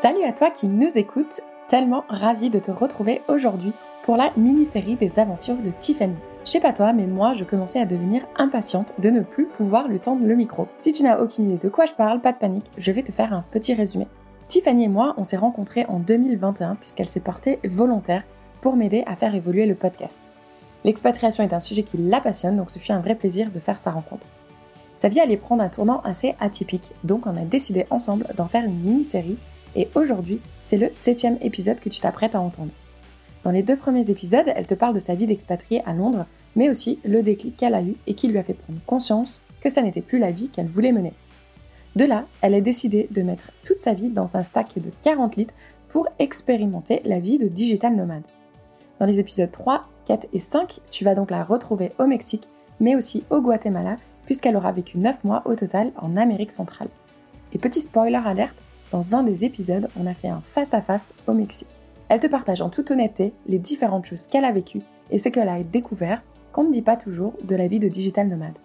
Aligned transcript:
Salut 0.00 0.24
à 0.24 0.32
toi 0.32 0.50
qui 0.50 0.68
nous 0.68 0.96
écoutes, 0.96 1.42
tellement 1.68 2.04
ravi 2.08 2.48
de 2.48 2.58
te 2.58 2.70
retrouver 2.70 3.20
aujourd'hui 3.28 3.74
pour 4.04 4.16
la 4.16 4.32
mini-série 4.38 4.96
des 4.96 5.18
aventures 5.18 5.58
de 5.58 5.70
Tiffany. 5.70 6.16
Je 6.46 6.50
sais 6.50 6.60
pas 6.60 6.72
toi, 6.72 6.94
mais 6.94 7.06
moi 7.06 7.34
je 7.34 7.44
commençais 7.44 7.78
à 7.78 7.84
devenir 7.84 8.24
impatiente 8.36 8.94
de 8.98 9.10
ne 9.10 9.20
plus 9.20 9.44
pouvoir 9.46 9.88
lui 9.88 10.00
tendre 10.00 10.26
le 10.26 10.34
micro. 10.34 10.66
Si 10.78 10.92
tu 10.92 11.02
n'as 11.02 11.20
aucune 11.20 11.44
idée 11.44 11.58
de 11.58 11.68
quoi 11.68 11.84
je 11.84 11.92
parle, 11.92 12.22
pas 12.22 12.32
de 12.32 12.38
panique, 12.38 12.70
je 12.78 12.90
vais 12.90 13.02
te 13.02 13.12
faire 13.12 13.34
un 13.34 13.44
petit 13.50 13.74
résumé. 13.74 14.08
Tiffany 14.48 14.84
et 14.84 14.88
moi, 14.88 15.14
on 15.18 15.24
s'est 15.24 15.36
rencontrés 15.36 15.84
en 15.88 15.98
2021 15.98 16.76
puisqu'elle 16.76 17.08
s'est 17.08 17.20
portée 17.20 17.60
volontaire 17.62 18.24
pour 18.62 18.76
m'aider 18.76 19.04
à 19.06 19.14
faire 19.14 19.34
évoluer 19.34 19.66
le 19.66 19.74
podcast. 19.74 20.20
L'expatriation 20.84 21.44
est 21.44 21.52
un 21.52 21.60
sujet 21.60 21.82
qui 21.82 21.98
la 21.98 22.20
passionne, 22.20 22.56
donc 22.56 22.70
ce 22.70 22.78
fut 22.78 22.92
un 22.92 23.00
vrai 23.00 23.14
plaisir 23.14 23.50
de 23.50 23.60
faire 23.60 23.78
sa 23.78 23.90
rencontre. 23.90 24.26
Sa 24.96 25.08
vie 25.08 25.20
allait 25.20 25.36
prendre 25.36 25.62
un 25.62 25.68
tournant 25.68 26.00
assez 26.00 26.34
atypique, 26.40 26.92
donc 27.04 27.26
on 27.26 27.36
a 27.36 27.44
décidé 27.44 27.86
ensemble 27.90 28.26
d'en 28.36 28.48
faire 28.48 28.64
une 28.64 28.80
mini-série, 28.80 29.38
et 29.76 29.88
aujourd'hui, 29.94 30.40
c'est 30.62 30.78
le 30.78 30.88
septième 30.90 31.38
épisode 31.40 31.80
que 31.80 31.88
tu 31.88 32.00
t'apprêtes 32.00 32.34
à 32.34 32.40
entendre. 32.40 32.72
Dans 33.42 33.50
les 33.50 33.62
deux 33.62 33.76
premiers 33.76 34.10
épisodes, 34.10 34.52
elle 34.54 34.66
te 34.66 34.74
parle 34.74 34.94
de 34.94 35.00
sa 35.00 35.14
vie 35.14 35.26
d'expatriée 35.26 35.82
à 35.84 35.94
Londres, 35.94 36.26
mais 36.54 36.68
aussi 36.68 37.00
le 37.04 37.22
déclic 37.22 37.56
qu'elle 37.56 37.74
a 37.74 37.82
eu 37.82 37.96
et 38.06 38.14
qui 38.14 38.28
lui 38.28 38.38
a 38.38 38.42
fait 38.42 38.54
prendre 38.54 38.78
conscience 38.86 39.42
que 39.60 39.70
ça 39.70 39.82
n'était 39.82 40.00
plus 40.00 40.18
la 40.18 40.30
vie 40.30 40.48
qu'elle 40.48 40.68
voulait 40.68 40.92
mener. 40.92 41.12
De 41.96 42.04
là, 42.04 42.26
elle 42.40 42.54
a 42.54 42.60
décidé 42.60 43.08
de 43.10 43.22
mettre 43.22 43.50
toute 43.64 43.78
sa 43.78 43.94
vie 43.94 44.08
dans 44.08 44.36
un 44.36 44.42
sac 44.42 44.78
de 44.78 44.90
40 45.02 45.36
litres 45.36 45.54
pour 45.88 46.08
expérimenter 46.18 47.02
la 47.04 47.20
vie 47.20 47.38
de 47.38 47.48
digital 47.48 47.94
nomade. 47.94 48.22
Dans 48.98 49.06
les 49.06 49.18
épisodes 49.18 49.50
3, 49.50 49.84
4 50.06 50.28
et 50.32 50.38
5, 50.38 50.80
tu 50.90 51.04
vas 51.04 51.14
donc 51.14 51.30
la 51.30 51.44
retrouver 51.44 51.92
au 51.98 52.06
Mexique, 52.06 52.48
mais 52.80 52.96
aussi 52.96 53.24
au 53.30 53.40
Guatemala, 53.40 53.98
puisqu'elle 54.24 54.56
aura 54.56 54.72
vécu 54.72 54.98
9 54.98 55.24
mois 55.24 55.42
au 55.44 55.54
total 55.54 55.92
en 55.96 56.16
Amérique 56.16 56.52
centrale. 56.52 56.88
Et 57.52 57.58
petit 57.58 57.80
spoiler 57.80 58.20
alerte, 58.24 58.56
dans 58.92 59.16
un 59.16 59.22
des 59.22 59.44
épisodes, 59.46 59.88
on 59.98 60.06
a 60.06 60.12
fait 60.12 60.28
un 60.28 60.42
face-à-face 60.42 61.08
au 61.26 61.32
Mexique. 61.32 61.80
Elle 62.10 62.20
te 62.20 62.26
partage 62.26 62.60
en 62.60 62.68
toute 62.68 62.90
honnêteté 62.90 63.32
les 63.46 63.58
différentes 63.58 64.04
choses 64.04 64.26
qu'elle 64.26 64.44
a 64.44 64.52
vécues 64.52 64.82
et 65.10 65.18
ce 65.18 65.30
qu'elle 65.30 65.48
a 65.48 65.62
découvert 65.62 66.22
qu'on 66.52 66.64
ne 66.64 66.72
dit 66.72 66.82
pas 66.82 66.96
toujours 66.96 67.32
de 67.42 67.56
la 67.56 67.68
vie 67.68 67.78
de 67.78 67.88
digital 67.88 68.28
nomade. 68.28 68.58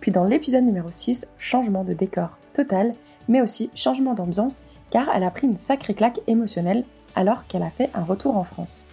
Puis 0.00 0.10
dans 0.10 0.24
l'épisode 0.24 0.64
numéro 0.64 0.90
6, 0.90 1.28
changement 1.38 1.84
de 1.84 1.94
décor 1.94 2.38
total, 2.52 2.96
mais 3.28 3.40
aussi 3.40 3.70
changement 3.76 4.14
d'ambiance, 4.14 4.62
car 4.90 5.08
elle 5.14 5.22
a 5.22 5.30
pris 5.30 5.46
une 5.46 5.56
sacrée 5.56 5.94
claque 5.94 6.20
émotionnelle 6.26 6.84
alors 7.14 7.46
qu'elle 7.46 7.62
a 7.62 7.70
fait 7.70 7.90
un 7.94 8.02
retour 8.02 8.36
en 8.36 8.44
France. 8.44 8.88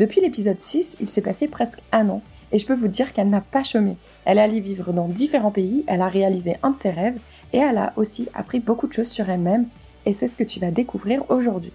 Depuis 0.00 0.20
l'épisode 0.22 0.58
6, 0.58 0.96
il 0.98 1.08
s'est 1.08 1.20
passé 1.20 1.46
presque 1.46 1.82
un 1.92 2.08
an, 2.08 2.22
et 2.52 2.58
je 2.58 2.66
peux 2.66 2.74
vous 2.74 2.88
dire 2.88 3.12
qu'elle 3.12 3.28
n'a 3.28 3.42
pas 3.42 3.62
chômé. 3.62 3.96
Elle 4.24 4.38
est 4.38 4.42
allée 4.42 4.60
vivre 4.60 4.92
dans 4.92 5.08
différents 5.08 5.50
pays, 5.50 5.84
elle 5.86 6.00
a 6.00 6.08
réalisé 6.08 6.56
un 6.62 6.70
de 6.70 6.76
ses 6.76 6.90
rêves, 6.90 7.20
et 7.52 7.58
elle 7.58 7.78
a 7.78 7.92
aussi 7.96 8.28
appris 8.34 8.60
beaucoup 8.60 8.86
de 8.86 8.92
choses 8.92 9.08
sur 9.08 9.28
elle-même, 9.28 9.66
et 10.06 10.12
c'est 10.12 10.28
ce 10.28 10.36
que 10.36 10.44
tu 10.44 10.60
vas 10.60 10.70
découvrir 10.70 11.24
aujourd'hui. 11.30 11.72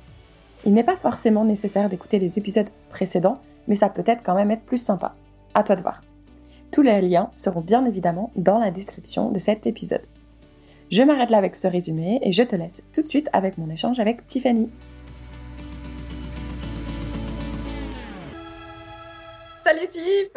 Il 0.65 0.73
n'est 0.73 0.83
pas 0.83 0.95
forcément 0.95 1.45
nécessaire 1.45 1.89
d'écouter 1.89 2.17
les 2.17 2.39
épisodes 2.39 2.69
précédents, 2.89 3.41
mais 3.67 3.75
ça 3.75 3.89
peut 3.89 4.03
être 4.05 4.23
quand 4.23 4.35
même 4.35 4.51
être 4.51 4.63
plus 4.63 4.77
sympa. 4.77 5.15
À 5.53 5.63
toi 5.63 5.75
de 5.75 5.81
voir. 5.81 6.01
Tous 6.71 6.81
les 6.81 7.01
liens 7.01 7.29
seront 7.35 7.61
bien 7.61 7.85
évidemment 7.85 8.31
dans 8.35 8.57
la 8.57 8.71
description 8.71 9.31
de 9.31 9.39
cet 9.39 9.67
épisode. 9.67 10.01
Je 10.91 11.01
m'arrête 11.03 11.29
là 11.29 11.37
avec 11.37 11.55
ce 11.55 11.67
résumé 11.67 12.19
et 12.21 12.31
je 12.31 12.43
te 12.43 12.55
laisse 12.55 12.83
tout 12.93 13.01
de 13.01 13.07
suite 13.07 13.29
avec 13.33 13.57
mon 13.57 13.69
échange 13.69 13.99
avec 13.99 14.25
Tiffany. 14.27 14.69
Salut 19.63 19.87
Tiff 19.87 20.31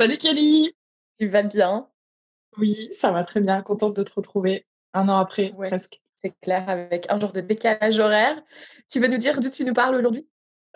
Salut 0.00 0.18
Kelly 0.18 0.72
Tu 1.18 1.28
vas 1.28 1.42
bien? 1.42 1.88
Oui, 2.58 2.88
ça 2.92 3.10
va 3.12 3.24
très 3.24 3.40
bien, 3.40 3.62
contente 3.62 3.94
de 3.94 4.02
te 4.02 4.12
retrouver 4.14 4.66
un 4.94 5.08
an 5.08 5.18
après 5.18 5.52
presque. 5.56 6.00
C'est 6.20 6.34
clair, 6.40 6.68
avec 6.68 7.06
un 7.10 7.20
jour 7.20 7.32
de 7.32 7.40
décalage 7.40 7.98
horaire. 7.98 8.42
Tu 8.90 8.98
veux 8.98 9.06
nous 9.08 9.18
dire 9.18 9.38
d'où 9.40 9.50
tu 9.50 9.64
nous 9.64 9.72
parles 9.72 9.94
aujourd'hui? 9.94 10.26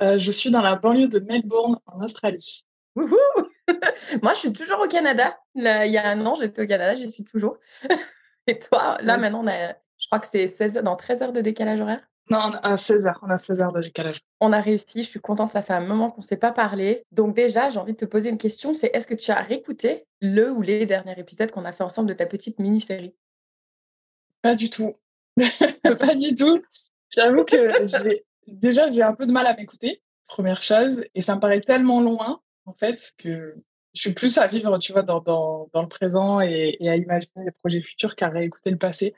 Euh, 0.01 0.19
Je 0.19 0.31
suis 0.31 0.51
dans 0.51 0.63
la 0.63 0.77
banlieue 0.77 1.09
de 1.09 1.19
Melbourne, 1.19 1.79
en 1.87 2.01
Australie. 2.05 2.65
Wouhou 2.95 3.17
Moi, 4.23 4.35
je 4.35 4.39
suis 4.39 4.53
toujours 4.53 4.81
au 4.81 4.89
Canada. 4.89 5.39
il 5.55 5.63
y 5.63 5.99
a 5.99 6.09
un 6.09 6.25
an, 6.27 6.35
j'étais 6.37 6.63
au 6.63 6.67
Canada, 6.67 6.95
j'y 6.95 7.11
suis 7.11 7.25
toujours. 7.25 7.59
Et 8.47 8.59
toi, 8.59 8.99
là, 9.03 9.17
maintenant, 9.17 9.45
je 9.99 10.07
crois 10.07 10.19
que 10.19 10.27
c'est 10.27 10.49
16, 10.49 10.75
dans 10.83 10.97
13 10.97 11.23
heures 11.23 11.33
de 11.33 11.41
décalage 11.41 11.81
horaire? 11.81 12.01
Non, 12.31 12.39
on 12.39 12.53
a 12.55 12.77
16 12.77 13.07
heures. 13.07 13.19
On 13.23 13.31
a 13.31 13.37
16 13.37 13.61
heures 13.61 13.73
de 13.73 13.81
décalage. 13.81 14.21
On 14.41 14.53
a 14.53 14.61
réussi. 14.61 15.03
Je 15.03 15.09
suis 15.09 15.21
contente. 15.21 15.53
Ça 15.53 15.63
fait 15.63 15.73
un 15.75 15.81
moment 15.81 16.11
qu'on 16.11 16.21
ne 16.21 16.27
s'est 16.27 16.37
pas 16.37 16.53
parlé. 16.53 17.05
Donc, 17.11 17.35
déjà, 17.35 17.69
j'ai 17.69 17.79
envie 17.79 17.93
de 17.93 17.99
te 17.99 18.05
poser 18.05 18.31
une 18.31 18.39
question 18.39 18.75
c'est 18.75 18.91
est-ce 18.95 19.07
que 19.07 19.15
tu 19.15 19.31
as 19.31 19.41
réécouté 19.43 20.07
le 20.21 20.51
ou 20.51 20.63
les 20.63 20.87
derniers 20.87 21.19
épisodes 21.19 21.51
qu'on 21.51 21.65
a 21.65 21.73
fait 21.73 21.85
ensemble 21.85 22.09
de 22.09 22.15
ta 22.15 22.27
petite 22.27 22.59
mini-série? 22.59 23.15
Pas 24.43 24.55
du 24.55 24.71
tout. 24.71 24.95
pas 25.37 26.15
du 26.15 26.35
tout. 26.35 26.63
J'avoue 27.11 27.45
que 27.45 27.87
j'ai 27.87 28.25
déjà 28.47 28.91
j'ai 28.91 29.03
un 29.03 29.15
peu 29.15 29.27
de 29.27 29.33
mal 29.33 29.47
à 29.47 29.55
m'écouter, 29.55 30.03
première 30.27 30.63
chose, 30.63 31.05
et 31.15 31.23
ça 31.23 31.37
me 31.37 31.41
paraît 31.41 31.61
tellement 31.61 32.01
loin 32.01 32.41
en 32.67 32.73
fait 32.73 33.13
que 33.19 33.55
je 33.95 34.01
suis 34.01 34.13
plus 34.13 34.39
à 34.39 34.47
vivre, 34.47 34.79
tu 34.79 34.93
vois, 34.93 35.03
dans, 35.03 35.69
le 35.75 35.89
présent 35.89 36.41
et, 36.41 36.77
à 36.81 36.97
imaginer 36.97 37.45
les 37.45 37.51
projets 37.51 37.81
futurs 37.81 38.17
qu'à 38.17 38.29
réécouter 38.29 38.71
le 38.71 38.79
passé. 38.79 39.15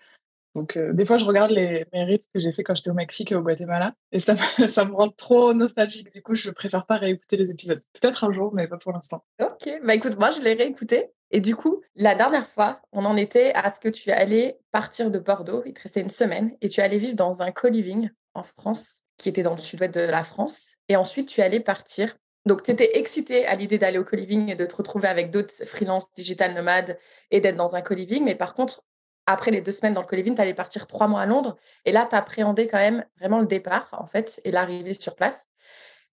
Donc, 0.54 0.76
euh, 0.76 0.92
des 0.92 1.04
fois, 1.04 1.16
je 1.16 1.24
regarde 1.24 1.50
les 1.50 1.84
mérites 1.92 2.24
que 2.32 2.38
j'ai 2.38 2.52
fait 2.52 2.62
quand 2.62 2.76
j'étais 2.76 2.90
au 2.90 2.94
Mexique 2.94 3.32
et 3.32 3.34
au 3.34 3.42
Guatemala 3.42 3.94
et 4.12 4.20
ça, 4.20 4.36
ça 4.68 4.84
me 4.84 4.94
rend 4.94 5.10
trop 5.10 5.52
nostalgique. 5.52 6.12
Du 6.12 6.22
coup, 6.22 6.34
je 6.34 6.50
préfère 6.50 6.86
pas 6.86 6.96
réécouter 6.96 7.36
les 7.36 7.50
épisodes. 7.50 7.82
Peut-être 7.92 8.24
un 8.24 8.32
jour, 8.32 8.54
mais 8.54 8.68
pas 8.68 8.78
pour 8.78 8.92
l'instant. 8.92 9.24
Ok, 9.40 9.68
bah 9.84 9.94
écoute, 9.94 10.16
moi, 10.16 10.30
je 10.30 10.40
l'ai 10.40 10.54
réécouté. 10.54 11.10
Et 11.34 11.40
du 11.40 11.56
coup, 11.56 11.82
la 11.96 12.14
dernière 12.14 12.46
fois, 12.46 12.80
on 12.92 13.04
en 13.04 13.16
était 13.16 13.52
à 13.54 13.68
ce 13.68 13.80
que 13.80 13.88
tu 13.88 14.12
allais 14.12 14.60
partir 14.70 15.10
de 15.10 15.18
Bordeaux. 15.18 15.64
Il 15.66 15.74
te 15.74 15.82
restait 15.82 16.00
une 16.00 16.08
semaine 16.08 16.56
et 16.60 16.68
tu 16.68 16.80
allais 16.80 16.98
vivre 16.98 17.16
dans 17.16 17.42
un 17.42 17.50
co-living 17.50 18.08
en 18.34 18.44
France 18.44 19.02
qui 19.16 19.30
était 19.30 19.42
dans 19.42 19.56
le 19.56 19.60
sud-ouest 19.60 19.92
de 19.92 20.00
la 20.00 20.22
France. 20.22 20.74
Et 20.88 20.94
ensuite, 20.94 21.28
tu 21.28 21.42
allais 21.42 21.58
partir 21.58 22.16
donc, 22.46 22.62
tu 22.62 22.70
étais 22.70 22.98
excitée 22.98 23.46
à 23.46 23.54
l'idée 23.54 23.78
d'aller 23.78 23.96
au 23.96 24.04
co-living 24.04 24.50
et 24.50 24.54
de 24.54 24.66
te 24.66 24.76
retrouver 24.76 25.08
avec 25.08 25.30
d'autres 25.30 25.64
freelances 25.64 26.12
digital 26.12 26.52
nomades 26.52 26.98
et 27.30 27.40
d'être 27.40 27.56
dans 27.56 27.74
un 27.74 27.80
co-living. 27.80 28.22
Mais 28.22 28.34
par 28.34 28.52
contre, 28.52 28.84
après 29.24 29.50
les 29.50 29.62
deux 29.62 29.72
semaines 29.72 29.94
dans 29.94 30.02
le 30.02 30.06
co-living, 30.06 30.34
tu 30.34 30.42
allais 30.42 30.52
partir 30.52 30.86
trois 30.86 31.08
mois 31.08 31.22
à 31.22 31.26
Londres. 31.26 31.56
Et 31.86 31.92
là, 31.92 32.06
tu 32.08 32.14
appréhendais 32.14 32.66
quand 32.66 32.76
même 32.76 33.06
vraiment 33.18 33.40
le 33.40 33.46
départ, 33.46 33.88
en 33.92 34.06
fait, 34.06 34.42
et 34.44 34.50
l'arrivée 34.50 34.92
sur 34.92 35.16
place. 35.16 35.46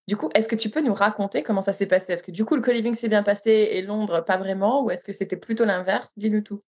Du 0.08 0.16
coup, 0.16 0.30
est-ce 0.34 0.48
que 0.48 0.56
tu 0.56 0.68
peux 0.68 0.80
nous 0.80 0.94
raconter 0.94 1.42
comment 1.42 1.62
ça 1.62 1.72
s'est 1.72 1.86
passé? 1.86 2.12
Est-ce 2.12 2.22
que 2.22 2.32
du 2.32 2.44
coup, 2.44 2.56
le 2.56 2.62
co-living 2.62 2.94
s'est 2.94 3.08
bien 3.08 3.22
passé 3.22 3.50
et 3.72 3.82
Londres, 3.82 4.24
pas 4.24 4.36
vraiment 4.36 4.84
Ou 4.84 4.90
est-ce 4.90 5.04
que 5.04 5.12
c'était 5.12 5.36
plutôt 5.36 5.64
l'inverse? 5.64 6.12
Dis-nous 6.16 6.40
tout. 6.40 6.62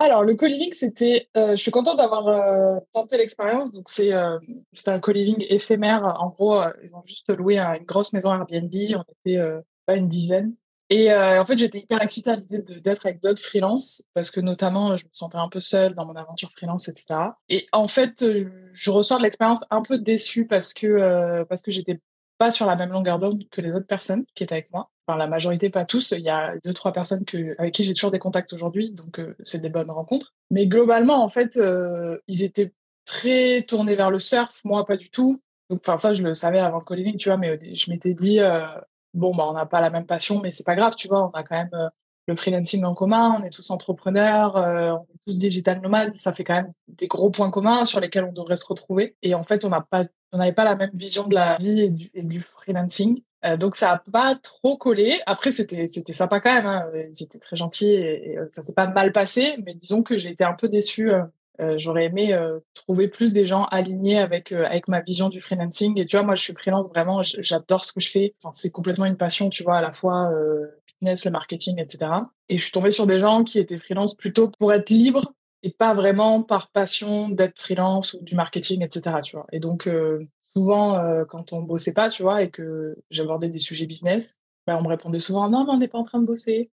Alors, 0.00 0.22
le 0.22 0.36
co-living, 0.36 0.72
c'était. 0.72 1.28
Euh, 1.36 1.50
je 1.50 1.56
suis 1.56 1.72
contente 1.72 1.96
d'avoir 1.96 2.28
euh, 2.28 2.78
tenté 2.92 3.18
l'expérience. 3.18 3.72
Donc, 3.72 3.90
c'est 3.90 4.12
euh, 4.12 4.38
un 4.86 5.00
co-living 5.00 5.44
éphémère. 5.48 6.04
En 6.20 6.28
gros, 6.28 6.62
ils 6.82 6.94
ont 6.94 7.02
juste 7.04 7.28
loué 7.36 7.58
une 7.58 7.84
grosse 7.84 8.12
maison 8.12 8.32
Airbnb. 8.32 8.72
On 8.96 9.04
était 9.24 9.40
pas 9.86 9.96
une 9.96 10.08
dizaine. 10.08 10.54
Et 10.90 11.12
en 11.12 11.44
fait, 11.44 11.58
j'étais 11.58 11.80
hyper 11.80 12.00
excitée 12.00 12.30
à 12.30 12.36
l'idée 12.36 12.62
d'être 12.80 13.04
avec 13.04 13.20
d'autres 13.20 13.42
freelance 13.42 14.02
parce 14.14 14.30
que 14.30 14.40
notamment, 14.40 14.96
je 14.96 15.04
me 15.04 15.10
sentais 15.12 15.36
un 15.36 15.50
peu 15.50 15.60
seule 15.60 15.94
dans 15.94 16.06
mon 16.06 16.16
aventure 16.16 16.50
freelance, 16.52 16.88
etc. 16.88 17.20
Et 17.50 17.66
en 17.72 17.88
fait, 17.88 18.24
je, 18.72 18.90
ressors 18.90 19.18
de 19.18 19.24
l'expérience 19.24 19.66
un 19.70 19.82
peu 19.82 19.98
déçue 19.98 20.46
parce 20.46 20.72
que 20.72 21.42
parce 21.42 21.60
que 21.60 21.70
j'étais 21.70 22.00
pas 22.38 22.50
sur 22.50 22.66
la 22.66 22.76
même 22.76 22.90
longueur 22.90 23.18
d'onde 23.18 23.48
que 23.50 23.60
les 23.60 23.72
autres 23.72 23.86
personnes 23.86 24.24
qui 24.34 24.44
étaient 24.44 24.54
avec 24.54 24.72
moi. 24.72 24.90
Enfin, 25.06 25.18
la 25.18 25.26
majorité, 25.26 25.70
pas 25.70 25.84
tous. 25.84 26.12
Il 26.12 26.22
y 26.22 26.30
a 26.30 26.54
deux, 26.64 26.72
trois 26.72 26.92
personnes 26.92 27.24
avec 27.58 27.74
qui 27.74 27.84
j'ai 27.84 27.94
toujours 27.94 28.10
des 28.10 28.18
contacts 28.18 28.52
aujourd'hui, 28.52 28.92
donc 28.92 29.18
euh, 29.18 29.36
c'est 29.42 29.60
des 29.60 29.68
bonnes 29.68 29.90
rencontres. 29.90 30.34
Mais 30.50 30.66
globalement, 30.66 31.22
en 31.22 31.28
fait, 31.28 31.56
euh, 31.56 32.18
ils 32.28 32.42
étaient 32.42 32.72
très 33.04 33.62
tournés 33.62 33.94
vers 33.94 34.10
le 34.10 34.20
surf, 34.20 34.60
moi 34.64 34.86
pas 34.86 34.96
du 34.96 35.10
tout. 35.10 35.42
Donc, 35.70 35.80
enfin, 35.84 35.98
ça, 35.98 36.14
je 36.14 36.22
le 36.22 36.34
savais 36.34 36.60
avant 36.60 36.78
le 36.78 36.84
co 36.84 36.94
tu 36.94 37.28
vois, 37.28 37.38
mais 37.38 37.58
je 37.74 37.90
m'étais 37.90 38.14
dit, 38.14 38.40
euh, 38.40 38.66
bon, 39.14 39.34
bah, 39.34 39.44
on 39.48 39.52
n'a 39.52 39.66
pas 39.66 39.80
la 39.80 39.90
même 39.90 40.06
passion, 40.06 40.40
mais 40.40 40.52
c'est 40.52 40.64
pas 40.64 40.76
grave, 40.76 40.94
tu 40.96 41.08
vois, 41.08 41.26
on 41.26 41.30
a 41.30 41.42
quand 41.42 41.56
même 41.56 41.90
le 42.26 42.34
freelancing 42.36 42.84
en 42.84 42.94
commun, 42.94 43.38
on 43.40 43.44
est 43.44 43.50
tous 43.50 43.70
entrepreneurs, 43.70 44.56
on 44.56 45.02
est 45.02 45.18
tous 45.26 45.38
digital 45.38 45.80
nomades, 45.80 46.16
ça 46.16 46.32
fait 46.32 46.44
quand 46.44 46.54
même 46.54 46.72
des 46.88 47.06
gros 47.06 47.30
points 47.30 47.50
communs 47.50 47.84
sur 47.84 48.00
lesquels 48.00 48.24
on 48.24 48.32
devrait 48.32 48.56
se 48.56 48.66
retrouver. 48.66 49.16
Et 49.22 49.34
en 49.34 49.44
fait, 49.44 49.64
on 49.64 49.70
n'a 49.70 49.80
pas 49.80 50.04
on 50.32 50.38
n'avait 50.38 50.52
pas 50.52 50.64
la 50.64 50.76
même 50.76 50.90
vision 50.94 51.26
de 51.26 51.34
la 51.34 51.56
vie 51.58 51.80
et 52.14 52.22
du, 52.22 52.40
freelancing. 52.40 53.22
Euh, 53.44 53.56
donc 53.56 53.76
ça 53.76 53.88
n'a 53.88 54.02
pas 54.10 54.34
trop 54.36 54.76
collé. 54.76 55.20
Après 55.26 55.52
c'était 55.52 55.88
c'était 55.88 56.12
sympa 56.12 56.40
quand 56.40 56.52
même. 56.52 56.66
Hein. 56.66 56.86
Ils 56.94 57.22
étaient 57.22 57.38
très 57.38 57.56
gentils 57.56 57.94
et, 57.94 58.36
euh, 58.38 58.46
ça 58.50 58.62
s'est 58.62 58.74
pas 58.74 58.88
mal 58.88 59.12
passé. 59.12 59.56
Mais 59.64 59.74
disons 59.74 60.02
que 60.02 60.18
j'ai 60.18 60.30
été 60.30 60.44
un 60.44 60.54
peu 60.54 60.68
déçue. 60.68 61.10
Euh, 61.10 61.22
euh 61.60 61.74
J'aurais 61.78 62.04
aimé 62.04 62.32
euh, 62.32 62.60
trouver 62.74 63.08
plus 63.08 63.32
des 63.32 63.46
gens 63.46 63.64
alignés 63.64 64.18
avec 64.18 64.52
avec 64.52 64.88
ma 64.88 65.00
vision 65.00 65.28
du 65.28 65.40
freelancing. 65.40 65.98
Et 65.98 66.06
tu 66.06 66.16
vois 66.16 66.26
moi 66.26 66.34
je 66.34 66.42
suis 66.42 66.52
freelance 66.52 66.88
vraiment. 66.88 67.22
J'adore 67.22 67.84
ce 67.84 67.92
que 67.92 68.00
je 68.00 68.10
fais. 68.10 68.34
Enfin, 68.42 68.52
c'est 68.54 68.70
complètement 68.70 69.06
une 69.06 69.16
passion. 69.16 69.50
Tu 69.50 69.62
vois 69.62 69.78
à 69.78 69.82
la 69.82 69.92
fois 69.92 70.30
fitness, 70.86 71.24
le 71.24 71.30
marketing, 71.30 71.80
etc. 71.80 72.10
Et 72.48 72.58
je 72.58 72.62
suis 72.64 72.72
tombée 72.72 72.90
sur 72.90 73.06
des 73.06 73.18
gens 73.18 73.44
qui 73.44 73.58
étaient 73.58 73.78
freelance 73.78 74.14
plutôt 74.14 74.48
pour 74.48 74.72
être 74.72 74.90
libres 74.90 75.32
et 75.62 75.70
pas 75.70 75.94
vraiment 75.94 76.42
par 76.42 76.70
passion 76.70 77.28
d'être 77.28 77.60
freelance 77.60 78.14
ou 78.14 78.22
du 78.22 78.34
marketing, 78.34 78.82
etc. 78.82 79.16
Tu 79.24 79.36
vois. 79.36 79.46
Et 79.52 79.60
donc, 79.60 79.86
euh, 79.86 80.26
souvent, 80.54 80.96
euh, 80.96 81.24
quand 81.24 81.52
on 81.52 81.62
bossait 81.62 81.92
pas, 81.92 82.10
tu 82.10 82.22
vois, 82.22 82.42
et 82.42 82.50
que 82.50 82.96
j'abordais 83.10 83.48
des 83.48 83.58
sujets 83.58 83.86
business, 83.86 84.38
ben, 84.66 84.76
on 84.76 84.82
me 84.82 84.88
répondait 84.88 85.20
souvent 85.20 85.48
non, 85.48 85.64
mais 85.64 85.70
on 85.72 85.78
n'est 85.78 85.88
pas 85.88 85.98
en 85.98 86.04
train 86.04 86.20
de 86.20 86.26
bosser. 86.26 86.70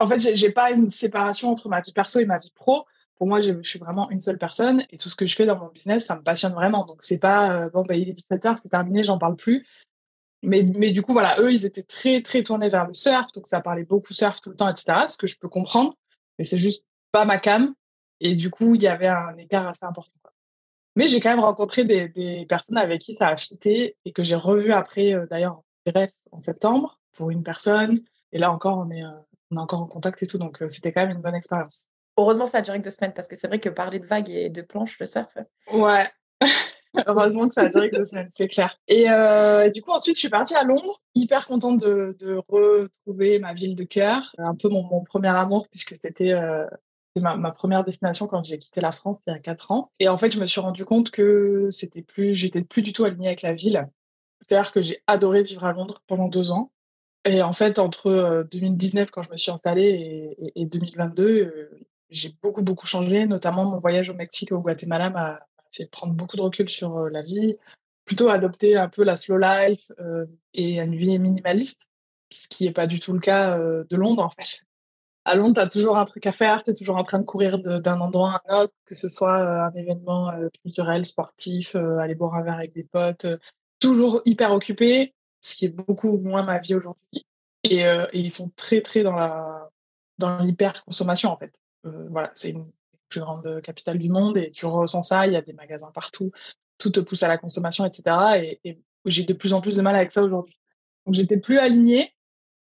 En 0.00 0.08
fait, 0.08 0.18
j'ai 0.18 0.50
pas 0.50 0.72
une 0.72 0.88
séparation 0.88 1.50
entre 1.50 1.68
ma 1.68 1.80
vie 1.80 1.92
perso 1.92 2.18
et 2.18 2.26
ma 2.26 2.38
vie 2.38 2.52
pro. 2.54 2.84
pour 3.16 3.28
moi, 3.28 3.40
je, 3.40 3.62
suis 3.62 3.78
vraiment 3.78 4.10
une 4.10 4.20
seule 4.20 4.38
personne 4.38 4.84
et 4.90 4.98
tout 4.98 5.08
ce 5.08 5.14
que 5.14 5.24
je 5.24 5.36
fais 5.36 5.46
dans 5.46 5.56
mon 5.56 5.68
business, 5.68 6.06
ça 6.06 6.16
me 6.16 6.22
passionne 6.22 6.52
vraiment. 6.52 6.84
Donc, 6.84 7.02
c'est 7.02 7.18
pas, 7.18 7.68
bon, 7.70 7.84
bah, 7.84 7.94
il 7.94 8.08
est 8.08 8.18
17h, 8.18 8.58
c'est 8.60 8.70
terminé, 8.70 9.04
j'en 9.04 9.18
parle 9.18 9.36
plus. 9.36 9.66
Mais, 10.42 10.62
mais 10.62 10.92
du 10.92 11.02
coup, 11.02 11.12
voilà, 11.12 11.40
eux, 11.40 11.52
ils 11.52 11.64
étaient 11.64 11.82
très, 11.84 12.22
très 12.22 12.42
tournés 12.42 12.68
vers 12.68 12.86
le 12.86 12.94
surf. 12.94 13.32
Donc, 13.32 13.46
ça 13.46 13.60
parlait 13.60 13.84
beaucoup 13.84 14.12
surf 14.12 14.40
tout 14.40 14.50
le 14.50 14.56
temps, 14.56 14.68
etc. 14.68 15.06
Ce 15.08 15.16
que 15.16 15.26
je 15.26 15.38
peux 15.38 15.48
comprendre. 15.48 15.94
Mais 16.38 16.44
c'est 16.44 16.58
juste 16.58 16.84
pas 17.12 17.24
ma 17.24 17.38
cam. 17.38 17.74
Et 18.24 18.34
du 18.34 18.50
coup, 18.50 18.74
il 18.74 18.82
y 18.82 18.88
avait 18.88 19.06
un 19.06 19.36
écart 19.36 19.68
assez 19.68 19.84
important. 19.84 20.10
Mais 20.96 21.08
j'ai 21.08 21.20
quand 21.20 21.28
même 21.28 21.40
rencontré 21.40 21.84
des, 21.84 22.08
des, 22.08 22.46
personnes 22.46 22.78
avec 22.78 23.02
qui 23.02 23.16
ça 23.16 23.28
a 23.28 23.36
fité 23.36 23.96
et 24.04 24.12
que 24.12 24.22
j'ai 24.22 24.34
revu 24.34 24.72
après, 24.72 25.12
euh, 25.12 25.26
d'ailleurs, 25.26 25.62
en 26.32 26.40
septembre 26.40 26.98
pour 27.12 27.30
une 27.30 27.42
personne. 27.42 28.00
Et 28.32 28.38
là 28.38 28.50
encore, 28.50 28.78
on 28.78 28.90
est, 28.90 29.04
euh, 29.04 29.10
on 29.50 29.56
est 29.56 29.60
encore 29.60 29.82
en 29.82 29.86
contact 29.86 30.22
et 30.22 30.26
tout. 30.26 30.38
Donc, 30.38 30.62
euh, 30.62 30.68
c'était 30.68 30.90
quand 30.90 31.02
même 31.02 31.16
une 31.16 31.22
bonne 31.22 31.34
expérience. 31.34 31.90
Heureusement, 32.16 32.46
ça 32.46 32.58
a 32.58 32.62
duré 32.62 32.78
que 32.78 32.84
deux 32.84 32.90
semaines 32.90 33.12
parce 33.12 33.28
que 33.28 33.36
c'est 33.36 33.46
vrai 33.46 33.60
que 33.60 33.68
parler 33.68 33.98
de 33.98 34.06
vagues 34.06 34.30
et 34.30 34.48
de 34.48 34.62
planches, 34.62 34.98
le 35.00 35.06
surf. 35.06 35.36
Ouais. 35.70 36.08
Heureusement 37.06 37.48
que 37.48 37.54
ça 37.54 37.62
a 37.62 37.68
duré 37.68 37.90
que 37.90 37.96
deux 37.96 38.04
semaines, 38.04 38.28
c'est 38.30 38.48
clair. 38.48 38.74
Et 38.88 39.10
euh, 39.10 39.68
du 39.68 39.82
coup, 39.82 39.90
ensuite, 39.90 40.14
je 40.14 40.20
suis 40.20 40.28
partie 40.28 40.54
à 40.54 40.62
Londres, 40.62 41.02
hyper 41.14 41.46
contente 41.46 41.78
de, 41.78 42.16
de 42.20 42.40
retrouver 42.48 43.38
ma 43.40 43.52
ville 43.52 43.74
de 43.74 43.84
cœur, 43.84 44.32
un 44.38 44.54
peu 44.54 44.68
mon, 44.68 44.84
mon 44.84 45.02
premier 45.02 45.28
amour, 45.28 45.66
puisque 45.68 45.96
c'était 45.98 46.32
euh, 46.32 46.64
ma, 47.20 47.36
ma, 47.36 47.50
première 47.50 47.84
destination 47.84 48.26
quand 48.26 48.42
j'ai 48.42 48.58
quitté 48.58 48.80
la 48.80 48.92
France 48.92 49.18
il 49.26 49.32
y 49.32 49.34
a 49.34 49.38
quatre 49.38 49.70
ans. 49.70 49.92
Et 50.00 50.08
en 50.08 50.18
fait, 50.18 50.32
je 50.32 50.40
me 50.40 50.46
suis 50.46 50.60
rendu 50.60 50.84
compte 50.84 51.10
que 51.10 51.68
c'était 51.70 52.02
plus, 52.02 52.34
j'étais 52.34 52.64
plus 52.64 52.82
du 52.82 52.92
tout 52.92 53.04
alignée 53.04 53.28
avec 53.28 53.42
la 53.42 53.54
ville. 53.54 53.88
C'est-à-dire 54.40 54.72
que 54.72 54.82
j'ai 54.82 55.02
adoré 55.06 55.42
vivre 55.42 55.64
à 55.64 55.72
Londres 55.72 56.02
pendant 56.06 56.28
deux 56.28 56.50
ans. 56.50 56.70
Et 57.24 57.42
en 57.42 57.52
fait, 57.52 57.78
entre 57.78 58.46
2019, 58.50 59.08
euh, 59.08 59.10
quand 59.10 59.22
je 59.22 59.30
me 59.30 59.36
suis 59.36 59.50
installée, 59.50 60.36
et, 60.38 60.62
et 60.62 60.66
2022, 60.66 61.24
euh, 61.24 61.70
j'ai 62.10 62.34
beaucoup, 62.42 62.62
beaucoup 62.62 62.86
changé. 62.86 63.26
Notamment, 63.26 63.64
mon 63.64 63.78
voyage 63.78 64.10
au 64.10 64.14
Mexique 64.14 64.50
et 64.50 64.54
au 64.54 64.60
Guatemala 64.60 65.10
m'a 65.10 65.40
fait 65.72 65.86
prendre 65.86 66.12
beaucoup 66.12 66.36
de 66.36 66.42
recul 66.42 66.68
sur 66.68 66.98
euh, 66.98 67.08
la 67.08 67.22
vie, 67.22 67.56
plutôt 68.04 68.28
adopter 68.28 68.76
un 68.76 68.88
peu 68.88 69.02
la 69.02 69.16
slow 69.16 69.38
life 69.38 69.90
et 70.52 70.78
une 70.78 70.94
vie 70.94 71.18
minimaliste, 71.18 71.88
ce 72.30 72.46
qui 72.48 72.64
n'est 72.64 72.72
pas 72.72 72.86
du 72.86 73.00
tout 73.00 73.14
le 73.14 73.20
cas 73.20 73.58
de 73.58 73.96
Londres, 73.96 74.22
en 74.22 74.28
fait. 74.28 74.60
À 75.24 75.34
Londres, 75.36 75.54
tu 75.54 75.60
as 75.60 75.68
toujours 75.68 75.96
un 75.96 76.04
truc 76.04 76.26
à 76.26 76.32
faire, 76.32 76.62
tu 76.62 76.70
es 76.70 76.74
toujours 76.74 76.96
en 76.96 77.04
train 77.04 77.18
de 77.18 77.24
courir 77.24 77.58
d'un 77.58 78.00
endroit 78.00 78.42
à 78.46 78.54
un 78.54 78.62
autre, 78.62 78.74
que 78.84 78.94
ce 78.94 79.08
soit 79.08 79.64
un 79.66 79.72
événement 79.72 80.32
culturel, 80.62 81.06
sportif, 81.06 81.74
aller 81.74 82.14
boire 82.14 82.34
un 82.34 82.44
verre 82.44 82.54
avec 82.54 82.74
des 82.74 82.84
potes, 82.84 83.26
toujours 83.80 84.22
hyper 84.24 84.52
occupé, 84.52 85.14
ce 85.40 85.56
qui 85.56 85.66
est 85.66 85.68
beaucoup 85.68 86.16
moins 86.18 86.42
ma 86.42 86.58
vie 86.58 86.74
aujourd'hui. 86.74 87.26
Et, 87.62 87.84
euh, 87.84 88.06
ils 88.12 88.30
sont 88.30 88.50
très, 88.56 88.80
très 88.80 89.02
dans 89.02 89.14
la 89.14 89.70
l'hyper-consommation, 90.40 91.30
en 91.30 91.36
fait. 91.36 91.52
Euh, 91.86 92.06
voilà, 92.08 92.30
c'est 92.34 92.50
une 92.50 92.70
plus 93.08 93.20
grande 93.20 93.60
capitale 93.62 93.98
du 93.98 94.08
monde 94.08 94.38
et 94.38 94.50
tu 94.52 94.64
ressens 94.64 95.02
ça, 95.02 95.26
il 95.26 95.32
y 95.32 95.36
a 95.36 95.42
des 95.42 95.52
magasins 95.52 95.90
partout, 95.92 96.30
tout 96.78 96.90
te 96.90 97.00
pousse 97.00 97.22
à 97.22 97.28
la 97.28 97.36
consommation, 97.36 97.84
etc. 97.84 98.16
Et, 98.36 98.60
et 98.64 98.80
j'ai 99.04 99.24
de 99.24 99.34
plus 99.34 99.52
en 99.52 99.60
plus 99.60 99.76
de 99.76 99.82
mal 99.82 99.96
avec 99.96 100.12
ça 100.12 100.22
aujourd'hui. 100.22 100.56
Donc, 101.04 101.14
j'étais 101.14 101.36
plus 101.36 101.58
alignée. 101.58 102.14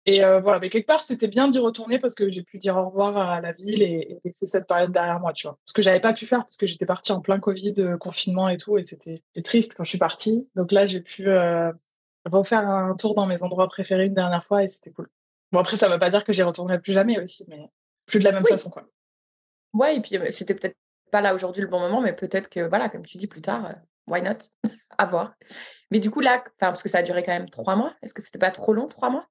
Et 0.06 0.24
euh, 0.24 0.42
voilà, 0.42 0.60
mais 0.60 0.70
quelque 0.70 0.88
part, 0.88 1.00
c'était 1.00 1.28
bien 1.28 1.48
d'y 1.48 1.60
retourner 1.60 1.98
parce 1.98 2.14
que 2.14 2.30
j'ai 2.30 2.44
pu 2.44 2.58
dire 2.58 2.76
au 2.76 2.88
revoir 2.88 3.18
à 3.18 3.40
la 3.40 3.54
ville 3.54 3.82
et, 3.82 4.08
et 4.10 4.20
laisser 4.26 4.46
cette 4.46 4.68
période 4.68 4.92
derrière 4.92 5.20
moi, 5.22 5.32
tu 5.32 5.48
vois. 5.48 5.58
Ce 5.66 5.74
que 5.74 5.82
j'avais 5.82 6.02
pas 6.02 6.14
pu 6.14 6.26
faire 6.26 6.44
parce 6.44 6.58
que 6.58 6.68
j'étais 6.68 6.86
partie 6.86 7.14
en 7.14 7.22
plein 7.22 7.40
Covid, 7.40 7.76
confinement 8.00 8.50
et 8.50 8.58
tout, 8.58 8.78
et 8.78 8.86
c'était 8.86 9.24
triste 9.44 9.76
quand 9.78 9.86
je 9.86 9.90
suis 9.90 9.98
partie. 9.98 10.48
Donc 10.56 10.74
là, 10.74 10.86
j'ai 10.86 11.00
pu 11.00 11.30
euh, 11.30 11.72
refaire 12.26 12.68
un 12.68 12.96
tour 12.96 13.16
dans 13.16 13.26
mes 13.26 13.44
endroits 13.44 13.68
préférés 13.68 14.06
une 14.06 14.14
dernière 14.14 14.44
fois 14.44 14.64
et 14.64 14.68
c'était 14.68 14.92
cool. 14.92 15.08
Bon, 15.52 15.60
après, 15.60 15.78
ça 15.78 15.88
ne 15.88 15.94
veut 15.94 16.00
pas 16.00 16.10
dire 16.10 16.24
que 16.24 16.34
j'y 16.34 16.44
retournerai 16.44 16.82
plus 16.82 16.94
jamais 16.94 17.20
aussi, 17.22 17.46
mais 17.48 17.70
plus 18.06 18.20
de 18.20 18.26
la 18.26 18.34
même 18.34 18.46
façon, 18.46 18.70
quoi. 18.70 18.86
Ouais, 19.74 19.96
et 19.96 20.02
puis 20.02 20.18
euh, 20.18 20.32
c'était 20.32 20.54
peut-être 20.54 20.78
pas 21.12 21.22
là 21.22 21.34
aujourd'hui 21.34 21.62
le 21.62 21.68
bon 21.68 21.80
moment, 21.80 22.02
mais 22.02 22.14
peut-être 22.14 22.50
que, 22.50 22.62
voilà, 22.62 22.90
comme 22.90 23.06
tu 23.06 23.18
dis 23.18 23.28
plus 23.28 23.42
tard, 23.42 23.66
euh, 23.68 23.74
why 24.08 24.22
not? 24.22 24.38
À 25.00 25.08
voir. 25.08 25.34
Mais 25.90 26.00
du 26.00 26.12
coup, 26.12 26.20
là, 26.20 26.44
parce 26.60 26.84
que 26.84 26.90
ça 26.90 27.00
a 27.00 27.04
duré 27.04 27.24
quand 27.24 27.32
même 27.32 27.50
trois 27.50 27.76
mois, 27.76 27.96
est-ce 28.04 28.14
que 28.14 28.22
c'était 28.22 28.38
pas 28.38 28.52
trop 28.52 28.74
long, 28.74 28.88
trois 28.88 29.10
mois? 29.10 29.28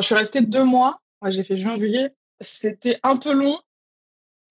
Je 0.00 0.06
suis 0.06 0.14
restée 0.14 0.40
deux 0.40 0.64
mois. 0.64 1.00
Moi, 1.20 1.30
j'ai 1.30 1.44
fait 1.44 1.56
juin-juillet. 1.56 2.14
C'était 2.40 2.98
un 3.02 3.16
peu 3.16 3.32
long, 3.32 3.58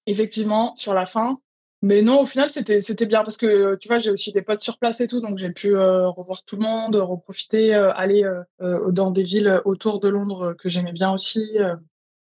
effectivement, 0.06 0.76
sur 0.76 0.94
la 0.94 1.06
fin. 1.06 1.40
Mais 1.84 2.02
non, 2.02 2.22
au 2.22 2.26
final, 2.26 2.50
c'était, 2.50 2.80
c'était 2.80 3.06
bien 3.06 3.24
parce 3.24 3.36
que, 3.36 3.76
tu 3.76 3.90
vois, 3.90 4.00
j'ai 4.00 4.10
aussi 4.10 4.32
des 4.32 4.42
potes 4.42 4.62
sur 4.62 4.78
place 4.78 5.02
et 5.02 5.08
tout, 5.08 5.20
donc 5.20 5.38
j'ai 5.38 5.50
pu 5.50 5.76
euh, 5.76 6.08
revoir 6.08 6.44
tout 6.46 6.56
le 6.56 6.62
monde, 6.62 6.96
reprofiter, 6.96 7.76
euh, 7.76 7.92
aller 7.94 8.24
euh, 8.62 8.90
dans 8.92 9.12
des 9.12 9.24
villes 9.24 9.62
autour 9.66 10.00
de 10.00 10.08
Londres 10.08 10.56
que 10.58 10.70
j'aimais 10.70 10.94
bien 10.94 11.12
aussi. 11.12 11.58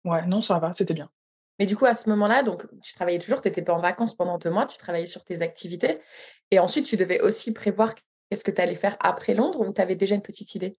Ouais, 0.05 0.25
non, 0.27 0.41
ça 0.41 0.59
va, 0.59 0.73
c'était 0.73 0.93
bien. 0.93 1.09
Mais 1.57 1.65
du 1.65 1.75
coup, 1.75 1.85
à 1.85 1.95
ce 1.95 2.07
moment-là, 2.09 2.43
donc 2.43 2.67
tu 2.83 2.93
travaillais 2.93 3.17
toujours, 3.17 3.41
tu 3.41 3.47
n'étais 3.47 3.63
pas 3.63 3.73
en 3.73 3.81
vacances 3.81 4.15
pendant 4.15 4.37
deux 4.37 4.51
mois, 4.51 4.67
tu 4.67 4.77
travaillais 4.77 5.07
sur 5.07 5.25
tes 5.25 5.41
activités. 5.41 5.99
Et 6.51 6.59
ensuite, 6.59 6.85
tu 6.85 6.95
devais 6.95 7.19
aussi 7.21 7.51
prévoir 7.51 7.95
qu'est-ce 8.29 8.43
que 8.43 8.51
tu 8.51 8.61
allais 8.61 8.75
faire 8.75 8.95
après 8.99 9.33
Londres 9.33 9.67
ou 9.67 9.73
tu 9.73 9.81
avais 9.81 9.95
déjà 9.95 10.13
une 10.13 10.21
petite 10.21 10.53
idée? 10.53 10.77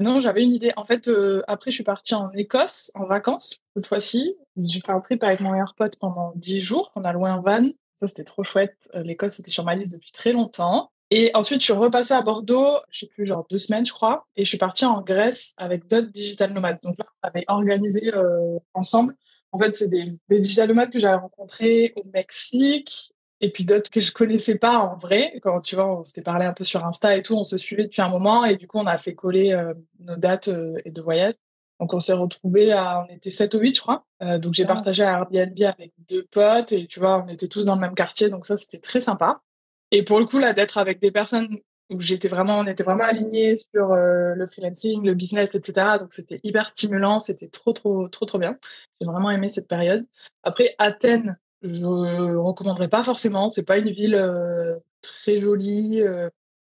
Non, 0.00 0.20
j'avais 0.20 0.42
une 0.42 0.52
idée. 0.52 0.72
En 0.76 0.84
fait, 0.84 1.08
après, 1.46 1.70
je 1.70 1.76
suis 1.76 1.84
partie 1.84 2.14
en 2.14 2.30
Écosse 2.32 2.90
en 2.94 3.06
vacances, 3.06 3.60
cette 3.76 3.86
fois-ci. 3.86 4.36
J'ai 4.56 4.80
fait 4.80 4.92
un 4.92 5.00
trip 5.00 5.22
avec 5.22 5.40
mon 5.40 5.54
AirPod 5.54 5.96
pendant 6.00 6.32
dix 6.36 6.60
jours. 6.60 6.92
On 6.96 7.04
a 7.04 7.12
loué 7.12 7.30
un 7.30 7.40
van 7.40 7.70
ça, 7.94 8.08
c'était 8.08 8.24
trop 8.24 8.44
chouette. 8.44 8.76
Euh, 8.94 9.02
L'Écosse, 9.02 9.34
c'était 9.34 9.50
sur 9.50 9.64
ma 9.64 9.74
liste 9.74 9.92
depuis 9.92 10.10
très 10.10 10.32
longtemps. 10.32 10.90
Et 11.10 11.30
ensuite, 11.34 11.60
je 11.60 11.64
suis 11.64 11.72
repassée 11.72 12.14
à 12.14 12.22
Bordeaux, 12.22 12.78
je 12.90 13.00
sais 13.00 13.06
plus, 13.06 13.26
genre 13.26 13.46
deux 13.48 13.58
semaines, 13.58 13.86
je 13.86 13.92
crois. 13.92 14.26
Et 14.36 14.44
je 14.44 14.48
suis 14.48 14.58
partie 14.58 14.84
en 14.84 15.02
Grèce 15.02 15.54
avec 15.56 15.86
d'autres 15.86 16.10
digital 16.10 16.52
nomades. 16.52 16.78
Donc 16.82 16.98
là, 16.98 17.06
on 17.22 17.28
avait 17.28 17.44
organisé 17.46 18.12
euh, 18.12 18.58
ensemble. 18.72 19.16
En 19.52 19.58
fait, 19.58 19.76
c'est 19.76 19.88
des, 19.88 20.12
des 20.28 20.40
digital 20.40 20.68
nomades 20.68 20.90
que 20.90 20.98
j'avais 20.98 21.14
rencontrés 21.14 21.92
au 21.96 22.04
Mexique 22.12 23.13
et 23.44 23.50
puis 23.50 23.64
d'autres 23.64 23.90
que 23.90 24.00
je 24.00 24.12
connaissais 24.12 24.58
pas 24.58 24.78
en 24.78 24.96
vrai. 24.96 25.38
Quand 25.42 25.60
tu 25.60 25.74
vois, 25.74 25.98
on 25.98 26.02
s'était 26.02 26.22
parlé 26.22 26.46
un 26.46 26.52
peu 26.52 26.64
sur 26.64 26.84
Insta 26.84 27.16
et 27.16 27.22
tout, 27.22 27.34
on 27.34 27.44
se 27.44 27.58
suivait 27.58 27.84
depuis 27.84 28.02
un 28.02 28.08
moment 28.08 28.44
et 28.44 28.56
du 28.56 28.66
coup, 28.66 28.78
on 28.78 28.86
a 28.86 28.98
fait 28.98 29.14
coller 29.14 29.52
euh, 29.52 29.74
nos 30.00 30.16
dates 30.16 30.48
et 30.84 30.90
de 30.90 31.02
voyage. 31.02 31.34
Donc, 31.80 31.92
on 31.92 32.00
s'est 32.00 32.12
retrouvés 32.12 32.72
à, 32.72 33.04
on 33.04 33.14
était 33.14 33.30
7 33.30 33.54
ou 33.54 33.58
8, 33.58 33.76
je 33.76 33.80
crois. 33.80 34.06
Euh, 34.22 34.38
donc, 34.38 34.54
j'ai 34.54 34.64
ah. 34.64 34.68
partagé 34.68 35.02
à 35.02 35.28
Airbnb 35.30 35.62
avec 35.62 35.92
deux 36.08 36.24
potes 36.30 36.72
et 36.72 36.86
tu 36.86 37.00
vois, 37.00 37.24
on 37.24 37.28
était 37.28 37.48
tous 37.48 37.64
dans 37.64 37.74
le 37.74 37.80
même 37.80 37.94
quartier. 37.94 38.28
Donc, 38.28 38.46
ça, 38.46 38.56
c'était 38.56 38.78
très 38.78 39.00
sympa. 39.00 39.42
Et 39.90 40.02
pour 40.02 40.20
le 40.20 40.26
coup, 40.26 40.38
là, 40.38 40.52
d'être 40.52 40.78
avec 40.78 41.00
des 41.00 41.10
personnes 41.10 41.58
où 41.90 42.00
j'étais 42.00 42.28
vraiment, 42.28 42.58
on 42.58 42.66
était 42.66 42.84
vraiment 42.84 43.04
alignés 43.04 43.56
sur 43.56 43.92
euh, 43.92 44.34
le 44.34 44.46
freelancing, 44.46 45.04
le 45.04 45.14
business, 45.14 45.54
etc. 45.54 45.98
Donc, 46.00 46.14
c'était 46.14 46.40
hyper 46.42 46.70
stimulant. 46.70 47.20
C'était 47.20 47.48
trop, 47.48 47.72
trop, 47.72 48.08
trop, 48.08 48.24
trop 48.24 48.38
bien. 48.38 48.56
J'ai 49.00 49.06
vraiment 49.06 49.30
aimé 49.30 49.48
cette 49.48 49.68
période. 49.68 50.06
Après, 50.42 50.74
Athènes, 50.78 51.36
je 51.64 52.36
recommanderais 52.36 52.88
pas 52.88 53.02
forcément. 53.02 53.50
C'est 53.50 53.64
pas 53.64 53.78
une 53.78 53.90
ville 53.90 54.14
euh, 54.14 54.76
très 55.02 55.38
jolie. 55.38 56.00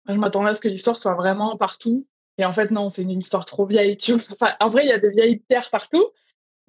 je 0.08 0.14
m'attendais 0.14 0.52
à 0.52 0.54
ce 0.54 0.62
que 0.62 0.70
l'histoire 0.70 1.00
soit 1.00 1.16
vraiment 1.16 1.58
partout. 1.58 2.08
Et 2.38 2.46
en 2.46 2.52
fait, 2.52 2.72
non, 2.72 2.90
c'est 2.90 3.04
une 3.04 3.12
histoire 3.12 3.46
trop 3.46 3.66
vieille. 3.66 3.98
Enfin, 4.32 4.54
en 4.60 4.70
vrai, 4.70 4.86
il 4.86 4.90
y 4.90 4.94
a 4.94 5.00
des 5.00 5.12
vieilles 5.12 5.40
pierres 5.48 5.70
partout. 5.70 6.06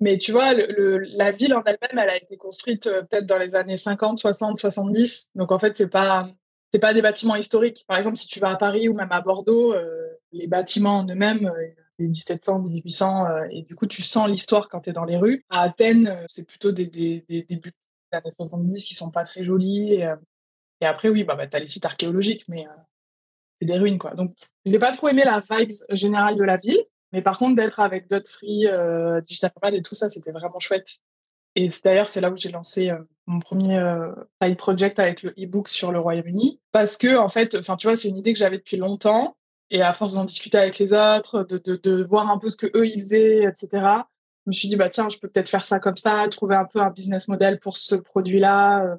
Mais 0.00 0.18
tu 0.18 0.32
vois, 0.32 0.52
la 0.54 1.32
ville 1.32 1.54
en 1.54 1.62
elle-même, 1.64 1.98
elle 1.98 2.10
a 2.10 2.16
été 2.16 2.36
construite 2.36 2.86
euh, 2.86 3.02
peut-être 3.02 3.26
dans 3.26 3.38
les 3.38 3.54
années 3.54 3.76
50, 3.76 4.18
60, 4.18 4.58
70. 4.58 5.30
Donc 5.34 5.52
en 5.52 5.58
fait, 5.58 5.76
c'est 5.76 5.88
pas 5.88 6.30
pas 6.80 6.92
des 6.92 7.02
bâtiments 7.02 7.36
historiques. 7.36 7.84
Par 7.86 7.98
exemple, 7.98 8.16
si 8.16 8.26
tu 8.26 8.40
vas 8.40 8.50
à 8.50 8.56
Paris 8.56 8.88
ou 8.88 8.94
même 8.94 9.12
à 9.12 9.20
Bordeaux, 9.20 9.72
euh, 9.72 10.08
les 10.32 10.48
bâtiments 10.48 10.98
en 10.98 11.06
eux-mêmes, 11.06 11.46
euh, 11.46 11.68
des 12.00 12.08
1700, 12.08 12.58
1800, 12.58 13.26
et 13.52 13.62
du 13.62 13.76
coup, 13.76 13.86
tu 13.86 14.02
sens 14.02 14.28
l'histoire 14.28 14.68
quand 14.68 14.80
tu 14.80 14.90
es 14.90 14.92
dans 14.92 15.04
les 15.04 15.16
rues. 15.16 15.44
À 15.50 15.62
Athènes, 15.62 16.18
c'est 16.26 16.42
plutôt 16.42 16.72
des 16.72 16.88
des 16.88 17.46
années 18.14 18.32
70 18.36 18.84
qui 18.84 18.94
sont 18.94 19.10
pas 19.10 19.24
très 19.24 19.44
jolis. 19.44 19.94
Et, 19.94 20.08
et 20.80 20.86
après, 20.86 21.08
oui, 21.08 21.24
bah, 21.24 21.34
bah 21.34 21.46
tu 21.46 21.56
as 21.56 21.60
les 21.60 21.66
sites 21.66 21.84
archéologiques, 21.84 22.44
mais 22.48 22.66
c'est 23.60 23.66
des 23.66 23.78
ruines, 23.78 23.98
quoi. 23.98 24.14
Donc, 24.14 24.34
je 24.64 24.70
n'ai 24.70 24.78
pas 24.78 24.92
trop 24.92 25.08
aimé 25.08 25.24
la 25.24 25.40
vibe 25.40 25.70
générale 25.90 26.36
de 26.36 26.44
la 26.44 26.56
ville, 26.56 26.84
mais 27.14 27.22
par 27.22 27.38
contre, 27.38 27.54
d'être 27.54 27.78
avec 27.78 28.10
d'autres 28.10 28.28
free, 28.30 28.66
euh, 28.66 29.20
digital 29.20 29.52
nomade 29.54 29.74
et 29.74 29.82
tout 29.82 29.94
ça, 29.94 30.10
c'était 30.10 30.32
vraiment 30.32 30.58
chouette. 30.58 30.98
Et 31.54 31.70
d'ailleurs, 31.84 32.08
c'est 32.08 32.20
là 32.20 32.30
où 32.30 32.36
j'ai 32.36 32.50
lancé 32.50 32.90
euh, 32.90 32.98
mon 33.26 33.38
premier 33.38 33.78
euh, 33.78 34.12
side 34.42 34.56
project 34.56 34.98
avec 34.98 35.22
le 35.22 35.30
e-book 35.38 35.68
sur 35.68 35.92
le 35.92 36.00
Royaume-Uni. 36.00 36.60
Parce 36.72 36.96
que, 36.96 37.16
en 37.16 37.28
fait, 37.28 37.60
tu 37.62 37.86
vois, 37.86 37.94
c'est 37.94 38.08
une 38.08 38.16
idée 38.16 38.32
que 38.32 38.38
j'avais 38.40 38.58
depuis 38.58 38.76
longtemps. 38.76 39.36
Et 39.70 39.80
à 39.80 39.94
force 39.94 40.14
d'en 40.14 40.24
discuter 40.24 40.58
avec 40.58 40.78
les 40.80 40.92
autres, 40.92 41.44
de, 41.44 41.58
de, 41.58 41.76
de, 41.76 42.02
voir 42.02 42.28
un 42.28 42.38
peu 42.38 42.50
ce 42.50 42.56
que 42.56 42.66
eux 42.76 42.86
ils 42.86 43.00
faisaient, 43.00 43.44
etc., 43.44 43.86
je 44.44 44.50
me 44.50 44.52
suis 44.52 44.68
dit, 44.68 44.76
bah 44.76 44.90
tiens, 44.90 45.08
je 45.08 45.18
peux 45.18 45.28
peut-être 45.28 45.48
faire 45.48 45.66
ça 45.66 45.78
comme 45.78 45.96
ça, 45.96 46.26
trouver 46.30 46.56
un 46.56 46.66
peu 46.66 46.80
un 46.80 46.90
business 46.90 47.28
model 47.28 47.58
pour 47.58 47.78
ce 47.78 47.94
produit-là. 47.94 48.84
Euh, 48.84 48.96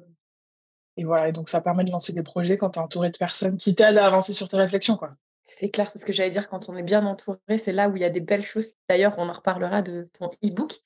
et 0.96 1.04
voilà, 1.04 1.28
et 1.28 1.32
donc 1.32 1.48
ça 1.48 1.60
permet 1.60 1.84
de 1.84 1.90
lancer 1.90 2.12
des 2.12 2.22
projets 2.22 2.58
quand 2.58 2.70
tu 2.70 2.78
es 2.78 2.82
entouré 2.82 3.10
de 3.10 3.16
personnes 3.16 3.56
qui 3.56 3.74
t'aident 3.74 3.98
à 3.98 4.06
avancer 4.06 4.32
sur 4.32 4.48
tes 4.48 4.56
réflexions. 4.56 4.96
quoi. 4.96 5.14
C'est 5.44 5.70
clair, 5.70 5.88
c'est 5.88 6.00
ce 6.00 6.06
que 6.06 6.12
j'allais 6.12 6.30
dire. 6.30 6.48
Quand 6.48 6.68
on 6.68 6.76
est 6.76 6.82
bien 6.82 7.06
entouré, 7.06 7.38
c'est 7.58 7.72
là 7.72 7.88
où 7.88 7.96
il 7.96 8.02
y 8.02 8.04
a 8.04 8.10
des 8.10 8.20
belles 8.20 8.44
choses. 8.44 8.74
D'ailleurs, 8.88 9.14
on 9.18 9.28
en 9.28 9.32
reparlera 9.32 9.82
de 9.82 10.08
ton 10.18 10.30
e-book. 10.44 10.80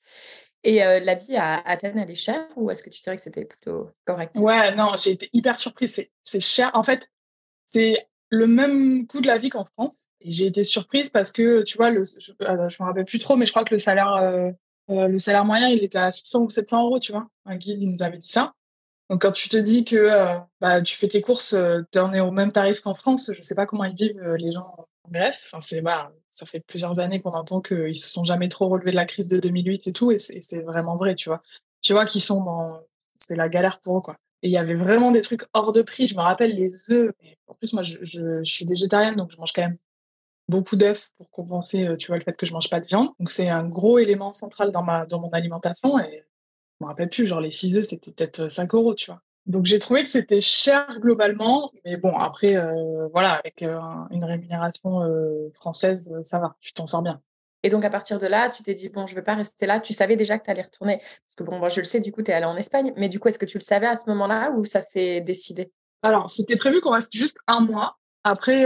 Et 0.63 0.83
euh, 0.83 0.99
la 0.99 1.15
vie 1.15 1.35
à 1.35 1.59
Athènes, 1.67 1.97
elle 1.97 2.11
est 2.11 2.15
chère 2.15 2.45
ou 2.55 2.69
est-ce 2.69 2.83
que 2.83 2.91
tu 2.91 3.01
dirais 3.01 3.15
que 3.15 3.23
c'était 3.23 3.45
plutôt 3.45 3.89
correct? 4.05 4.37
Ouais, 4.37 4.75
non, 4.75 4.91
j'ai 4.97 5.11
été 5.11 5.29
hyper 5.33 5.59
surprise. 5.59 6.07
C'est 6.21 6.39
cher. 6.39 6.69
En 6.75 6.83
fait, 6.83 7.09
c'est 7.71 8.07
le 8.31 8.47
même 8.47 9.05
coût 9.05 9.21
de 9.21 9.27
la 9.27 9.37
vie 9.37 9.49
qu'en 9.49 9.65
France. 9.65 10.07
Et 10.21 10.31
j'ai 10.31 10.47
été 10.47 10.63
surprise 10.63 11.09
parce 11.09 11.31
que, 11.31 11.61
tu 11.61 11.77
vois, 11.77 11.91
le, 11.91 12.03
je 12.03 12.31
ne 12.31 12.55
me 12.55 12.83
rappelle 12.83 13.05
plus 13.05 13.19
trop, 13.19 13.35
mais 13.35 13.45
je 13.45 13.51
crois 13.51 13.63
que 13.63 13.75
le 13.75 13.79
salaire, 13.79 14.13
euh, 14.13 14.49
euh, 14.89 15.07
le 15.07 15.19
salaire 15.19 15.45
moyen, 15.45 15.67
il 15.69 15.83
était 15.83 15.99
à 15.99 16.11
600 16.11 16.41
ou 16.41 16.49
700 16.49 16.83
euros, 16.85 16.99
tu 16.99 17.11
vois. 17.11 17.27
Un 17.45 17.57
guide, 17.57 17.81
il 17.81 17.91
nous 17.91 18.01
avait 18.01 18.17
dit 18.17 18.29
ça. 18.29 18.53
Donc 19.11 19.23
quand 19.23 19.33
tu 19.33 19.49
te 19.49 19.57
dis 19.57 19.83
que 19.83 19.97
euh, 19.97 20.39
bah, 20.61 20.81
tu 20.81 20.95
fais 20.95 21.09
tes 21.09 21.19
courses, 21.19 21.51
euh, 21.51 21.81
tu 21.91 21.99
en 21.99 22.13
es 22.13 22.21
au 22.21 22.31
même 22.31 22.53
tarif 22.53 22.79
qu'en 22.79 22.95
France, 22.95 23.29
je 23.35 23.41
sais 23.41 23.55
pas 23.55 23.65
comment 23.65 23.83
ils 23.83 23.93
vivent 23.93 24.17
euh, 24.23 24.37
les 24.37 24.53
gens 24.53 24.73
en 24.77 25.11
Grèce. 25.11 25.47
Enfin, 25.47 25.59
c'est, 25.59 25.81
bah, 25.81 26.13
ça 26.29 26.45
fait 26.45 26.61
plusieurs 26.61 27.01
années 27.01 27.19
qu'on 27.19 27.33
entend 27.33 27.59
qu'ils 27.59 27.97
se 27.97 28.07
sont 28.07 28.23
jamais 28.23 28.47
trop 28.47 28.69
relevés 28.69 28.91
de 28.91 28.95
la 28.95 29.05
crise 29.05 29.27
de 29.27 29.41
2008 29.41 29.87
et 29.87 29.91
tout, 29.91 30.11
et 30.11 30.17
c'est, 30.17 30.61
vraiment 30.61 30.95
vrai, 30.95 31.15
tu 31.15 31.27
vois. 31.27 31.41
Tu 31.81 31.91
vois 31.91 32.05
qu'ils 32.05 32.21
sont 32.21 32.41
dans... 32.41 32.79
C'est 33.15 33.35
la 33.35 33.49
galère 33.49 33.81
pour 33.81 33.97
eux, 33.97 34.01
quoi. 34.01 34.15
Et 34.43 34.47
il 34.49 34.51
y 34.51 34.57
avait 34.57 34.73
vraiment 34.75 35.11
des 35.11 35.21
trucs 35.21 35.43
hors 35.53 35.71
de 35.71 35.81
prix. 35.81 36.07
Je 36.07 36.15
me 36.15 36.21
rappelle 36.21 36.55
les 36.55 36.91
œufs. 36.91 37.13
En 37.47 37.53
plus, 37.53 37.73
moi, 37.73 37.81
je, 37.83 38.41
suis 38.43 38.65
végétarienne, 38.65 39.15
donc 39.15 39.31
je 39.31 39.37
mange 39.37 39.53
quand 39.53 39.61
même 39.61 39.77
beaucoup 40.47 40.75
d'œufs 40.75 41.11
pour 41.17 41.29
compenser, 41.29 41.87
tu 41.97 42.07
vois, 42.07 42.17
le 42.17 42.23
fait 42.23 42.35
que 42.35 42.45
je 42.45 42.53
mange 42.53 42.69
pas 42.69 42.79
de 42.79 42.87
viande. 42.87 43.09
Donc 43.19 43.31
c'est 43.31 43.49
un 43.49 43.67
gros 43.67 43.99
élément 43.99 44.33
central 44.33 44.71
dans 44.71 44.83
ma 44.83 45.05
dans 45.05 45.19
mon 45.19 45.29
alimentation 45.29 45.99
et 45.99 46.25
je 46.81 46.85
me 46.85 46.89
rappelle 46.89 47.09
plus, 47.09 47.27
genre 47.27 47.41
les 47.41 47.51
6 47.51 47.77
œufs, 47.77 47.85
c'était 47.85 48.11
peut-être 48.11 48.51
5 48.51 48.73
euros, 48.73 48.95
tu 48.95 49.11
vois. 49.11 49.21
Donc 49.45 49.67
j'ai 49.67 49.77
trouvé 49.77 50.03
que 50.03 50.09
c'était 50.09 50.41
cher 50.41 50.99
globalement, 50.99 51.71
mais 51.85 51.95
bon, 51.97 52.17
après, 52.17 52.55
euh, 52.55 53.07
voilà, 53.09 53.33
avec 53.33 53.61
euh, 53.61 53.79
une 54.09 54.23
rémunération 54.23 55.03
euh, 55.03 55.49
française, 55.53 56.11
ça 56.23 56.39
va, 56.39 56.55
tu 56.59 56.73
t'en 56.73 56.87
sors 56.87 57.03
bien. 57.03 57.21
Et 57.63 57.69
donc 57.69 57.85
à 57.85 57.89
partir 57.89 58.19
de 58.19 58.27
là, 58.27 58.49
tu 58.49 58.63
t'es 58.63 58.73
dit, 58.73 58.89
bon, 58.89 59.07
je 59.07 59.13
ne 59.13 59.19
vais 59.19 59.23
pas 59.23 59.35
rester 59.35 59.65
là. 59.65 59.79
Tu 59.79 59.93
savais 59.93 60.15
déjà 60.15 60.39
que 60.39 60.45
tu 60.45 60.51
allais 60.51 60.61
retourner. 60.61 60.97
Parce 60.97 61.35
que 61.37 61.43
bon, 61.43 61.59
moi 61.59 61.69
je 61.69 61.79
le 61.79 61.85
sais, 61.85 61.99
du 61.99 62.11
coup, 62.11 62.21
tu 62.23 62.31
es 62.31 62.33
allé 62.33 62.45
en 62.45 62.57
Espagne. 62.57 62.93
Mais 62.97 63.09
du 63.09 63.19
coup, 63.19 63.27
est-ce 63.27 63.39
que 63.39 63.45
tu 63.45 63.57
le 63.57 63.63
savais 63.63 63.87
à 63.87 63.95
ce 63.95 64.03
moment-là 64.07 64.51
ou 64.51 64.65
ça 64.65 64.81
s'est 64.81 65.21
décidé? 65.21 65.71
Alors, 66.03 66.31
c'était 66.31 66.55
prévu 66.55 66.81
qu'on 66.81 66.91
reste 66.91 67.15
juste 67.15 67.37
un 67.47 67.61
mois. 67.61 67.97
Après, 68.23 68.65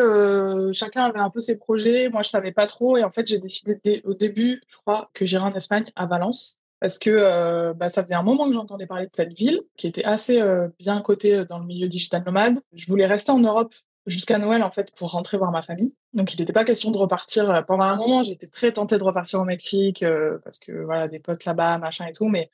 chacun 0.73 1.03
avait 1.03 1.19
un 1.19 1.29
peu 1.29 1.41
ses 1.41 1.57
projets. 1.57 2.09
Moi, 2.09 2.23
je 2.23 2.29
savais 2.29 2.51
pas 2.51 2.67
trop. 2.67 2.97
Et 2.97 3.03
en 3.03 3.11
fait, 3.11 3.27
j'ai 3.27 3.39
décidé 3.39 4.01
au 4.05 4.13
début, 4.13 4.61
je 4.69 4.77
crois, 4.77 5.09
que 5.13 5.25
j'irais 5.25 5.43
en 5.43 5.53
Espagne, 5.53 5.91
à 5.95 6.05
Valence 6.05 6.59
parce 6.79 6.99
que 6.99 7.09
euh, 7.09 7.73
bah, 7.73 7.89
ça 7.89 8.03
faisait 8.03 8.15
un 8.15 8.23
moment 8.23 8.47
que 8.47 8.53
j'entendais 8.53 8.85
parler 8.85 9.05
de 9.05 9.11
cette 9.11 9.33
ville, 9.33 9.61
qui 9.75 9.87
était 9.87 10.03
assez 10.03 10.41
euh, 10.41 10.67
bien 10.77 11.01
cotée 11.01 11.35
euh, 11.35 11.45
dans 11.45 11.57
le 11.57 11.65
milieu 11.65 11.87
digital 11.87 12.23
nomade. 12.23 12.59
Je 12.73 12.85
voulais 12.87 13.05
rester 13.05 13.31
en 13.31 13.39
Europe 13.39 13.73
jusqu'à 14.05 14.37
Noël, 14.37 14.63
en 14.63 14.71
fait, 14.71 14.91
pour 14.95 15.11
rentrer 15.11 15.37
voir 15.37 15.51
ma 15.51 15.61
famille. 15.61 15.93
Donc, 16.13 16.33
il 16.33 16.39
n'était 16.39 16.53
pas 16.53 16.63
question 16.63 16.91
de 16.91 16.97
repartir. 16.97 17.65
Pendant 17.65 17.85
un 17.85 17.95
moment, 17.97 18.23
j'étais 18.23 18.47
très 18.47 18.71
tentée 18.71 18.97
de 18.97 19.03
repartir 19.03 19.39
au 19.41 19.45
Mexique, 19.45 20.03
parce 20.43 20.59
que, 20.59 20.71
voilà, 20.83 21.07
des 21.07 21.19
potes 21.19 21.45
là-bas, 21.45 21.77
machin 21.77 22.05
et 22.05 22.13
tout, 22.13 22.27
mais, 22.27 22.49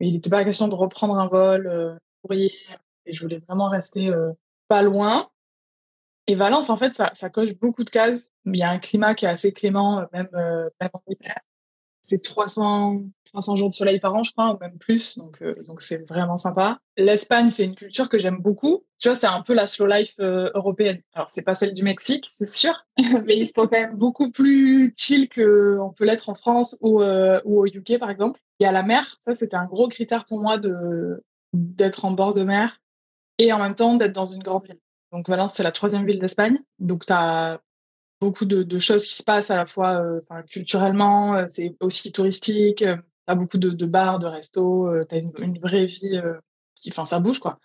il 0.00 0.12
n'était 0.12 0.30
pas 0.30 0.44
question 0.44 0.68
de 0.68 0.74
reprendre 0.74 1.18
un 1.18 1.26
vol, 1.26 1.98
courrier, 2.22 2.52
et 3.06 3.14
je 3.14 3.22
voulais 3.22 3.38
vraiment 3.38 3.68
rester 3.68 4.12
pas 4.68 4.82
loin. 4.82 5.28
Et 6.26 6.34
Valence, 6.34 6.70
en 6.70 6.76
fait, 6.76 6.94
ça, 6.94 7.12
ça, 7.14 7.30
coche 7.30 7.54
beaucoup 7.54 7.84
de 7.84 7.90
cases. 7.90 8.28
Il 8.44 8.56
y 8.56 8.62
a 8.62 8.70
un 8.70 8.78
climat 8.78 9.14
qui 9.14 9.24
est 9.24 9.28
assez 9.28 9.52
clément, 9.52 10.06
même, 10.12 10.28
même 10.32 10.90
en 10.92 11.02
hiver 11.08 11.40
c'est 12.06 12.22
300, 12.22 13.02
300 13.36 13.56
jours 13.56 13.68
de 13.68 13.74
soleil 13.74 14.00
par 14.00 14.14
an, 14.14 14.24
je 14.24 14.32
crois, 14.32 14.54
ou 14.54 14.58
même 14.58 14.78
plus. 14.78 15.18
Donc, 15.18 15.42
euh, 15.42 15.62
donc 15.66 15.82
c'est 15.82 16.08
vraiment 16.08 16.38
sympa. 16.38 16.78
L'Espagne, 16.96 17.50
c'est 17.50 17.64
une 17.64 17.74
culture 17.74 18.08
que 18.08 18.18
j'aime 18.18 18.38
beaucoup. 18.38 18.84
Tu 18.98 19.08
vois, 19.08 19.14
c'est 19.14 19.26
un 19.26 19.42
peu 19.42 19.52
la 19.52 19.66
slow 19.66 19.86
life 19.86 20.14
euh, 20.20 20.50
européenne. 20.54 21.02
Alors, 21.12 21.30
c'est 21.30 21.42
pas 21.42 21.52
celle 21.52 21.74
du 21.74 21.82
Mexique, 21.82 22.26
c'est 22.30 22.48
sûr, 22.48 22.72
mais 23.26 23.36
ils 23.36 23.46
sont 23.46 23.66
quand 23.66 23.72
même 23.72 23.94
beaucoup 23.94 24.30
plus 24.30 24.94
chill 24.96 25.28
qu'on 25.28 25.92
peut 25.94 26.06
l'être 26.06 26.30
en 26.30 26.34
France 26.34 26.78
ou, 26.80 27.02
euh, 27.02 27.38
au 27.44 27.66
UK, 27.66 27.98
par 27.98 28.08
exemple. 28.08 28.40
Il 28.58 28.64
y 28.64 28.66
a 28.66 28.72
la 28.72 28.82
mer. 28.82 29.16
Ça, 29.20 29.34
c'était 29.34 29.56
un 29.56 29.66
gros 29.66 29.88
critère 29.88 30.24
pour 30.24 30.40
moi 30.40 30.56
de 30.56 31.22
d'être 31.52 32.04
en 32.04 32.10
bord 32.10 32.34
de 32.34 32.42
mer 32.42 32.80
et 33.38 33.52
en 33.52 33.58
même 33.58 33.74
temps 33.74 33.94
d'être 33.94 34.12
dans 34.12 34.26
une 34.26 34.42
grande 34.42 34.64
ville. 34.64 34.80
Donc 35.12 35.28
Valence, 35.28 35.54
c'est 35.54 35.62
la 35.62 35.72
troisième 35.72 36.04
ville 36.06 36.18
d'Espagne. 36.18 36.58
Donc 36.78 37.06
tu 37.06 37.12
as 37.12 37.60
beaucoup 38.20 38.44
de, 38.44 38.78
choses 38.78 39.06
qui 39.06 39.14
se 39.14 39.22
passent 39.22 39.50
à 39.50 39.56
la 39.56 39.66
fois 39.66 40.02
culturellement, 40.50 41.46
c'est 41.48 41.74
aussi 41.80 42.12
touristique. 42.12 42.84
Tu 43.26 43.32
as 43.32 43.34
beaucoup 43.34 43.58
de, 43.58 43.86
bars, 43.86 44.18
de 44.18 44.26
restos, 44.26 44.90
tu 45.08 45.14
as 45.14 45.18
une, 45.18 45.58
vraie 45.58 45.86
vie 45.86 46.20
qui, 46.74 46.90
enfin, 46.90 47.04
ça 47.04 47.20
bouge 47.20 47.40
quoi. 47.40 47.58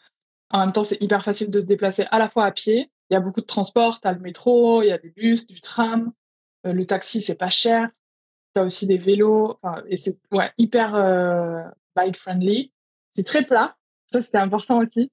En 0.50 0.60
même 0.60 0.74
temps, 0.74 0.84
c'est 0.84 1.02
hyper 1.02 1.24
facile 1.24 1.50
de 1.50 1.62
se 1.62 1.66
déplacer 1.66 2.06
à 2.12 2.20
la 2.20 2.28
fois 2.28 2.46
à 2.46 2.52
pied. 2.52 2.92
Il 3.10 3.14
y 3.14 3.18
a 3.18 3.22
beaucoup 3.22 3.42
de 3.42 3.46
transports, 3.46 4.02
tu 4.02 4.08
as 4.08 4.14
le 4.14 4.20
métro, 4.20 4.82
il 4.82 4.88
y 4.88 4.92
a 4.92 4.98
des 4.98 5.10
bus, 5.10 5.48
du 5.48 5.62
tram. 5.62 6.12
le 6.64 6.84
taxi, 6.86 7.22
c'est 7.22 7.36
pas 7.36 7.50
cher. 7.50 7.90
Tu 8.54 8.60
as 8.60 8.66
aussi 8.66 8.86
des 8.86 8.98
vélos. 8.98 9.58
Et 9.88 9.98
c'est 9.98 10.20
ouais, 10.32 10.52
hyper 10.58 10.92
bike 11.96 12.18
friendly. 12.18 12.74
C'est 13.14 13.26
très 13.26 13.46
plat. 13.46 13.78
Ça, 14.08 14.20
c'était 14.20 14.40
important 14.40 14.80
aussi. 14.80 15.10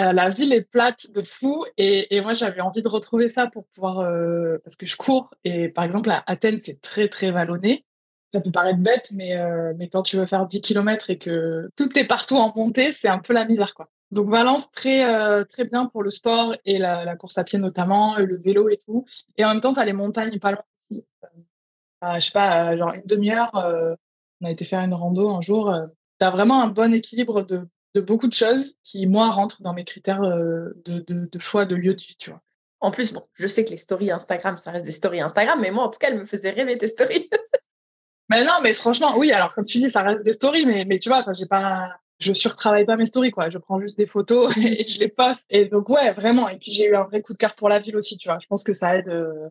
Euh, 0.00 0.12
la 0.12 0.30
ville 0.30 0.54
est 0.54 0.62
plate 0.62 1.10
de 1.10 1.20
fou 1.20 1.66
et, 1.76 2.18
moi 2.22 2.32
j'avais 2.32 2.62
envie 2.62 2.82
de 2.82 2.88
retrouver 2.88 3.28
ça 3.28 3.46
pour 3.46 3.66
pouvoir 3.66 3.98
euh, 4.00 4.56
parce 4.64 4.74
que 4.76 4.86
je 4.86 4.96
cours 4.96 5.34
et 5.44 5.68
par 5.68 5.84
exemple 5.84 6.10
à 6.10 6.24
Athènes 6.26 6.58
c'est 6.58 6.80
très 6.80 7.08
très 7.08 7.30
vallonné 7.30 7.84
ça 8.32 8.40
peut 8.40 8.50
paraître 8.50 8.78
bête 8.78 9.10
mais 9.12 9.36
euh, 9.36 9.72
mais 9.76 9.88
quand 9.88 10.02
tu 10.02 10.16
veux 10.16 10.26
faire 10.26 10.46
10 10.46 10.60
km 10.60 11.10
et 11.10 11.18
que 11.18 11.70
tout 11.76 11.98
est 11.98 12.04
partout 12.04 12.36
en 12.36 12.52
montée 12.54 12.92
c'est 12.92 13.08
un 13.08 13.18
peu 13.18 13.32
la 13.32 13.46
misère 13.46 13.74
quoi 13.74 13.88
donc 14.10 14.28
Valence 14.28 14.70
très 14.72 15.44
très 15.46 15.64
bien 15.64 15.86
pour 15.86 16.02
le 16.02 16.10
sport 16.10 16.54
et 16.64 16.78
la, 16.78 17.16
course 17.16 17.38
à 17.38 17.44
pied 17.44 17.58
notamment 17.58 18.16
le 18.16 18.36
vélo 18.36 18.68
et 18.68 18.78
tout 18.84 19.04
et 19.36 19.44
en 19.44 19.48
même 19.48 19.60
temps 19.60 19.74
tu 19.74 19.80
as 19.80 19.84
les 19.84 19.92
montagnes 19.92 20.38
pas 20.38 20.52
loin 20.52 20.64
je 22.14 22.18
sais 22.18 22.32
pas 22.32 22.76
genre 22.76 22.92
une 22.94 23.06
demi-heure 23.06 23.50
on 24.40 24.46
a 24.46 24.50
été 24.50 24.64
faire 24.64 24.80
une 24.80 24.94
rando 24.94 25.30
un 25.30 25.40
jour 25.40 25.74
tu 26.20 26.26
as 26.26 26.30
vraiment 26.30 26.62
un 26.62 26.68
bon 26.68 26.92
équilibre 26.92 27.42
de 27.42 27.66
de 27.94 28.00
beaucoup 28.00 28.28
de 28.28 28.32
choses 28.32 28.76
qui, 28.84 29.06
moi, 29.06 29.30
rentrent 29.30 29.62
dans 29.62 29.74
mes 29.74 29.84
critères 29.84 30.22
euh, 30.22 30.70
de, 30.84 31.28
choix 31.40 31.66
de 31.66 31.74
lieu 31.74 31.94
de 31.94 32.00
vie, 32.00 32.16
tu 32.18 32.30
vois. 32.30 32.40
En 32.80 32.90
plus, 32.90 33.12
bon, 33.12 33.22
je 33.34 33.46
sais 33.46 33.64
que 33.64 33.70
les 33.70 33.76
stories 33.76 34.10
Instagram, 34.10 34.56
ça 34.56 34.70
reste 34.72 34.86
des 34.86 34.92
stories 34.92 35.20
Instagram, 35.20 35.58
mais 35.60 35.70
moi, 35.70 35.84
en 35.84 35.88
tout 35.88 35.98
cas, 35.98 36.08
elles 36.08 36.18
me 36.18 36.24
faisaient 36.24 36.50
rêver 36.50 36.76
tes 36.78 36.88
stories. 36.88 37.30
Mais 38.32 38.44
non, 38.44 38.54
mais 38.62 38.72
franchement, 38.72 39.14
oui, 39.16 39.30
alors 39.32 39.54
comme 39.54 39.64
tu 39.66 39.78
dis, 39.78 39.88
ça 39.88 40.02
reste 40.02 40.24
des 40.24 40.32
stories, 40.32 40.66
mais, 40.66 40.84
mais 40.84 40.98
tu 40.98 41.08
vois, 41.08 41.24
j'ai 41.32 41.46
pas, 41.46 41.90
je 42.18 42.32
surtravaille 42.32 42.84
pas 42.84 42.96
mes 42.96 43.06
stories, 43.06 43.30
quoi. 43.30 43.50
Je 43.50 43.58
prends 43.58 43.80
juste 43.80 43.96
des 43.96 44.06
photos 44.06 44.56
et 44.56 44.86
je 44.86 44.98
les 44.98 45.08
poste. 45.08 45.46
Et 45.50 45.66
donc, 45.66 45.88
ouais, 45.88 46.12
vraiment. 46.12 46.48
Et 46.48 46.58
puis, 46.58 46.72
j'ai 46.72 46.86
eu 46.86 46.96
un 46.96 47.04
vrai 47.04 47.22
coup 47.22 47.32
de 47.32 47.38
cœur 47.38 47.54
pour 47.54 47.68
la 47.68 47.78
ville 47.78 47.96
aussi, 47.96 48.18
tu 48.18 48.28
vois. 48.28 48.38
Je 48.40 48.46
pense 48.46 48.64
que 48.64 48.72
ça 48.72 48.96
aide 48.96 49.08
euh, 49.08 49.48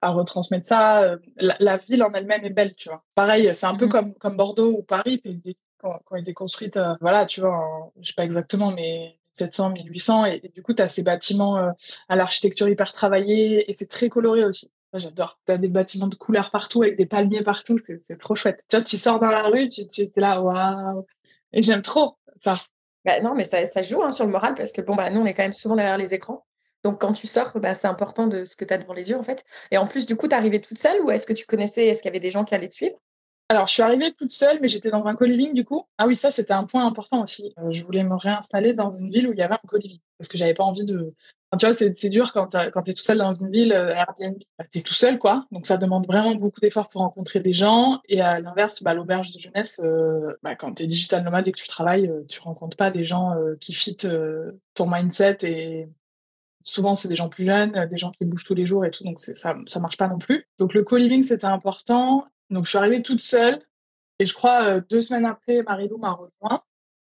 à 0.00 0.10
retransmettre 0.10 0.66
ça. 0.66 1.02
Euh, 1.02 1.16
la, 1.36 1.76
ville 1.76 2.02
en 2.02 2.12
elle-même 2.12 2.44
est 2.44 2.50
belle, 2.50 2.74
tu 2.76 2.88
vois. 2.88 3.04
Pareil, 3.14 3.50
c'est 3.54 3.66
un 3.66 3.76
peu 3.76 3.86
mmh. 3.86 3.90
comme, 3.90 4.14
comme 4.14 4.36
Bordeaux 4.36 4.72
ou 4.78 4.82
Paris, 4.82 5.20
c'est 5.24 5.32
des 5.32 5.56
quand, 5.82 6.00
quand 6.04 6.16
été 6.16 6.32
construite, 6.32 6.76
euh, 6.76 6.94
voilà, 7.00 7.26
tu 7.26 7.40
vois, 7.40 7.92
je 8.00 8.08
sais 8.08 8.14
pas 8.14 8.24
exactement, 8.24 8.70
mais 8.70 9.18
700, 9.32 9.70
1800. 9.70 10.26
Et, 10.26 10.52
du 10.54 10.62
coup, 10.62 10.74
tu 10.74 10.82
as 10.82 10.88
ces 10.88 11.02
bâtiments 11.02 11.56
euh, 11.58 11.70
à 12.08 12.16
l'architecture 12.16 12.68
hyper 12.68 12.92
travaillée 12.92 13.68
et 13.68 13.74
c'est 13.74 13.88
très 13.88 14.08
coloré 14.08 14.44
aussi. 14.44 14.70
J'adore. 14.94 15.38
Tu 15.46 15.52
as 15.52 15.58
des 15.58 15.68
bâtiments 15.68 16.06
de 16.06 16.14
couleurs 16.14 16.50
partout 16.50 16.82
avec 16.82 16.96
des 16.96 17.06
palmiers 17.06 17.42
partout. 17.42 17.78
C'est 18.02 18.18
trop 18.18 18.34
chouette. 18.34 18.62
Tu 18.68 18.76
vois, 18.76 18.84
tu 18.84 18.98
sors 18.98 19.18
dans 19.18 19.30
la 19.30 19.44
rue, 19.44 19.68
tu, 19.68 19.82
es 20.02 20.12
là, 20.16 20.40
waouh. 20.40 21.06
Et 21.52 21.62
j'aime 21.62 21.82
trop 21.82 22.18
ça. 22.38 22.54
Bah 23.04 23.20
non, 23.20 23.34
mais 23.34 23.44
ça, 23.44 23.64
ça 23.66 23.82
joue 23.82 24.02
hein, 24.02 24.10
sur 24.12 24.26
le 24.26 24.32
moral 24.32 24.54
parce 24.54 24.72
que 24.72 24.80
bon, 24.80 24.94
bah, 24.94 25.10
nous, 25.10 25.20
on 25.20 25.26
est 25.26 25.34
quand 25.34 25.42
même 25.42 25.52
souvent 25.52 25.76
derrière 25.76 25.98
les 25.98 26.14
écrans. 26.14 26.46
Donc, 26.84 27.00
quand 27.00 27.12
tu 27.12 27.26
sors, 27.26 27.52
bah, 27.58 27.74
c'est 27.74 27.86
important 27.86 28.26
de 28.26 28.44
ce 28.44 28.56
que 28.56 28.64
tu 28.64 28.74
as 28.74 28.78
devant 28.78 28.92
les 28.92 29.10
yeux, 29.10 29.16
en 29.16 29.22
fait. 29.22 29.44
Et 29.70 29.78
en 29.78 29.86
plus, 29.86 30.06
du 30.06 30.16
coup, 30.16 30.28
tu 30.28 30.34
arrivée 30.34 30.60
toute 30.60 30.78
seule 30.78 31.00
ou 31.02 31.10
est-ce 31.10 31.26
que 31.26 31.32
tu 31.32 31.46
connaissais, 31.46 31.86
est-ce 31.86 32.02
qu'il 32.02 32.08
y 32.08 32.12
avait 32.12 32.20
des 32.20 32.30
gens 32.30 32.44
qui 32.44 32.54
allaient 32.54 32.68
te 32.68 32.74
suivre? 32.74 32.96
Alors, 33.52 33.66
je 33.66 33.74
suis 33.74 33.82
arrivée 33.82 34.12
toute 34.12 34.32
seule, 34.32 34.60
mais 34.62 34.68
j'étais 34.68 34.88
dans 34.88 35.06
un 35.06 35.14
co-living 35.14 35.52
du 35.52 35.62
coup. 35.62 35.84
Ah 35.98 36.06
oui, 36.06 36.16
ça, 36.16 36.30
c'était 36.30 36.54
un 36.54 36.64
point 36.64 36.86
important 36.86 37.22
aussi. 37.22 37.52
Euh, 37.58 37.70
je 37.70 37.84
voulais 37.84 38.02
me 38.02 38.14
réinstaller 38.14 38.72
dans 38.72 38.88
une 38.88 39.10
ville 39.10 39.28
où 39.28 39.34
il 39.34 39.38
y 39.38 39.42
avait 39.42 39.52
un 39.52 39.68
co-living 39.68 39.98
parce 40.16 40.28
que 40.28 40.38
j'avais 40.38 40.54
pas 40.54 40.64
envie 40.64 40.86
de. 40.86 41.12
tu 41.58 41.66
vois, 41.66 41.74
c'est 41.74 42.08
dur 42.08 42.32
quand, 42.32 42.46
tu 42.46 42.90
es 42.90 42.94
tout 42.94 43.02
seul 43.02 43.18
dans 43.18 43.34
une 43.34 43.50
ville, 43.50 43.74
euh, 43.74 43.94
Airbnb, 43.94 44.38
bah, 44.58 44.64
tu 44.72 44.78
es 44.78 44.80
tout 44.80 44.94
seul, 44.94 45.18
quoi. 45.18 45.44
Donc, 45.50 45.66
ça 45.66 45.76
demande 45.76 46.06
vraiment 46.06 46.34
beaucoup 46.34 46.60
d'efforts 46.60 46.88
pour 46.88 47.02
rencontrer 47.02 47.40
des 47.40 47.52
gens. 47.52 48.00
Et 48.08 48.22
à 48.22 48.40
l'inverse, 48.40 48.82
bah, 48.82 48.94
l'auberge 48.94 49.34
de 49.34 49.38
jeunesse, 49.38 49.82
euh, 49.84 50.32
bah, 50.42 50.54
quand 50.56 50.72
tu 50.76 50.84
es 50.84 50.86
digital 50.86 51.22
nomade 51.22 51.46
et 51.46 51.52
que 51.52 51.60
tu 51.60 51.68
travailles, 51.68 52.10
tu 52.30 52.40
rencontres 52.40 52.78
pas 52.78 52.90
des 52.90 53.04
gens 53.04 53.36
qui 53.60 53.74
fit 53.74 53.98
ton 54.72 54.90
mindset 54.90 55.38
et 55.42 55.88
souvent 56.62 56.94
c'est 56.94 57.08
des 57.08 57.16
gens 57.16 57.28
plus 57.28 57.44
jeunes, 57.44 57.86
des 57.86 57.98
gens 57.98 58.12
qui 58.12 58.24
bougent 58.24 58.44
tous 58.44 58.54
les 58.54 58.64
jours 58.64 58.86
et 58.86 58.90
tout, 58.90 59.04
donc 59.04 59.18
ça 59.18 59.34
ça 59.66 59.80
marche 59.80 59.96
pas 59.98 60.08
non 60.08 60.18
plus. 60.18 60.46
Donc 60.58 60.74
le 60.74 60.84
co-living 60.84 61.22
c'était 61.22 61.46
important 61.46 62.24
donc, 62.52 62.66
je 62.66 62.70
suis 62.70 62.78
arrivée 62.78 63.02
toute 63.02 63.20
seule. 63.20 63.62
Et 64.18 64.26
je 64.26 64.34
crois, 64.34 64.62
euh, 64.64 64.80
deux 64.88 65.02
semaines 65.02 65.24
après, 65.24 65.62
Marilou 65.62 65.96
m'a 65.98 66.12
rejoint. 66.12 66.62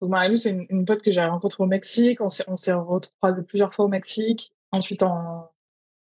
Donc, 0.01 0.11
Marilou, 0.11 0.37
c'est 0.37 0.67
une, 0.71 0.85
pote 0.85 1.03
que 1.03 1.13
j'ai 1.13 1.25
rencontrée 1.25 1.63
au 1.63 1.67
Mexique. 1.67 2.21
On 2.21 2.29
s'est, 2.29 2.45
on 2.49 2.85
retrouvé 2.85 3.43
plusieurs 3.47 3.75
fois 3.75 3.85
au 3.85 3.89
Mexique, 3.89 4.53
ensuite 4.71 5.03
à 5.03 5.51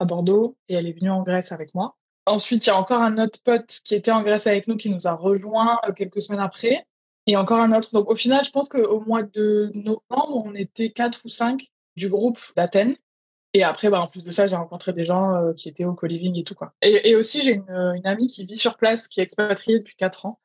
Bordeaux, 0.05 0.57
et 0.69 0.75
elle 0.75 0.87
est 0.87 0.93
venue 0.93 1.11
en 1.11 1.23
Grèce 1.23 1.51
avec 1.51 1.75
moi. 1.75 1.97
Ensuite, 2.27 2.67
il 2.67 2.69
y 2.69 2.73
a 2.73 2.77
encore 2.77 3.01
un 3.01 3.19
autre 3.19 3.41
pote 3.43 3.81
qui 3.85 3.95
était 3.95 4.11
en 4.11 4.23
Grèce 4.23 4.47
avec 4.47 4.69
nous 4.69 4.77
qui 4.77 4.91
nous 4.91 5.07
a 5.07 5.13
rejoint 5.13 5.79
euh, 5.87 5.93
quelques 5.93 6.21
semaines 6.21 6.41
après. 6.41 6.87
Et 7.29 7.37
encore 7.37 7.59
un 7.59 7.73
autre. 7.73 7.93
Donc, 7.93 8.11
au 8.11 8.17
final, 8.17 8.45
je 8.45 8.51
pense 8.51 8.69
qu'au 8.69 9.01
mois 9.01 9.23
de 9.23 9.73
novembre, 9.75 10.45
on 10.45 10.55
était 10.55 10.91
quatre 10.91 11.21
ou 11.25 11.29
cinq 11.29 11.71
du 11.97 12.09
groupe 12.09 12.39
d'Athènes. 12.55 12.97
Et 13.57 13.63
après, 13.63 13.89
bah, 13.89 14.03
en 14.03 14.07
plus 14.07 14.23
de 14.23 14.31
ça, 14.31 14.47
j'ai 14.47 14.55
rencontré 14.55 14.93
des 14.93 15.07
gens 15.07 15.35
euh, 15.35 15.55
qui 15.55 15.71
étaient 15.71 15.87
au 15.87 15.95
co-living 15.95 16.39
et 16.39 16.45
tout. 16.45 16.55
Quoi. 16.55 16.75
Et, 16.83 17.17
aussi, 17.17 17.41
j'ai 17.41 17.53
une, 17.53 18.07
amie 18.07 18.27
qui 18.27 18.45
vit 18.45 18.59
sur 18.59 18.77
place, 18.77 19.09
qui 19.09 19.21
est 19.21 19.23
expatriée 19.23 19.79
depuis 19.79 19.97
4 19.97 20.27
ans. 20.27 20.39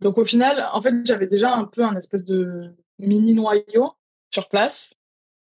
Donc 0.00 0.18
au 0.18 0.26
final, 0.26 0.68
en 0.74 0.82
fait, 0.82 0.94
j'avais 1.06 1.26
déjà 1.26 1.54
un 1.54 1.64
peu 1.64 1.82
un 1.82 1.96
espèce 1.96 2.26
de 2.26 2.74
mini 2.98 3.32
noyau 3.32 3.94
sur 4.30 4.46
place. 4.50 4.92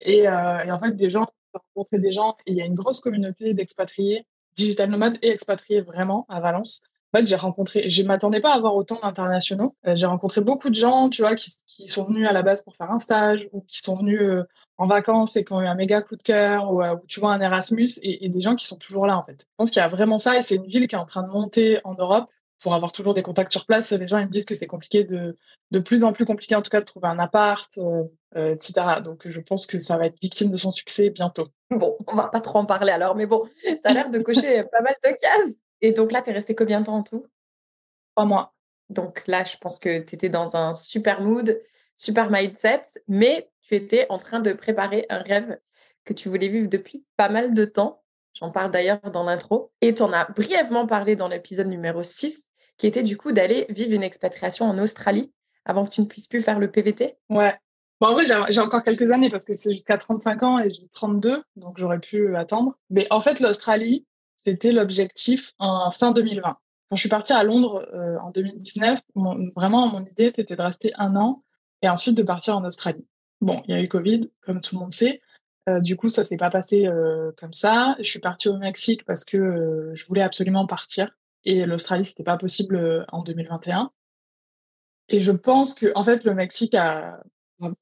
Et, 0.01 0.27
euh, 0.27 0.71
en 0.71 0.77
fait, 0.77 0.91
des 0.91 1.09
gens, 1.09 1.25
rencontré 1.73 1.97
des 1.97 2.11
gens. 2.11 2.37
Il 2.45 2.53
y 2.53 2.61
a 2.61 2.65
une 2.65 2.75
grosse 2.75 3.01
communauté 3.01 3.55
d'expatriés, 3.55 4.27
digital 4.55 4.87
nomades 4.91 5.17
et 5.23 5.31
expatriés 5.31 5.81
vraiment 5.81 6.27
à 6.29 6.39
Valence. 6.39 6.83
En 7.13 7.17
fait, 7.17 7.25
j'ai 7.25 7.35
rencontré, 7.35 7.89
je 7.89 8.03
m'attendais 8.03 8.39
pas 8.39 8.51
à 8.51 8.55
avoir 8.55 8.75
autant 8.75 8.99
d'internationaux. 9.01 9.75
Euh, 9.85 9.95
j'ai 9.95 10.05
rencontré 10.05 10.41
beaucoup 10.41 10.69
de 10.69 10.75
gens, 10.75 11.09
tu 11.09 11.23
vois, 11.23 11.35
qui, 11.35 11.51
qui, 11.67 11.89
sont 11.89 12.03
venus 12.03 12.27
à 12.27 12.31
la 12.31 12.41
base 12.41 12.63
pour 12.63 12.75
faire 12.75 12.89
un 12.89 12.99
stage 12.99 13.49
ou 13.51 13.61
qui 13.67 13.79
sont 13.79 13.95
venus 13.95 14.21
euh, 14.21 14.43
en 14.77 14.87
vacances 14.87 15.35
et 15.35 15.43
qui 15.43 15.51
ont 15.51 15.61
eu 15.61 15.67
un 15.67 15.75
méga 15.75 16.01
coup 16.01 16.15
de 16.15 16.23
cœur 16.23 16.73
ou, 16.73 16.81
tu 17.07 17.19
vois 17.19 17.33
un 17.33 17.41
Erasmus 17.41 17.89
et, 18.01 18.25
et, 18.25 18.29
des 18.29 18.39
gens 18.39 18.55
qui 18.55 18.65
sont 18.65 18.77
toujours 18.77 19.07
là 19.07 19.17
en 19.17 19.23
fait. 19.23 19.41
Je 19.41 19.55
pense 19.57 19.71
qu'il 19.71 19.81
y 19.81 19.83
a 19.83 19.87
vraiment 19.87 20.17
ça 20.17 20.37
et 20.37 20.41
c'est 20.41 20.55
une 20.55 20.67
ville 20.67 20.87
qui 20.87 20.95
est 20.95 20.99
en 20.99 21.05
train 21.05 21.23
de 21.23 21.29
monter 21.29 21.79
en 21.83 21.95
Europe 21.95 22.29
pour 22.61 22.73
avoir 22.73 22.91
toujours 22.91 23.13
des 23.13 23.23
contacts 23.23 23.51
sur 23.51 23.65
place. 23.65 23.91
Les 23.91 24.07
gens 24.07 24.17
ils 24.17 24.25
me 24.25 24.31
disent 24.31 24.45
que 24.45 24.55
c'est 24.55 24.67
compliqué 24.67 25.03
de 25.03 25.37
de 25.71 25.79
plus 25.79 26.03
en 26.03 26.11
plus 26.11 26.25
compliqué 26.25 26.55
en 26.55 26.61
tout 26.61 26.69
cas 26.69 26.81
de 26.81 26.85
trouver 26.85 27.07
un 27.07 27.19
appart, 27.19 27.77
euh, 27.77 28.53
etc. 28.53 28.73
Donc 29.03 29.27
je 29.27 29.39
pense 29.39 29.65
que 29.65 29.79
ça 29.79 29.97
va 29.97 30.05
être 30.05 30.19
victime 30.21 30.51
de 30.51 30.57
son 30.57 30.71
succès 30.71 31.09
bientôt. 31.09 31.47
Bon, 31.69 31.97
on 32.07 32.15
va 32.15 32.27
pas 32.27 32.41
trop 32.41 32.59
en 32.59 32.65
parler 32.65 32.91
alors, 32.91 33.15
mais 33.15 33.25
bon, 33.25 33.47
ça 33.63 33.89
a 33.89 33.93
l'air 33.93 34.09
de 34.09 34.19
cocher 34.19 34.63
pas 34.71 34.81
mal 34.81 34.95
de 35.03 35.09
cases. 35.11 35.53
Et 35.81 35.91
donc 35.93 36.11
là, 36.11 36.21
tu 36.21 36.29
es 36.29 36.33
resté 36.33 36.55
combien 36.55 36.81
de 36.81 36.85
temps 36.85 36.97
en 36.97 37.03
tout? 37.03 37.25
Trois 38.15 38.25
mois. 38.25 38.53
Donc 38.89 39.23
là, 39.27 39.43
je 39.43 39.57
pense 39.57 39.79
que 39.79 39.99
tu 39.99 40.15
étais 40.15 40.29
dans 40.29 40.55
un 40.55 40.73
super 40.73 41.21
mood, 41.21 41.61
super 41.95 42.29
mindset, 42.29 42.83
mais 43.07 43.49
tu 43.61 43.75
étais 43.75 44.05
en 44.09 44.17
train 44.17 44.39
de 44.39 44.53
préparer 44.53 45.05
un 45.09 45.19
rêve 45.19 45.59
que 46.03 46.13
tu 46.13 46.29
voulais 46.29 46.49
vivre 46.49 46.67
depuis 46.67 47.05
pas 47.17 47.29
mal 47.29 47.53
de 47.53 47.65
temps. 47.65 48.03
J'en 48.33 48.51
parle 48.51 48.71
d'ailleurs 48.71 49.01
dans 49.11 49.23
l'intro. 49.23 49.71
Et 49.81 49.93
tu 49.93 50.01
en 50.01 50.11
as 50.13 50.25
brièvement 50.31 50.87
parlé 50.87 51.15
dans 51.15 51.27
l'épisode 51.27 51.67
numéro 51.67 52.03
6, 52.03 52.43
qui 52.77 52.87
était 52.87 53.03
du 53.03 53.17
coup 53.17 53.31
d'aller 53.31 53.65
vivre 53.69 53.93
une 53.93 54.03
expatriation 54.03 54.65
en 54.65 54.77
Australie 54.79 55.31
avant 55.65 55.85
que 55.85 55.91
tu 55.91 56.01
ne 56.01 56.07
puisses 56.07 56.27
plus 56.27 56.41
faire 56.41 56.59
le 56.59 56.71
PVT. 56.71 57.17
Ouais. 57.29 57.53
Bon, 57.99 58.07
en 58.07 58.13
vrai, 58.13 58.25
j'ai 58.25 58.59
encore 58.59 58.83
quelques 58.83 59.11
années 59.11 59.29
parce 59.29 59.45
que 59.45 59.53
c'est 59.53 59.73
jusqu'à 59.73 59.97
35 59.97 60.43
ans 60.43 60.59
et 60.59 60.71
j'ai 60.71 60.87
32, 60.93 61.43
donc 61.55 61.77
j'aurais 61.77 61.99
pu 61.99 62.35
attendre. 62.35 62.75
Mais 62.89 63.05
en 63.11 63.21
fait, 63.21 63.39
l'Australie, 63.39 64.07
c'était 64.43 64.71
l'objectif 64.71 65.51
en 65.59 65.91
fin 65.91 66.11
2020. 66.11 66.41
Quand 66.89 66.95
je 66.95 66.99
suis 66.99 67.09
partie 67.09 67.33
à 67.33 67.43
Londres 67.43 67.87
euh, 67.93 68.17
en 68.19 68.31
2019, 68.31 68.99
vraiment, 69.55 69.87
mon 69.87 70.03
idée, 70.05 70.31
c'était 70.31 70.55
de 70.55 70.61
rester 70.61 70.91
un 70.97 71.15
an 71.15 71.43
et 71.81 71.89
ensuite 71.89 72.17
de 72.17 72.23
partir 72.23 72.57
en 72.57 72.65
Australie. 72.65 73.05
Bon, 73.39 73.63
il 73.67 73.75
y 73.75 73.77
a 73.77 73.81
eu 73.81 73.87
Covid, 73.87 74.29
comme 74.41 74.61
tout 74.61 74.75
le 74.75 74.81
monde 74.81 74.93
sait. 74.93 75.21
Euh, 75.69 75.79
du 75.79 75.95
coup, 75.95 76.09
ça 76.09 76.25
s'est 76.25 76.37
pas 76.37 76.49
passé 76.49 76.87
euh, 76.87 77.31
comme 77.37 77.53
ça. 77.53 77.95
Je 77.99 78.09
suis 78.09 78.19
partie 78.19 78.49
au 78.49 78.57
Mexique 78.57 79.05
parce 79.05 79.23
que 79.23 79.93
je 79.95 80.05
voulais 80.05 80.21
absolument 80.21 80.67
partir. 80.67 81.15
Et 81.43 81.65
l'Australie, 81.65 82.05
c'était 82.05 82.23
pas 82.23 82.37
possible 82.37 83.05
en 83.11 83.23
2021. 83.23 83.91
Et 85.09 85.19
je 85.19 85.31
pense 85.31 85.73
que, 85.73 85.91
en 85.95 86.03
fait, 86.03 86.23
le 86.23 86.35
Mexique 86.35 86.75
a, 86.75 87.21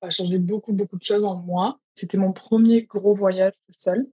a 0.02 0.10
changé 0.10 0.38
beaucoup, 0.38 0.74
beaucoup 0.74 0.98
de 0.98 1.04
choses 1.04 1.26
en 1.26 1.36
moi. 1.36 1.80
C'était 1.96 2.18
mon 2.18 2.32
premier 2.32 2.84
gros 2.84 3.14
voyage 3.14 3.54
tout 3.68 3.74
seul. 3.78 4.08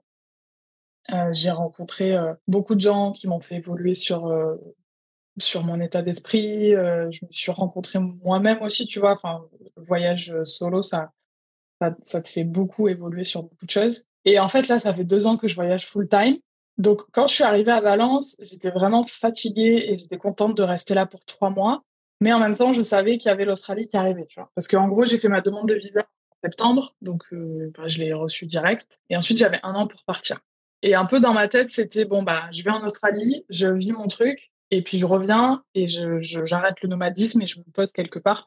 Euh, 1.12 1.32
j'ai 1.32 1.50
rencontré 1.50 2.16
euh, 2.16 2.34
beaucoup 2.48 2.74
de 2.74 2.80
gens 2.80 3.12
qui 3.12 3.28
m'ont 3.28 3.40
fait 3.40 3.56
évoluer 3.56 3.94
sur 3.94 4.26
euh, 4.26 4.56
sur 5.38 5.62
mon 5.62 5.80
état 5.80 6.00
d'esprit. 6.00 6.70
je 6.70 7.26
me 7.26 7.30
suis 7.30 7.52
rencontrée 7.52 7.98
moi-même 7.98 8.62
aussi, 8.62 8.86
tu 8.86 9.00
vois. 9.00 9.12
Enfin, 9.12 9.44
le 9.76 9.82
voyage 9.82 10.34
solo, 10.44 10.82
ça, 10.82 11.10
ça, 12.00 12.22
te 12.22 12.28
fait 12.28 12.44
beaucoup 12.44 12.88
évoluer 12.88 13.24
sur 13.24 13.42
beaucoup 13.42 13.66
de 13.66 13.70
choses. 13.70 14.04
Et 14.24 14.38
en 14.38 14.48
fait, 14.48 14.66
là, 14.68 14.78
ça 14.78 14.94
fait 14.94 15.04
deux 15.04 15.26
ans 15.26 15.36
que 15.36 15.46
je 15.46 15.54
voyage 15.54 15.86
full 15.86 16.08
time. 16.08 16.38
Donc, 16.78 17.02
quand 17.12 17.26
je 17.26 17.34
suis 17.34 17.44
arrivée 17.44 17.72
à 17.72 17.82
Valence, 17.82 18.38
j'étais 18.40 18.70
vraiment 18.70 19.02
fatiguée 19.02 19.84
et 19.88 19.98
j'étais 19.98 20.16
contente 20.16 20.56
de 20.56 20.62
rester 20.62 20.94
là 20.94 21.04
pour 21.04 21.22
trois 21.26 21.50
mois. 21.50 21.82
Mais 22.22 22.32
en 22.32 22.38
même 22.38 22.56
temps, 22.56 22.72
je 22.72 22.80
savais 22.80 23.18
qu'il 23.18 23.28
y 23.28 23.32
avait 23.32 23.44
l'Australie 23.44 23.88
qui 23.88 23.98
arrivait, 23.98 24.24
tu 24.24 24.40
vois. 24.40 24.50
Parce 24.54 24.68
qu'en 24.68 24.88
gros, 24.88 25.04
j'ai 25.04 25.18
fait 25.18 25.28
ma 25.28 25.42
demande 25.42 25.68
de 25.68 25.74
visa 25.74 26.00
en 26.00 26.36
septembre, 26.48 26.94
donc 27.02 27.24
bah, 27.30 27.88
je 27.88 27.98
l'ai 27.98 28.14
reçue 28.14 28.46
direct. 28.46 28.88
Et 29.10 29.18
ensuite, 29.18 29.36
j'avais 29.36 29.60
un 29.62 29.74
an 29.74 29.86
pour 29.86 30.02
partir. 30.04 30.40
Et 30.86 30.94
un 30.94 31.04
peu 31.04 31.18
dans 31.18 31.32
ma 31.32 31.48
tête, 31.48 31.70
c'était 31.70 32.04
bon, 32.04 32.22
bah, 32.22 32.44
je 32.52 32.62
vais 32.62 32.70
en 32.70 32.84
Australie, 32.84 33.44
je 33.48 33.66
vis 33.66 33.90
mon 33.90 34.06
truc, 34.06 34.52
et 34.70 34.82
puis 34.82 35.00
je 35.00 35.04
reviens 35.04 35.64
et 35.74 35.88
je, 35.88 36.20
j'arrête 36.20 36.80
le 36.80 36.88
nomadisme 36.88 37.42
et 37.42 37.46
je 37.48 37.58
me 37.58 37.64
pose 37.74 37.90
quelque 37.90 38.20
part. 38.20 38.46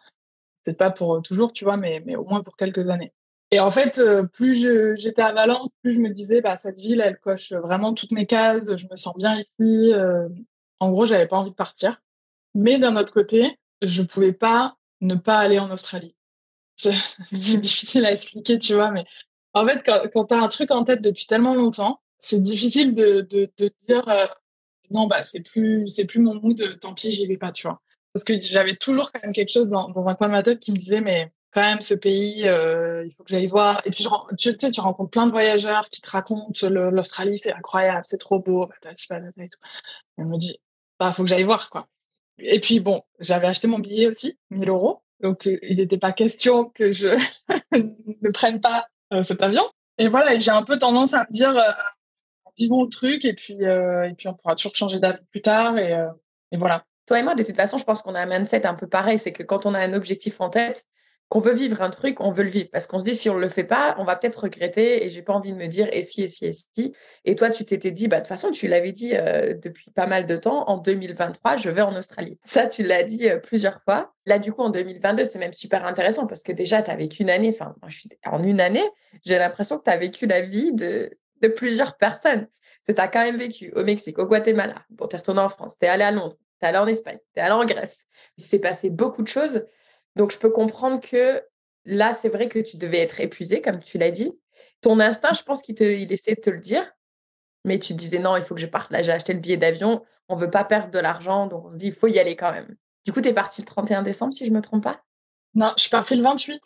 Peut-être 0.64 0.78
pas 0.78 0.90
pour 0.90 1.22
toujours, 1.22 1.52
tu 1.52 1.66
vois, 1.66 1.76
mais, 1.76 2.02
mais 2.06 2.16
au 2.16 2.24
moins 2.24 2.42
pour 2.42 2.56
quelques 2.56 2.88
années. 2.90 3.12
Et 3.52 3.60
en 3.60 3.72
fait, 3.72 3.98
euh, 3.98 4.24
plus 4.24 4.56
j'étais 4.96 5.22
à 5.22 5.34
Valence, 5.34 5.68
plus 5.84 5.96
je 5.96 6.00
me 6.00 6.12
disais, 6.12 6.40
bah, 6.40 6.56
cette 6.56 6.80
ville, 6.80 7.02
elle 7.02 7.20
coche 7.20 7.52
vraiment 7.52 7.94
toutes 7.94 8.14
mes 8.14 8.26
cases, 8.26 8.74
je 8.78 8.88
me 8.90 8.96
sens 8.96 9.18
bien 9.18 9.36
ici. 9.36 9.92
Euh, 9.92 10.30
en 10.80 10.92
gros, 10.92 11.06
j'avais 11.06 11.28
pas 11.28 11.36
envie 11.36 11.52
de 11.52 11.56
partir. 11.56 12.02
Mais 12.56 12.80
d'un 12.80 12.96
autre 12.96 13.12
côté, 13.12 13.60
je 13.82 14.02
pouvais 14.02 14.32
pas 14.32 14.78
ne 15.02 15.16
pas 15.16 15.40
aller 15.40 15.60
en 15.60 15.72
Australie. 15.72 16.16
C'est 16.78 17.58
difficile 17.60 18.06
à 18.06 18.14
expliquer, 18.14 18.60
tu 18.60 18.76
vois, 18.76 18.92
mais 18.92 19.04
en 19.54 19.66
fait, 19.66 19.82
quand, 19.86 20.08
quand 20.14 20.26
tu 20.28 20.36
as 20.36 20.42
un 20.42 20.48
truc 20.48 20.72
en 20.72 20.86
tête 20.86 21.02
depuis 21.02 21.26
tellement 21.26 21.54
longtemps, 21.54 22.00
c'est 22.20 22.42
difficile 22.42 22.94
de, 22.94 23.22
de, 23.22 23.50
dire 23.88 24.08
euh, 24.10 24.26
non, 24.92 25.08
bah, 25.08 25.24
c'est 25.24 25.42
plus, 25.42 25.86
plus 26.08 26.20
mon 26.20 26.36
mood, 26.36 26.80
tant 26.80 26.94
pis, 26.94 27.12
j'y 27.12 27.28
vais 27.28 27.38
pas, 27.38 27.52
tu 27.52 27.68
vois. 27.68 27.82
Parce 28.14 28.24
que 28.24 28.40
j'avais 28.42 28.76
toujours 28.76 29.12
quand 29.12 29.22
même 29.24 29.34
quelque 29.34 29.52
chose 29.52 29.70
dans, 29.70 30.08
un 30.08 30.16
coin 30.16 30.28
de 30.28 30.34
ma 30.34 30.44
tête 30.44 30.60
qui 30.60 30.72
me 30.72 30.78
disait, 30.78 31.02
mais 31.02 31.32
quand 31.54 31.62
même, 31.62 31.82
ce 31.82 31.94
pays, 31.94 32.48
euh, 32.48 33.06
il 33.06 33.12
faut 33.12 33.24
que 33.24 33.30
j'aille 33.30 33.48
voir. 33.48 33.82
Et 33.86 33.92
puis, 33.92 34.06
tu, 34.38 34.56
sais, 34.60 34.72
tu 34.72 34.82
rencontres 34.82 35.12
plein 35.12 35.28
de 35.28 35.32
voyageurs 35.32 35.90
qui 35.90 36.02
te 36.02 36.10
racontent 36.10 36.52
l'Australie, 36.70 37.40
c'est 37.40 37.54
incroyable, 37.54 38.04
c'est 38.06 38.18
trop 38.18 38.40
beau, 38.40 38.68
bah, 38.84 38.92
et 38.92 39.50
tout. 39.50 39.60
Et 40.18 40.24
me 40.24 40.38
dit, 40.38 40.58
bah, 41.00 41.12
faut 41.12 41.24
que 41.24 41.30
j'aille 41.30 41.44
voir, 41.44 41.70
quoi. 41.70 41.88
Et 42.40 42.60
puis, 42.60 42.80
bon, 42.80 43.04
j'avais 43.20 43.48
acheté 43.48 43.68
mon 43.68 43.80
billet 43.80 44.08
aussi, 44.08 44.38
1000 44.52 44.70
euros. 44.70 45.02
Donc, 45.22 45.48
euh, 45.48 45.60
il 45.64 45.78
n'était 45.78 45.98
pas 45.98 46.14
question 46.14 46.66
que 46.70 46.92
je 46.92 47.10
ne 47.74 48.32
prenne 48.32 48.62
pas 48.62 48.88
cet 49.24 49.42
avion. 49.42 49.64
Et 49.98 50.08
voilà, 50.08 50.38
j'ai 50.40 50.52
un 50.52 50.64
peu 50.64 50.78
tendance 50.78 51.14
à 51.14 51.22
me 51.22 51.34
dire, 51.34 51.54
vivons 52.60 52.84
le 52.84 52.90
truc 52.90 53.26
et 53.26 53.34
puis, 53.34 53.58
euh, 53.64 54.10
et 54.10 54.14
puis 54.14 54.28
on 54.28 54.34
pourra 54.34 54.56
toujours 54.56 54.76
changer 54.76 55.00
d'avis 55.00 55.24
plus 55.32 55.42
tard. 55.42 55.78
Et, 55.78 55.94
euh, 55.94 56.10
et, 56.52 56.58
voilà. 56.58 56.86
Toi 57.06 57.20
et 57.20 57.24
moi, 57.24 57.36
de 57.36 57.44
toute 57.44 57.56
façon, 57.56 57.78
je 57.78 57.86
pense 57.86 58.02
qu'on 58.02 58.16
a 58.16 58.22
un 58.22 58.26
mindset 58.26 58.66
un 58.68 58.76
peu 58.76 58.88
pareil. 58.88 59.18
C'est 59.18 59.34
que 59.34 59.44
quand 59.44 59.66
on 59.66 59.74
a 59.74 59.80
un 59.80 59.94
objectif 59.94 60.42
en 60.42 60.50
tête, 60.50 60.86
qu'on 61.30 61.42
veut 61.42 61.54
vivre 61.54 61.84
un 61.84 61.92
truc, 61.92 62.20
on 62.22 62.32
veut 62.32 62.44
le 62.44 62.50
vivre. 62.50 62.70
Parce 62.72 62.88
qu'on 62.88 62.98
se 62.98 63.06
dit, 63.06 63.16
si 63.16 63.30
on 63.30 63.36
ne 63.36 63.40
le 63.40 63.50
fait 63.50 63.64
pas, 63.64 63.96
on 64.00 64.04
va 64.04 64.16
peut-être 64.16 64.44
regretter 64.44 65.06
et 65.06 65.12
j'ai 65.12 65.22
pas 65.22 65.34
envie 65.34 65.52
de 65.52 65.58
me 65.58 65.68
dire, 65.68 65.88
et 65.92 66.04
si, 66.04 66.24
et 66.24 66.28
si, 66.28 66.48
et 66.48 66.54
si. 66.54 66.94
Et 67.24 67.36
toi, 67.36 67.52
tu 67.52 67.66
t'étais 67.66 67.92
dit, 67.92 68.08
bah, 68.08 68.18
de 68.18 68.22
toute 68.22 68.30
façon, 68.30 68.50
tu 68.50 68.68
l'avais 68.68 68.92
dit 68.92 69.16
euh, 69.16 69.54
depuis 69.54 69.92
pas 69.92 70.08
mal 70.08 70.26
de 70.26 70.36
temps, 70.36 70.68
en 70.68 70.78
2023, 70.78 71.58
je 71.58 71.70
vais 71.70 71.84
en 71.84 71.96
Australie. 71.96 72.40
Ça, 72.44 72.66
tu 72.66 72.82
l'as 72.82 73.04
dit 73.04 73.30
plusieurs 73.44 73.80
fois. 73.84 74.12
Là, 74.26 74.40
du 74.40 74.52
coup, 74.52 74.64
en 74.64 74.70
2022, 74.70 75.26
c'est 75.26 75.40
même 75.40 75.54
super 75.54 75.86
intéressant 75.86 76.26
parce 76.26 76.42
que 76.42 76.52
déjà, 76.52 76.82
tu 76.82 76.90
as 76.90 76.96
vécu 76.96 77.22
une 77.22 77.30
année, 77.30 77.50
enfin, 77.54 77.76
en 78.26 78.44
une 78.44 78.60
année, 78.60 78.86
j'ai 79.24 79.38
l'impression 79.38 79.78
que 79.78 79.84
tu 79.84 79.92
as 79.92 79.98
vécu 79.98 80.26
la 80.26 80.42
vie 80.42 80.74
de, 80.74 81.12
de 81.42 81.48
plusieurs 81.48 81.98
personnes 81.98 82.48
que 82.88 82.92
tu 82.92 83.02
as 83.02 83.08
quand 83.08 83.24
même 83.24 83.38
vécu 83.38 83.72
au 83.76 83.84
Mexique, 83.84 84.18
au 84.20 84.26
Guatemala, 84.26 84.84
bon, 84.90 85.08
tu 85.08 85.16
es 85.16 85.20
retourné 85.20 85.42
en 85.42 85.50
France, 85.50 85.78
tu 85.78 85.86
es 85.86 85.90
allé 85.90 86.04
à 86.04 86.12
Londres, 86.12 86.38
tu 86.60 86.66
es 86.66 86.70
allé 86.70 86.78
en 86.78 86.88
Espagne, 86.88 87.20
tu 87.34 87.40
es 87.40 87.44
allé 87.44 87.54
en 87.54 87.66
Grèce. 87.66 88.06
Il 88.38 88.44
s'est 88.44 88.62
passé 88.62 88.90
beaucoup 88.90 89.22
de 89.22 89.28
choses. 89.28 89.66
Donc, 90.16 90.32
je 90.32 90.38
peux 90.38 90.50
comprendre 90.50 91.00
que 91.00 91.44
là, 91.86 92.14
c'est 92.14 92.30
vrai 92.30 92.50
que 92.50 92.60
tu 92.60 92.78
devais 92.78 93.00
être 93.00 93.20
épuisé, 93.20 93.62
comme 93.62 93.80
tu 93.80 93.98
l'as 93.98 94.12
dit. 94.12 94.38
Ton 94.82 95.00
instinct, 95.00 95.34
je 95.34 95.44
pense 95.44 95.62
qu'il 95.62 96.12
essaie 96.12 96.36
de 96.36 96.42
te 96.42 96.50
le 96.50 96.60
dire, 96.60 96.92
mais 97.66 97.80
tu 97.80 97.94
disais 97.94 98.20
non, 98.20 98.38
il 98.38 98.44
faut 98.44 98.56
que 98.56 98.62
je 98.62 98.68
parte. 98.68 98.92
Là, 98.92 99.04
j'ai 99.04 99.12
acheté 99.12 99.34
le 99.34 99.40
billet 99.40 99.58
d'avion, 99.58 100.04
on 100.28 100.36
ne 100.36 100.42
veut 100.42 100.50
pas 100.50 100.64
perdre 100.64 100.92
de 100.92 101.00
l'argent, 101.00 101.48
donc 101.48 101.66
on 101.66 101.72
se 101.72 101.78
dit, 101.78 101.88
il 101.88 101.94
faut 101.94 102.08
y 102.08 102.20
aller 102.20 102.36
quand 102.36 102.52
même. 102.52 102.76
Du 103.06 103.14
coup, 103.14 103.22
tu 103.22 103.30
es 103.30 103.34
parti 103.34 103.62
le 103.62 103.66
31 103.66 104.04
décembre, 104.04 104.34
si 104.34 104.46
je 104.46 104.52
ne 104.52 104.56
me 104.56 104.62
trompe 104.62 104.84
pas? 104.84 105.04
Non, 105.56 105.74
je 105.78 105.82
suis 105.82 105.90
partie 105.90 106.16
le 106.16 106.24
28 106.24 106.62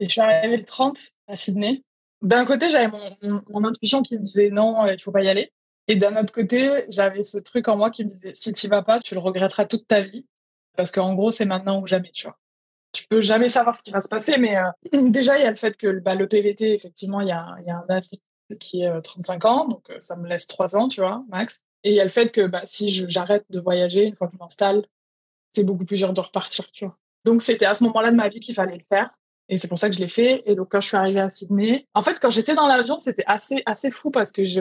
et 0.00 0.06
je 0.06 0.10
suis 0.10 0.20
arrivée 0.20 0.56
le 0.56 0.64
30 0.64 0.98
à 1.28 1.36
Sydney 1.36 1.84
d'un 2.24 2.44
côté, 2.44 2.70
j'avais 2.70 2.90
mon, 3.22 3.64
intuition 3.64 4.02
qui 4.02 4.18
me 4.18 4.22
disait 4.22 4.50
non, 4.50 4.86
il 4.86 5.00
faut 5.00 5.12
pas 5.12 5.22
y 5.22 5.28
aller. 5.28 5.52
Et 5.86 5.96
d'un 5.96 6.16
autre 6.16 6.32
côté, 6.32 6.84
j'avais 6.88 7.22
ce 7.22 7.38
truc 7.38 7.68
en 7.68 7.76
moi 7.76 7.90
qui 7.90 8.04
me 8.04 8.08
disait 8.08 8.32
si 8.34 8.52
tu 8.52 8.68
vas 8.68 8.82
pas, 8.82 8.98
tu 8.98 9.14
le 9.14 9.20
regretteras 9.20 9.66
toute 9.66 9.86
ta 9.86 10.00
vie. 10.00 10.26
Parce 10.76 10.90
qu'en 10.90 11.14
gros, 11.14 11.30
c'est 11.30 11.44
maintenant 11.44 11.80
ou 11.80 11.86
jamais, 11.86 12.10
tu 12.10 12.26
vois. 12.26 12.38
Tu 12.92 13.06
peux 13.08 13.20
jamais 13.20 13.48
savoir 13.48 13.76
ce 13.76 13.82
qui 13.82 13.90
va 13.90 14.00
se 14.00 14.08
passer, 14.08 14.38
mais 14.38 14.56
euh, 14.56 14.70
déjà, 15.10 15.36
il 15.36 15.42
y 15.42 15.46
a 15.46 15.50
le 15.50 15.56
fait 15.56 15.76
que 15.76 15.98
bah, 16.00 16.14
le 16.14 16.26
PVT, 16.28 16.72
effectivement, 16.72 17.20
il 17.20 17.28
y 17.28 17.32
a, 17.32 17.44
un 17.44 17.84
âge 17.90 18.04
qui 18.60 18.82
est 18.82 19.02
35 19.02 19.44
euh, 19.44 19.48
ans, 19.48 19.68
donc 19.68 19.90
euh, 19.90 19.96
ça 20.00 20.16
me 20.16 20.28
laisse 20.28 20.46
3 20.46 20.76
ans, 20.76 20.88
tu 20.88 21.00
vois, 21.00 21.24
max. 21.28 21.62
Et 21.82 21.90
il 21.90 21.96
y 21.96 22.00
a 22.00 22.04
le 22.04 22.10
fait 22.10 22.32
que 22.32 22.46
bah, 22.46 22.62
si 22.64 22.88
j'arrête 23.10 23.44
de 23.50 23.60
voyager, 23.60 24.04
une 24.04 24.16
fois 24.16 24.28
que 24.28 24.34
je 24.34 24.38
m'installe, 24.38 24.86
c'est 25.52 25.64
beaucoup 25.64 25.84
plus 25.84 25.98
dur 25.98 26.12
de 26.12 26.20
repartir, 26.20 26.70
tu 26.72 26.86
vois. 26.86 26.96
Donc 27.24 27.42
c'était 27.42 27.66
à 27.66 27.74
ce 27.74 27.84
moment-là 27.84 28.10
de 28.10 28.16
ma 28.16 28.28
vie 28.28 28.40
qu'il 28.40 28.54
fallait 28.54 28.76
le 28.76 28.84
faire. 28.88 29.10
Et 29.48 29.58
c'est 29.58 29.68
pour 29.68 29.78
ça 29.78 29.88
que 29.88 29.94
je 29.94 30.00
l'ai 30.00 30.08
fait. 30.08 30.42
Et 30.46 30.54
donc, 30.54 30.70
quand 30.70 30.80
je 30.80 30.88
suis 30.88 30.96
arrivée 30.96 31.20
à 31.20 31.28
Sydney, 31.28 31.86
en 31.94 32.02
fait, 32.02 32.18
quand 32.20 32.30
j'étais 32.30 32.54
dans 32.54 32.66
l'avion, 32.66 32.98
c'était 32.98 33.24
assez, 33.26 33.62
assez 33.66 33.90
fou 33.90 34.10
parce 34.10 34.32
que 34.32 34.44
je, 34.44 34.60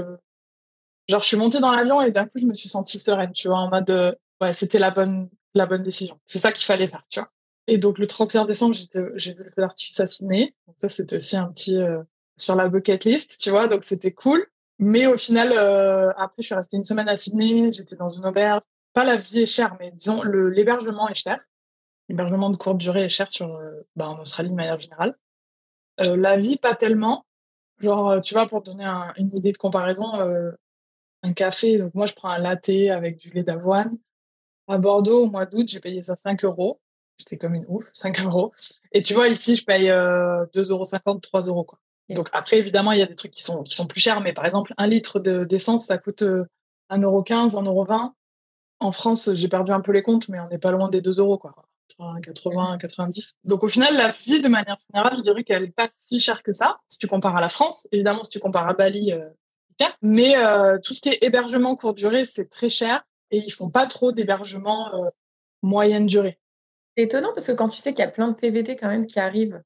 genre, 1.07 1.21
je 1.21 1.27
suis 1.27 1.37
montée 1.37 1.59
dans 1.59 1.71
l'avion 1.73 2.01
et 2.01 2.11
d'un 2.11 2.25
coup, 2.25 2.39
je 2.39 2.45
me 2.45 2.53
suis 2.53 2.69
sentie 2.69 2.99
sereine, 2.99 3.31
tu 3.31 3.47
vois, 3.47 3.57
en 3.57 3.69
mode, 3.69 3.89
euh, 3.89 4.13
ouais, 4.41 4.53
c'était 4.53 4.79
la 4.79 4.91
bonne, 4.91 5.29
la 5.53 5.65
bonne 5.65 5.83
décision. 5.83 6.19
C'est 6.25 6.39
ça 6.39 6.51
qu'il 6.51 6.65
fallait 6.65 6.87
faire, 6.87 7.05
tu 7.09 7.19
vois. 7.19 7.29
Et 7.67 7.77
donc, 7.77 7.97
le 7.97 8.07
31 8.07 8.45
décembre, 8.45 8.75
j'ai 9.15 9.33
vu 9.33 9.43
le 9.43 9.51
feu 9.51 9.61
d'artifice 9.61 9.99
à 9.99 10.07
Sydney. 10.07 10.53
Ça, 10.75 10.89
c'était 10.89 11.15
aussi 11.15 11.37
un 11.37 11.47
petit, 11.47 11.77
euh, 11.77 12.01
sur 12.37 12.55
la 12.55 12.67
bucket 12.67 13.05
list, 13.05 13.39
tu 13.39 13.49
vois. 13.51 13.67
Donc, 13.67 13.85
c'était 13.85 14.11
cool. 14.11 14.45
Mais 14.79 15.05
au 15.05 15.17
final, 15.17 15.53
euh, 15.53 16.11
après, 16.17 16.41
je 16.41 16.47
suis 16.47 16.55
restée 16.55 16.75
une 16.75 16.83
semaine 16.83 17.07
à 17.07 17.15
Sydney. 17.15 17.71
J'étais 17.71 17.95
dans 17.95 18.09
une 18.09 18.25
auberge. 18.25 18.61
Pas 18.93 19.05
la 19.05 19.15
vie 19.15 19.41
est 19.41 19.45
chère, 19.45 19.77
mais 19.79 19.91
disons, 19.91 20.23
l'hébergement 20.23 21.07
est 21.07 21.13
cher. 21.13 21.39
L'hébergement 22.09 22.49
de 22.49 22.57
courte 22.57 22.77
durée 22.77 23.05
est 23.05 23.09
cher 23.09 23.31
sur, 23.31 23.55
euh, 23.55 23.81
bah, 23.95 24.09
en 24.09 24.19
Australie 24.19 24.49
de 24.49 24.55
manière 24.55 24.79
générale. 24.79 25.15
Euh, 25.99 26.17
la 26.17 26.37
vie, 26.37 26.57
pas 26.57 26.75
tellement. 26.75 27.25
Genre, 27.79 28.09
euh, 28.11 28.19
tu 28.19 28.33
vois, 28.33 28.47
pour 28.47 28.61
donner 28.61 28.85
une 29.17 29.33
idée 29.35 29.51
de 29.51 29.57
comparaison, 29.57 30.13
un 31.25 31.33
café, 31.33 31.77
donc 31.77 31.93
moi 31.95 32.05
je 32.05 32.13
prends 32.13 32.29
un 32.29 32.37
latte 32.37 32.69
avec 32.69 33.17
du 33.17 33.29
lait 33.29 33.43
d'avoine. 33.43 33.97
À 34.67 34.77
Bordeaux, 34.77 35.23
au 35.23 35.29
mois 35.29 35.45
d'août, 35.45 35.67
j'ai 35.67 35.79
payé 35.79 36.03
ça 36.03 36.15
5 36.15 36.43
euros. 36.45 36.79
J'étais 37.17 37.37
comme 37.37 37.53
une 37.55 37.65
ouf, 37.67 37.89
5 37.93 38.19
euros. 38.25 38.53
Et 38.91 39.01
tu 39.01 39.13
vois, 39.13 39.27
ici, 39.27 39.55
je 39.55 39.63
paye 39.65 39.87
2,50 39.87 40.71
euros, 40.71 41.19
3 41.19 41.41
euros. 41.43 41.63
Quoi. 41.63 41.79
Donc 42.09 42.29
après, 42.33 42.57
évidemment, 42.57 42.91
il 42.91 42.99
y 42.99 43.01
a 43.01 43.05
des 43.05 43.15
trucs 43.15 43.31
qui 43.31 43.43
sont, 43.43 43.63
qui 43.63 43.75
sont 43.75 43.87
plus 43.87 44.01
chers, 44.01 44.21
mais 44.21 44.33
par 44.33 44.45
exemple, 44.45 44.73
un 44.77 44.87
litre 44.87 45.19
d'essence, 45.19 45.85
ça 45.85 45.97
coûte 45.97 46.21
1,15 46.21 47.03
euro, 47.03 47.23
1,20 47.23 47.65
euro. 47.67 47.87
En 48.79 48.91
France, 48.91 49.33
j'ai 49.33 49.47
perdu 49.47 49.71
un 49.71 49.81
peu 49.81 49.91
les 49.93 50.01
comptes, 50.01 50.27
mais 50.27 50.39
on 50.39 50.47
n'est 50.49 50.57
pas 50.57 50.71
loin 50.71 50.89
des 50.89 51.01
2 51.01 51.19
euros. 51.19 51.37
Quoi. 51.37 51.55
80, 51.97 52.77
90. 52.79 53.37
Donc 53.43 53.63
au 53.63 53.69
final, 53.69 53.95
la 53.95 54.09
vie, 54.09 54.41
de 54.41 54.47
manière 54.47 54.77
générale, 54.89 55.17
je 55.17 55.23
dirais 55.23 55.43
qu'elle 55.43 55.63
n'est 55.63 55.71
pas 55.71 55.89
si 55.95 56.19
chère 56.19 56.43
que 56.43 56.51
ça, 56.51 56.77
si 56.87 56.97
tu 56.97 57.07
compares 57.07 57.35
à 57.35 57.41
la 57.41 57.49
France. 57.49 57.87
Évidemment, 57.91 58.23
si 58.23 58.31
tu 58.31 58.39
compares 58.39 58.67
à 58.67 58.73
Bali, 58.73 59.11
euh, 59.11 59.29
mais 60.01 60.37
euh, 60.37 60.77
tout 60.79 60.93
ce 60.93 61.01
qui 61.01 61.09
est 61.09 61.19
hébergement 61.21 61.75
courte 61.75 61.97
durée, 61.97 62.25
c'est 62.25 62.49
très 62.49 62.69
cher 62.69 63.03
et 63.31 63.37
ils 63.37 63.51
font 63.51 63.69
pas 63.69 63.87
trop 63.87 64.11
d'hébergement 64.11 64.93
euh, 64.93 65.09
moyenne 65.61 66.05
durée. 66.05 66.39
C'est 66.95 67.05
étonnant 67.05 67.33
parce 67.33 67.47
que 67.47 67.53
quand 67.53 67.69
tu 67.69 67.79
sais 67.79 67.93
qu'il 67.93 68.03
y 68.03 68.07
a 68.07 68.11
plein 68.11 68.29
de 68.29 68.35
PVT 68.35 68.75
quand 68.75 68.87
même 68.87 69.07
qui 69.07 69.19
arrivent, 69.19 69.61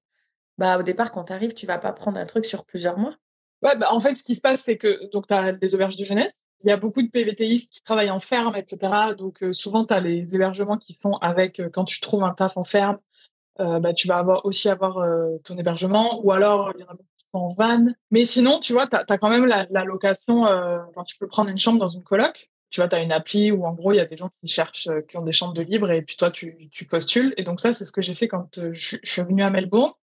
bah, 0.57 0.77
au 0.79 0.83
départ, 0.83 1.11
quand 1.11 1.25
tu 1.25 1.33
arrives, 1.33 1.53
tu 1.53 1.65
vas 1.65 1.77
pas 1.77 1.91
prendre 1.91 2.17
un 2.17 2.25
truc 2.25 2.45
sur 2.45 2.65
plusieurs 2.65 2.97
mois. 2.97 3.15
Ouais, 3.61 3.75
bah, 3.77 3.91
en 3.91 3.99
fait, 3.99 4.15
ce 4.15 4.23
qui 4.23 4.35
se 4.35 4.41
passe, 4.41 4.61
c'est 4.61 4.77
que 4.77 5.09
tu 5.11 5.33
as 5.33 5.51
des 5.53 5.75
auberges 5.75 5.97
de 5.97 6.05
jeunesse 6.05 6.35
il 6.63 6.67
y 6.69 6.71
a 6.71 6.77
beaucoup 6.77 7.01
de 7.01 7.09
PVTistes 7.09 7.71
qui 7.71 7.83
travaillent 7.83 8.09
en 8.09 8.19
ferme, 8.19 8.55
etc. 8.55 9.15
Donc, 9.17 9.43
euh, 9.43 9.53
souvent, 9.53 9.85
tu 9.85 9.93
as 9.93 9.99
les 9.99 10.35
hébergements 10.35 10.77
qui 10.77 10.93
sont 10.93 11.13
avec, 11.21 11.59
euh, 11.59 11.69
quand 11.69 11.85
tu 11.85 11.99
trouves 12.01 12.23
un 12.23 12.33
taf 12.33 12.57
en 12.57 12.63
ferme, 12.63 12.97
euh, 13.59 13.79
bah, 13.79 13.93
tu 13.93 14.07
vas 14.07 14.17
avoir, 14.17 14.45
aussi 14.45 14.69
avoir 14.69 15.03
ton 15.43 15.57
hébergement, 15.57 16.21
ou 16.23 16.31
alors 16.31 16.71
il 16.75 16.81
y 16.81 16.83
en 16.83 16.87
a 16.87 16.93
beaucoup 16.93 17.09
qui 17.17 17.25
sont 17.31 17.39
en 17.39 17.53
van. 17.53 17.85
Mais 18.11 18.25
sinon, 18.25 18.59
tu 18.59 18.73
vois, 18.73 18.87
tu 18.87 18.95
as, 18.95 19.17
quand 19.17 19.29
même 19.29 19.45
la, 19.45 19.65
location, 19.83 20.43
quand 20.93 21.03
tu 21.03 21.17
peux 21.17 21.27
prendre 21.27 21.49
une 21.49 21.57
chambre 21.57 21.79
dans 21.79 21.87
une 21.87 22.03
coloc. 22.03 22.51
Tu 22.69 22.81
vois, 22.81 22.89
tu 22.89 22.95
as 22.95 23.01
une 23.01 23.13
appli 23.13 23.51
où 23.51 23.65
en 23.65 23.73
gros, 23.73 23.93
il 23.93 23.95
y 23.95 24.01
a 24.01 24.05
des 24.05 24.17
gens 24.17 24.29
qui 24.41 24.51
cherchent, 24.51 24.89
qui 25.07 25.17
ont 25.17 25.21
des 25.21 25.31
chambres 25.31 25.53
de 25.53 25.61
libre, 25.61 25.89
et 25.89 26.01
puis 26.01 26.17
toi, 26.17 26.29
tu, 26.29 26.69
tu 26.71 26.85
postules. 26.85 27.33
Et 27.37 27.43
donc, 27.43 27.61
ça, 27.61 27.73
c'est 27.73 27.85
ce 27.85 27.93
que 27.93 28.01
j'ai 28.01 28.13
fait 28.13 28.27
quand 28.27 28.59
je, 28.73 28.97
je 29.01 29.11
suis 29.11 29.21
venue 29.23 29.41
à 29.41 29.49
Melbourne 29.49 29.93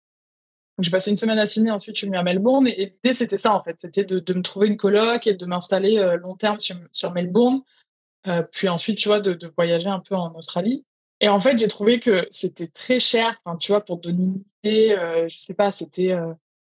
j'ai 0.78 0.90
passé 0.90 1.10
une 1.10 1.16
semaine 1.16 1.38
à 1.38 1.46
Sydney, 1.46 1.70
ensuite 1.70 1.94
je 1.94 2.00
suis 2.00 2.06
venue 2.06 2.18
à 2.18 2.22
Melbourne. 2.22 2.66
Et, 2.66 2.86
l'idée, 2.86 3.12
c'était 3.12 3.38
ça, 3.38 3.54
en 3.54 3.62
fait. 3.62 3.76
C'était 3.78 4.04
de, 4.04 4.34
me 4.34 4.42
trouver 4.42 4.68
une 4.68 4.76
coloc 4.76 5.26
et 5.26 5.34
de 5.34 5.46
m'installer 5.46 5.98
euh, 5.98 6.16
long 6.16 6.34
terme 6.34 6.58
sur, 6.58 7.12
Melbourne. 7.12 7.60
Euh, 8.26 8.42
puis 8.42 8.68
ensuite, 8.68 8.98
tu 8.98 9.08
vois, 9.08 9.20
de, 9.20 9.38
voyager 9.56 9.88
un 9.88 10.00
peu 10.00 10.14
en 10.14 10.34
Australie. 10.34 10.84
Et 11.20 11.28
en 11.28 11.40
fait, 11.40 11.56
j'ai 11.58 11.68
trouvé 11.68 12.00
que 12.00 12.26
c'était 12.30 12.66
très 12.66 12.98
cher. 12.98 13.40
Enfin, 13.44 13.56
tu 13.56 13.72
vois, 13.72 13.84
pour 13.84 13.98
donner 13.98 14.24
une 14.24 14.42
idée, 14.64 14.96
euh, 14.98 15.28
je 15.28 15.38
sais 15.38 15.54
pas, 15.54 15.70
c'était 15.70 16.14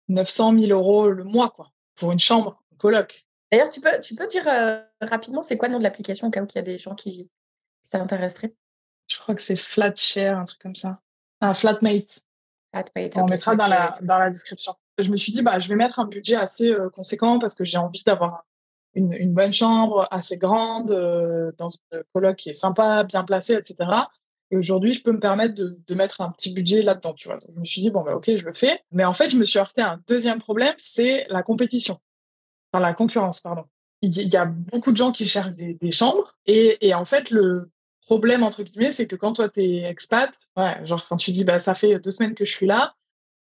900 0.08 0.58
000 0.58 0.72
euros 0.72 1.10
le 1.10 1.24
mois, 1.24 1.50
quoi, 1.50 1.72
pour 1.96 2.12
une 2.12 2.20
chambre, 2.20 2.62
une 2.72 2.78
coloc. 2.78 3.26
D'ailleurs, 3.50 3.70
tu 3.70 3.80
peux, 3.80 3.98
tu 4.00 4.14
peux 4.14 4.26
dire 4.26 4.44
rapidement, 5.00 5.42
c'est 5.42 5.56
quoi 5.56 5.68
le 5.68 5.72
nom 5.72 5.78
de 5.78 5.84
l'application, 5.84 6.28
au 6.28 6.30
cas 6.30 6.42
où 6.42 6.46
il 6.46 6.54
y 6.54 6.58
a 6.58 6.62
des 6.62 6.78
gens 6.78 6.94
qui, 6.94 7.28
s'intéresseraient? 7.82 8.54
Je 9.10 9.18
crois 9.18 9.34
que 9.34 9.42
c'est 9.42 9.56
Flatshare, 9.56 10.38
un 10.38 10.44
truc 10.44 10.60
comme 10.60 10.76
ça. 10.76 11.00
Ah, 11.40 11.54
Flatmate. 11.54 12.20
On 13.16 13.26
mettra 13.26 13.56
dans 13.56 13.66
la, 13.66 13.98
dans 14.02 14.18
la 14.18 14.30
description. 14.30 14.74
Je 14.98 15.10
me 15.10 15.16
suis 15.16 15.32
dit, 15.32 15.42
bah, 15.42 15.58
je 15.58 15.68
vais 15.68 15.76
mettre 15.76 15.98
un 15.98 16.06
budget 16.06 16.36
assez 16.36 16.70
euh, 16.70 16.90
conséquent 16.90 17.38
parce 17.38 17.54
que 17.54 17.64
j'ai 17.64 17.78
envie 17.78 18.02
d'avoir 18.04 18.44
une, 18.94 19.12
une, 19.12 19.32
bonne 19.32 19.52
chambre 19.52 20.08
assez 20.10 20.38
grande, 20.38 20.90
euh, 20.90 21.52
dans 21.56 21.70
une 21.70 22.02
coloc 22.12 22.36
qui 22.36 22.50
est 22.50 22.54
sympa, 22.54 23.04
bien 23.04 23.24
placée, 23.24 23.54
etc. 23.54 23.76
Et 24.50 24.56
aujourd'hui, 24.56 24.92
je 24.92 25.02
peux 25.02 25.12
me 25.12 25.20
permettre 25.20 25.54
de, 25.54 25.78
de 25.86 25.94
mettre 25.94 26.20
un 26.20 26.30
petit 26.30 26.52
budget 26.52 26.82
là-dedans, 26.82 27.12
tu 27.14 27.28
vois. 27.28 27.38
Donc, 27.38 27.50
je 27.54 27.60
me 27.60 27.64
suis 27.64 27.80
dit, 27.80 27.90
bon, 27.90 28.02
bah, 28.02 28.16
ok, 28.16 28.36
je 28.36 28.44
le 28.44 28.54
fais. 28.54 28.80
Mais 28.92 29.04
en 29.04 29.12
fait, 29.12 29.30
je 29.30 29.36
me 29.36 29.44
suis 29.44 29.58
heurté 29.58 29.82
à 29.82 29.92
un 29.92 30.00
deuxième 30.08 30.40
problème, 30.40 30.74
c'est 30.78 31.26
la 31.30 31.42
compétition. 31.42 31.98
Enfin, 32.72 32.82
la 32.82 32.94
concurrence, 32.94 33.40
pardon. 33.40 33.64
Il 34.00 34.12
y 34.12 34.36
a 34.36 34.44
beaucoup 34.44 34.92
de 34.92 34.96
gens 34.96 35.10
qui 35.10 35.26
cherchent 35.26 35.54
des, 35.54 35.74
des 35.74 35.90
chambres. 35.90 36.36
Et, 36.46 36.86
et 36.86 36.94
en 36.94 37.04
fait, 37.04 37.30
le, 37.30 37.70
problème, 38.08 38.42
entre 38.42 38.62
guillemets, 38.62 38.90
c'est 38.90 39.06
que 39.06 39.16
quand 39.16 39.34
toi, 39.34 39.48
tu 39.50 39.60
es 39.60 39.82
expat, 39.84 40.30
ouais, 40.56 40.86
genre 40.86 41.06
quand 41.08 41.18
tu 41.18 41.30
dis, 41.30 41.44
bah, 41.44 41.58
ça 41.58 41.74
fait 41.74 41.98
deux 41.98 42.10
semaines 42.10 42.34
que 42.34 42.46
je 42.46 42.52
suis 42.52 42.66
là, 42.66 42.94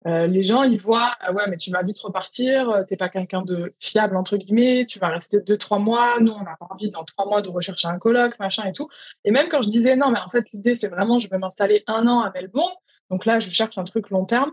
euh, 0.08 0.28
les 0.28 0.42
gens, 0.42 0.64
ils 0.64 0.80
voient, 0.80 1.16
ah 1.20 1.32
ouais, 1.32 1.44
mais 1.48 1.58
tu 1.58 1.70
vas 1.72 1.84
vite 1.84 2.00
repartir, 2.00 2.70
euh, 2.70 2.84
t'es 2.84 2.98
pas 2.98 3.10
quelqu'un 3.10 3.44
de 3.44 3.74
fiable, 3.80 4.18
entre 4.18 4.38
guillemets, 4.38 4.86
tu 4.86 4.98
vas 5.00 5.10
rester 5.10 5.42
deux, 5.42 5.58
trois 5.58 5.80
mois. 5.80 6.20
Nous, 6.20 6.32
on 6.32 6.44
n'a 6.44 6.56
pas 6.60 6.68
envie 6.70 6.90
dans 6.90 7.04
trois 7.04 7.26
mois 7.28 7.42
de 7.42 7.50
rechercher 7.50 7.88
un 7.88 8.00
colloque, 8.00 8.40
machin 8.40 8.68
et 8.68 8.74
tout. 8.74 8.88
Et 9.26 9.32
même 9.32 9.48
quand 9.50 9.62
je 9.62 9.70
disais, 9.70 9.96
non, 9.96 10.10
mais 10.12 10.20
en 10.20 10.28
fait, 10.28 10.52
l'idée, 10.54 10.76
c'est 10.76 10.90
vraiment, 10.90 11.20
je 11.20 11.30
vais 11.30 11.38
m'installer 11.38 11.84
un 11.88 12.08
an 12.08 12.22
à 12.22 12.32
Melbourne. 12.32 12.74
Donc 13.10 13.26
là, 13.26 13.40
je 13.40 13.50
cherche 13.50 13.78
un 13.78 13.84
truc 13.84 14.10
long 14.10 14.26
terme. 14.26 14.52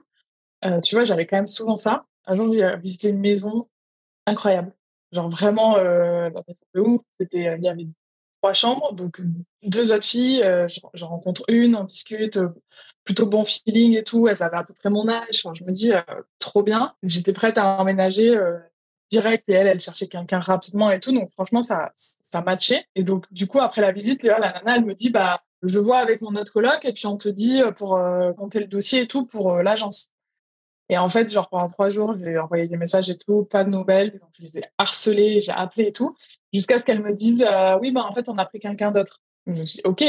Euh, 0.64 0.81
tu 0.81 0.94
vois, 0.94 1.05
j'avais 1.05 1.27
quand 1.27 1.37
même 1.37 1.47
souvent 1.47 1.77
ça. 1.77 2.05
Un 2.27 2.37
jour, 2.37 2.53
j'ai 2.53 2.77
visité 2.77 3.09
une 3.09 3.21
maison 3.21 3.68
incroyable. 4.27 4.73
Genre 5.12 5.31
vraiment, 5.31 5.77
ouf. 6.77 7.01
C'était, 7.18 7.57
il 7.59 7.64
y 7.64 7.68
avait 7.68 7.87
trois 8.40 8.55
chambres, 8.55 8.92
donc 8.94 9.20
deux 9.62 9.92
autres 9.92 10.05
filles, 10.05 10.42
euh, 10.42 10.66
j'en 10.94 11.09
rencontre 11.09 11.42
une, 11.48 11.77
on 11.77 11.85
discute, 11.85 12.37
euh, 12.37 12.48
plutôt 13.05 13.27
bon 13.27 13.44
feeling 13.44 13.96
et 13.96 14.05
tout, 14.05 14.29
elles 14.29 14.42
avaient 14.42 14.57
à 14.57 14.64
peu 14.64 14.74
près 14.74 14.90
mon 14.90 15.09
âge, 15.09 15.42
je 15.55 15.64
me 15.64 15.72
dis, 15.72 15.92
euh, 15.92 16.01
trop 16.38 16.62
bien. 16.62 16.94
J'étais 17.03 17.33
prête 17.33 17.59
à 17.59 17.81
emménager 17.81 18.38
direct 19.11 19.44
et 19.48 19.55
elle, 19.55 19.66
elle 19.66 19.81
cherchait 19.81 20.07
quelqu'un 20.07 20.40
rapidement 20.40 20.90
et 20.90 21.01
tout, 21.01 21.12
donc 21.12 21.31
franchement, 21.33 21.62
ça, 21.62 21.90
ça 21.94 22.42
matchait. 22.42 22.85
Et 22.94 23.05
donc, 23.05 23.24
du 23.33 23.46
coup, 23.46 23.61
après 23.61 23.81
la 23.81 23.92
visite, 23.92 24.22
la 24.22 24.38
nana, 24.38 24.77
elle 24.77 24.85
me 24.85 24.94
dit, 24.94 25.11
bah, 25.11 25.40
je 25.62 25.79
vois 25.79 25.98
avec 25.98 26.20
mon 26.20 26.35
autre 26.37 26.53
coloc 26.53 26.85
et 26.85 26.92
puis 26.92 27.07
on 27.07 27.16
te 27.16 27.29
dit 27.29 27.62
pour 27.77 27.98
compter 28.37 28.61
le 28.61 28.66
dossier 28.66 29.03
et 29.03 29.07
tout 29.07 29.24
pour 29.24 29.57
l'agence. 29.57 30.12
Et 30.88 30.96
en 30.96 31.09
fait, 31.09 31.31
genre 31.31 31.48
pendant 31.48 31.66
trois 31.66 31.90
jours, 31.90 32.14
j'ai 32.18 32.38
envoyé 32.38 32.66
des 32.66 32.77
messages 32.77 33.11
et 33.11 33.18
tout, 33.18 33.44
pas 33.44 33.64
de 33.64 33.70
nouvelles. 33.70 34.12
Donc 34.12 34.31
je 34.38 34.42
les 34.42 34.59
ai 34.59 34.64
harcelés, 34.79 35.40
j'ai 35.40 35.53
appelé 35.53 35.88
et 35.88 35.92
tout, 35.92 36.16
jusqu'à 36.53 36.79
ce 36.79 36.85
qu'elles 36.85 37.03
me 37.03 37.12
disent 37.12 37.46
euh, 37.48 37.79
oui, 37.81 37.92
bah 37.92 38.05
en 38.09 38.14
fait, 38.14 38.29
on 38.29 38.38
a 38.38 38.46
pris 38.46 38.61
quelqu'un 38.61 38.90
d'autre. 38.90 39.20
Ok, 39.85 40.05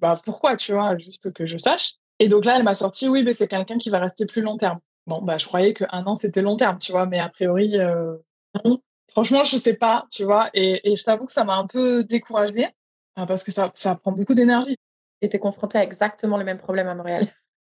bah 0.00 0.20
pourquoi, 0.24 0.56
tu 0.56 0.72
vois, 0.72 0.96
juste 0.98 1.32
que 1.32 1.46
je 1.46 1.56
sache? 1.56 1.94
Et 2.20 2.28
donc 2.28 2.44
là, 2.44 2.56
elle 2.56 2.62
m'a 2.62 2.74
sorti 2.74 3.08
oui, 3.08 3.24
mais 3.24 3.32
c'est 3.32 3.48
quelqu'un 3.48 3.76
qui 3.78 3.90
va 3.90 3.98
rester 3.98 4.26
plus 4.26 4.42
long 4.42 4.56
terme. 4.56 4.78
Bon, 5.06 5.20
bah 5.20 5.38
je 5.38 5.46
croyais 5.46 5.74
qu'un 5.74 6.06
an 6.06 6.14
c'était 6.14 6.42
long 6.42 6.56
terme, 6.56 6.78
tu 6.78 6.92
vois, 6.92 7.06
mais 7.06 7.18
a 7.18 7.28
priori, 7.28 7.78
euh, 7.78 8.16
non. 8.64 8.80
Franchement, 9.10 9.44
je 9.44 9.56
sais 9.56 9.74
pas, 9.74 10.06
tu 10.10 10.24
vois. 10.24 10.50
Et, 10.54 10.92
et 10.92 10.96
je 10.96 11.04
t'avoue 11.04 11.26
que 11.26 11.32
ça 11.32 11.44
m'a 11.44 11.56
un 11.56 11.66
peu 11.66 12.04
découragée 12.04 12.68
hein, 13.16 13.26
parce 13.26 13.44
que 13.44 13.52
ça, 13.52 13.70
ça 13.74 13.94
prend 13.96 14.12
beaucoup 14.12 14.34
d'énergie. 14.34 14.76
Es 15.20 15.38
confrontée 15.38 15.78
à 15.78 15.82
exactement 15.82 16.36
le 16.36 16.44
même 16.44 16.58
problème 16.58 16.86
à 16.86 16.94
Montréal 16.94 17.26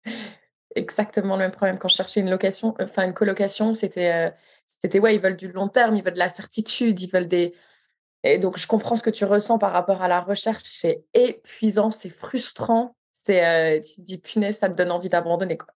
exactement 0.75 1.35
le 1.35 1.43
même 1.43 1.51
problème. 1.51 1.79
Quand 1.79 1.87
je 1.87 1.95
cherchais 1.95 2.19
une 2.19 2.29
location, 2.29 2.75
enfin 2.79 3.05
une 3.05 3.13
colocation, 3.13 3.73
c'était, 3.73 4.13
euh, 4.13 4.29
c'était 4.67 4.99
ouais, 4.99 5.15
ils 5.15 5.21
veulent 5.21 5.37
du 5.37 5.51
long 5.51 5.69
terme, 5.69 5.95
ils 5.95 6.03
veulent 6.03 6.13
de 6.13 6.19
la 6.19 6.29
certitude, 6.29 6.99
ils 7.01 7.09
veulent 7.09 7.27
des. 7.27 7.55
Et 8.23 8.37
donc, 8.37 8.57
je 8.57 8.67
comprends 8.67 8.95
ce 8.95 9.03
que 9.03 9.09
tu 9.09 9.25
ressens 9.25 9.57
par 9.59 9.71
rapport 9.71 10.01
à 10.01 10.07
la 10.07 10.19
recherche. 10.19 10.63
C'est 10.65 11.05
épuisant, 11.13 11.91
c'est 11.91 12.09
frustrant. 12.09 12.95
C'est, 13.11 13.45
euh, 13.45 13.81
tu 13.81 13.95
te 13.95 14.01
dis, 14.01 14.19
punaise, 14.19 14.57
ça 14.57 14.69
te 14.69 14.73
donne 14.73 14.91
envie 14.91 15.09
d'abandonner. 15.09 15.57
Quoi. 15.57 15.73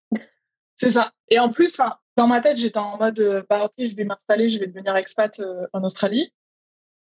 C'est 0.78 0.92
ça. 0.92 1.12
Et 1.30 1.40
en 1.40 1.50
plus, 1.50 1.80
dans 2.16 2.28
ma 2.28 2.42
tête, 2.42 2.58
j'étais 2.58 2.80
en 2.80 2.98
mode, 2.98 3.20
euh, 3.20 3.44
bah, 3.50 3.66
ok, 3.66 3.74
je 3.78 3.96
vais 3.96 4.04
m'installer, 4.04 4.50
je 4.50 4.60
vais 4.60 4.68
devenir 4.68 4.96
expat 4.96 5.42
en 5.74 5.84
Australie. 5.84 6.34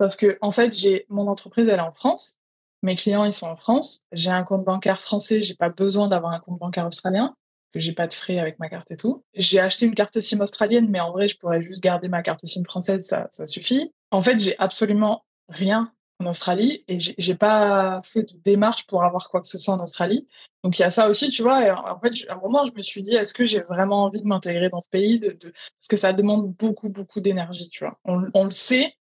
Sauf 0.01 0.16
que, 0.16 0.38
en 0.40 0.51
fait, 0.51 0.73
j'ai 0.73 1.07
mon 1.09 1.29
entreprise, 1.29 1.69
elle 1.69 1.79
est 1.79 1.83
en 1.83 1.93
France. 1.93 2.38
Mes 2.83 2.97
clients, 2.97 3.25
ils 3.25 3.33
sont 3.33 3.47
en 3.47 3.57
France. 3.57 4.03
J'ai 4.12 4.31
un 4.31 4.43
compte 4.43 4.64
bancaire 4.64 5.03
français. 5.03 5.43
J'ai 5.43 5.55
pas 5.55 5.69
besoin 5.69 6.09
d'avoir 6.09 6.33
un 6.33 6.40
compte 6.40 6.59
bancaire 6.59 6.87
australien 6.87 7.37
que 7.73 7.81
j'ai 7.81 7.93
pas 7.93 8.07
de 8.07 8.15
frais 8.15 8.39
avec 8.39 8.59
ma 8.59 8.69
carte 8.69 8.91
et 8.91 8.97
tout. 8.97 9.25
J'ai 9.35 9.61
acheté 9.61 9.87
une 9.87 9.95
carte 9.95 10.21
SIM 10.21 10.41
australienne, 10.41 10.89
mais 10.89 11.01
en 11.01 11.13
vrai, 11.13 11.29
je 11.29 11.37
pourrais 11.37 11.63
juste 11.63 11.83
garder 11.83 12.09
ma 12.09 12.23
carte 12.23 12.45
SIM 12.45 12.65
française, 12.65 13.05
ça, 13.05 13.27
ça 13.31 13.47
suffit. 13.47 13.93
En 14.11 14.23
fait, 14.23 14.39
j'ai 14.39 14.59
absolument 14.59 15.25
rien 15.49 15.93
en 16.21 16.27
Australie 16.27 16.85
et 16.89 16.99
j'ai 16.99 17.35
pas 17.35 18.01
fait 18.05 18.23
de 18.23 18.39
démarche 18.45 18.87
pour 18.87 19.05
avoir 19.05 19.29
quoi 19.31 19.41
que 19.41 19.49
ce 19.49 19.59
soit 19.59 19.75
en 19.75 19.83
Australie. 19.83 20.29
Donc 20.63 20.79
il 20.79 20.83
y 20.83 20.85
a 20.85 20.91
ça 20.91 21.09
aussi, 21.09 21.31
tu 21.31 21.43
vois. 21.43 21.65
Et 21.67 21.71
en 21.71 21.99
fait, 22.01 22.13
à 22.29 22.35
un 22.35 22.41
moment, 22.41 22.65
je 22.65 22.73
me 22.75 22.83
suis 22.83 23.03
dit, 23.03 23.17
est-ce 23.17 23.33
que 23.33 23.45
j'ai 23.45 23.61
vraiment 23.61 24.05
envie 24.05 24.21
de 24.21 24.27
m'intégrer 24.27 24.69
dans 24.69 24.81
ce 24.81 24.89
pays 24.89 25.19
de, 25.19 25.31
de... 25.31 25.53
Parce 25.79 25.89
que 25.89 25.97
ça 25.97 26.13
demande 26.13 26.53
beaucoup, 26.53 26.91
beaucoup 26.91 27.21
d'énergie, 27.21 27.69
tu 27.71 27.85
vois. 27.85 27.99
On, 28.05 28.45
le 28.45 28.51
sait. 28.51 28.95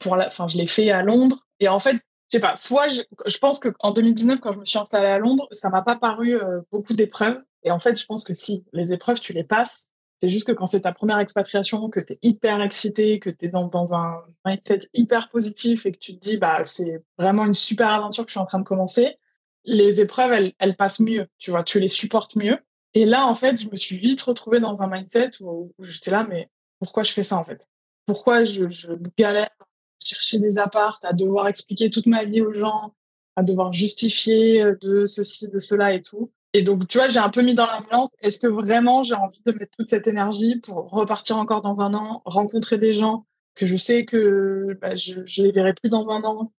Pour 0.00 0.16
la... 0.16 0.26
Enfin, 0.26 0.48
je 0.48 0.56
l'ai 0.56 0.66
fait 0.66 0.90
à 0.90 1.02
Londres. 1.02 1.46
Et 1.60 1.68
en 1.68 1.78
fait, 1.78 1.94
je 1.94 2.36
sais 2.36 2.40
pas, 2.40 2.56
soit 2.56 2.88
je, 2.88 3.02
je 3.26 3.38
pense 3.38 3.60
qu'en 3.60 3.92
2019, 3.92 4.40
quand 4.40 4.52
je 4.52 4.58
me 4.58 4.64
suis 4.64 4.78
installée 4.78 5.08
à 5.08 5.18
Londres, 5.18 5.48
ça 5.52 5.70
m'a 5.70 5.82
pas 5.82 5.96
paru 5.96 6.34
euh, 6.34 6.60
beaucoup 6.72 6.94
d'épreuves. 6.94 7.40
Et 7.62 7.70
en 7.70 7.78
fait, 7.78 7.98
je 7.98 8.06
pense 8.06 8.24
que 8.24 8.34
si 8.34 8.64
les 8.72 8.92
épreuves, 8.92 9.20
tu 9.20 9.32
les 9.32 9.44
passes, 9.44 9.92
c'est 10.20 10.30
juste 10.30 10.46
que 10.46 10.52
quand 10.52 10.66
c'est 10.66 10.82
ta 10.82 10.92
première 10.92 11.18
expatriation, 11.18 11.88
que 11.88 12.00
tu 12.00 12.12
es 12.12 12.18
hyper 12.22 12.60
excité, 12.60 13.18
que 13.18 13.30
tu 13.30 13.46
es 13.46 13.48
dans, 13.48 13.94
un 13.94 14.22
mindset 14.44 14.80
hyper 14.92 15.30
positif 15.30 15.86
et 15.86 15.92
que 15.92 15.98
tu 15.98 16.18
te 16.18 16.20
dis, 16.20 16.36
bah, 16.36 16.62
c'est 16.64 17.02
vraiment 17.18 17.46
une 17.46 17.54
super 17.54 17.90
aventure 17.90 18.24
que 18.24 18.30
je 18.30 18.34
suis 18.34 18.40
en 18.40 18.46
train 18.46 18.58
de 18.58 18.64
commencer, 18.64 19.18
les 19.64 20.00
épreuves, 20.00 20.52
elles, 20.58 20.76
passent 20.76 21.00
mieux, 21.00 21.26
tu 21.38 21.50
vois, 21.50 21.64
tu 21.64 21.80
les 21.80 21.88
supportes 21.88 22.36
mieux. 22.36 22.58
Et 22.92 23.06
là, 23.06 23.26
en 23.26 23.34
fait, 23.34 23.62
je 23.62 23.70
me 23.70 23.76
suis 23.76 23.96
vite 23.96 24.20
retrouvée 24.20 24.60
dans 24.60 24.82
un 24.82 24.88
mindset 24.88 25.30
où, 25.40 25.72
j'étais 25.80 26.10
là, 26.10 26.26
mais 26.28 26.50
pourquoi 26.80 27.02
je 27.02 27.12
fais 27.12 27.24
ça, 27.24 27.36
en 27.36 27.44
fait? 27.44 27.68
Pourquoi 28.06 28.44
je, 28.44 28.68
je 28.70 28.92
galère 29.16 29.50
à 29.60 29.64
chercher 30.04 30.38
des 30.38 30.58
appartes, 30.58 31.04
à 31.04 31.12
devoir 31.12 31.48
expliquer 31.48 31.88
toute 31.88 32.06
ma 32.06 32.24
vie 32.24 32.40
aux 32.40 32.52
gens, 32.52 32.94
à 33.36 33.42
devoir 33.42 33.72
justifier 33.72 34.74
de 34.80 35.06
ceci, 35.06 35.48
de 35.48 35.60
cela 35.60 35.94
et 35.94 36.02
tout? 36.02 36.30
Et 36.52 36.62
donc, 36.62 36.88
tu 36.88 36.98
vois, 36.98 37.08
j'ai 37.08 37.20
un 37.20 37.28
peu 37.28 37.42
mis 37.42 37.54
dans 37.54 37.66
la 37.66 37.80
balance, 37.80 38.10
est-ce 38.22 38.40
que 38.40 38.48
vraiment 38.48 39.02
j'ai 39.02 39.14
envie 39.14 39.40
de 39.46 39.52
mettre 39.52 39.72
toute 39.78 39.88
cette 39.88 40.08
énergie 40.08 40.56
pour 40.56 40.90
repartir 40.90 41.38
encore 41.38 41.62
dans 41.62 41.80
un 41.80 41.94
an, 41.94 42.22
rencontrer 42.24 42.78
des 42.78 42.92
gens 42.92 43.26
que 43.54 43.66
je 43.66 43.76
sais 43.76 44.04
que 44.04 44.76
bah, 44.80 44.96
je 44.96 45.20
ne 45.20 45.46
les 45.46 45.52
verrai 45.52 45.74
plus 45.74 45.88
dans 45.88 46.08
un 46.08 46.22
an? 46.24 46.52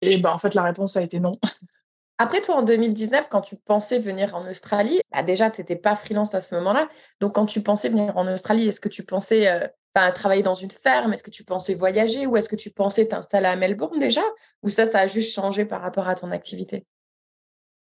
Et 0.00 0.18
bah, 0.18 0.34
en 0.34 0.38
fait, 0.38 0.54
la 0.54 0.62
réponse 0.62 0.96
a 0.96 1.02
été 1.02 1.20
non. 1.20 1.38
Après, 2.18 2.40
toi, 2.40 2.56
en 2.56 2.62
2019, 2.62 3.28
quand 3.28 3.40
tu 3.40 3.56
pensais 3.56 3.98
venir 3.98 4.34
en 4.34 4.48
Australie, 4.48 5.00
bah 5.12 5.22
déjà, 5.22 5.50
tu 5.50 5.60
n'étais 5.60 5.76
pas 5.76 5.96
freelance 5.96 6.34
à 6.34 6.40
ce 6.40 6.54
moment-là. 6.56 6.88
Donc, 7.20 7.34
quand 7.34 7.46
tu 7.46 7.60
pensais 7.60 7.88
venir 7.88 8.16
en 8.16 8.32
Australie, 8.32 8.68
est-ce 8.68 8.80
que 8.80 8.88
tu 8.88 9.04
pensais 9.04 9.50
euh, 9.50 9.66
travailler 10.12 10.42
dans 10.42 10.54
une 10.54 10.70
ferme? 10.70 11.12
Est-ce 11.12 11.24
que 11.24 11.30
tu 11.30 11.44
pensais 11.44 11.74
voyager? 11.74 12.26
Ou 12.26 12.36
est-ce 12.36 12.48
que 12.48 12.56
tu 12.56 12.70
pensais 12.70 13.06
t'installer 13.06 13.46
à 13.46 13.56
Melbourne 13.56 13.98
déjà? 13.98 14.22
Ou 14.62 14.70
ça, 14.70 14.86
ça 14.86 15.00
a 15.00 15.06
juste 15.08 15.34
changé 15.34 15.64
par 15.64 15.82
rapport 15.82 16.08
à 16.08 16.14
ton 16.14 16.30
activité? 16.30 16.86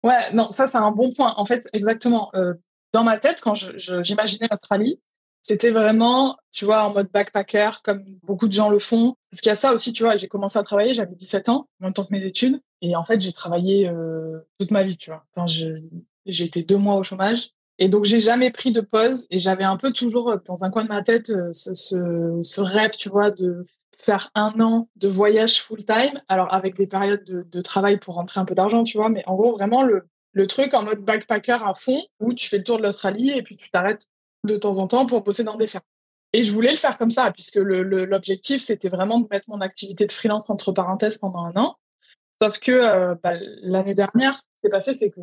Ouais, 0.04 0.32
non, 0.34 0.52
ça, 0.52 0.68
c'est 0.68 0.78
un 0.78 0.92
bon 0.92 1.12
point. 1.12 1.34
En 1.38 1.46
fait, 1.46 1.68
exactement. 1.74 2.30
Euh, 2.36 2.54
dans 2.94 3.04
ma 3.04 3.18
tête, 3.18 3.42
quand 3.42 3.56
j'imaginais 3.56 4.48
l'Australie, 4.50 5.00
c'était 5.42 5.72
vraiment, 5.72 6.38
tu 6.52 6.66
vois, 6.66 6.84
en 6.84 6.94
mode 6.94 7.10
backpacker, 7.12 7.82
comme 7.84 8.04
beaucoup 8.24 8.48
de 8.48 8.54
gens 8.54 8.70
le 8.70 8.80
font. 8.80 9.16
Parce 9.32 9.42
qu'il 9.42 9.50
y 9.50 9.54
a 9.54 9.56
ça 9.56 9.74
aussi, 9.74 9.94
tu 9.94 10.04
vois, 10.04 10.18
j'ai 10.18 10.28
commencé 10.28 10.60
à 10.60 10.64
travailler, 10.64 10.94
j'avais 10.94 11.16
17 11.16 11.50
ans, 11.50 11.70
en 11.82 11.86
même 11.86 11.94
temps 11.94 12.06
que 12.06 12.14
mes 12.14 12.26
études. 12.26 12.62
Et 12.82 12.96
en 12.96 13.04
fait, 13.04 13.22
j'ai 13.22 13.32
travaillé 13.32 13.88
euh, 13.88 14.40
toute 14.60 14.72
ma 14.72 14.84
vie, 14.84 14.98
tu 14.98 15.10
vois. 15.10 15.26
Quand 15.36 15.48
j'ai 15.48 15.82
été 16.26 16.64
deux 16.64 16.78
mois 16.78 16.96
au 16.96 17.04
chômage. 17.04 17.52
Et 17.80 17.90
donc, 17.90 18.06
j'ai 18.06 18.20
jamais 18.20 18.52
pris 18.52 18.72
de 18.72 18.82
pause. 18.82 19.26
Et 19.30 19.40
j'avais 19.40 19.64
un 19.64 19.78
peu 19.78 19.92
toujours 19.94 20.32
euh, 20.32 20.38
dans 20.46 20.64
un 20.64 20.70
coin 20.70 20.84
de 20.84 20.90
ma 20.90 21.04
tête 21.04 21.28
ce, 21.28 21.74
ce, 21.74 22.40
ce, 22.42 22.62
rêve, 22.62 22.92
tu 22.98 23.10
vois, 23.10 23.32
de 23.32 23.66
faire 24.00 24.32
un 24.36 24.60
an 24.60 24.90
de 24.96 25.08
voyage 25.08 25.62
full-time. 25.62 26.22
Alors, 26.28 26.54
avec 26.54 26.76
des 26.76 26.88
périodes 26.88 27.24
de, 27.26 27.62
travail 27.62 27.98
pour 27.98 28.16
rentrer 28.16 28.40
un 28.40 28.46
peu 28.46 28.56
d'argent, 28.56 28.84
tu 28.84 28.98
vois. 28.98 29.10
Mais 29.10 29.24
en 29.28 29.36
gros, 29.36 29.54
vraiment, 29.54 29.84
le, 29.84 30.08
le 30.34 30.48
truc 30.48 30.74
en 30.74 30.84
mode 30.84 31.00
backpacker 31.00 31.58
à 31.64 31.74
fond, 31.76 32.02
où 32.20 32.34
tu 32.34 32.48
fais 32.48 32.60
le 32.60 32.64
tour 32.64 32.78
de 32.78 32.84
l'Australie 32.84 33.32
et 33.32 33.42
puis 33.42 33.58
tu 33.58 33.70
t'arrêtes 33.72 34.08
de 34.44 34.58
temps 34.58 34.78
en 34.80 34.88
temps 34.88 35.06
pour 35.06 35.24
bosser 35.24 35.44
dans 35.44 35.58
des 35.58 35.68
fermes. 35.68 35.84
Et 36.34 36.44
je 36.44 36.52
voulais 36.52 36.72
le 36.72 36.78
faire 36.78 36.98
comme 36.98 37.12
ça, 37.12 37.32
puisque 37.32 37.56
l'objectif, 37.56 38.62
c'était 38.62 38.90
vraiment 38.90 39.20
de 39.20 39.28
mettre 39.32 39.50
mon 39.50 39.62
activité 39.62 40.06
de 40.06 40.12
freelance 40.12 40.50
entre 40.50 40.72
parenthèses 40.72 41.18
pendant 41.18 41.46
un 41.46 41.56
an. 41.56 41.78
Sauf 42.42 42.60
que 42.60 42.72
euh, 42.72 43.16
bah, 43.24 43.34
l'année 43.62 43.96
dernière, 43.96 44.38
ce 44.38 44.44
qui 44.44 44.50
s'est 44.64 44.70
passé, 44.70 44.94
c'est 44.94 45.10
que 45.10 45.20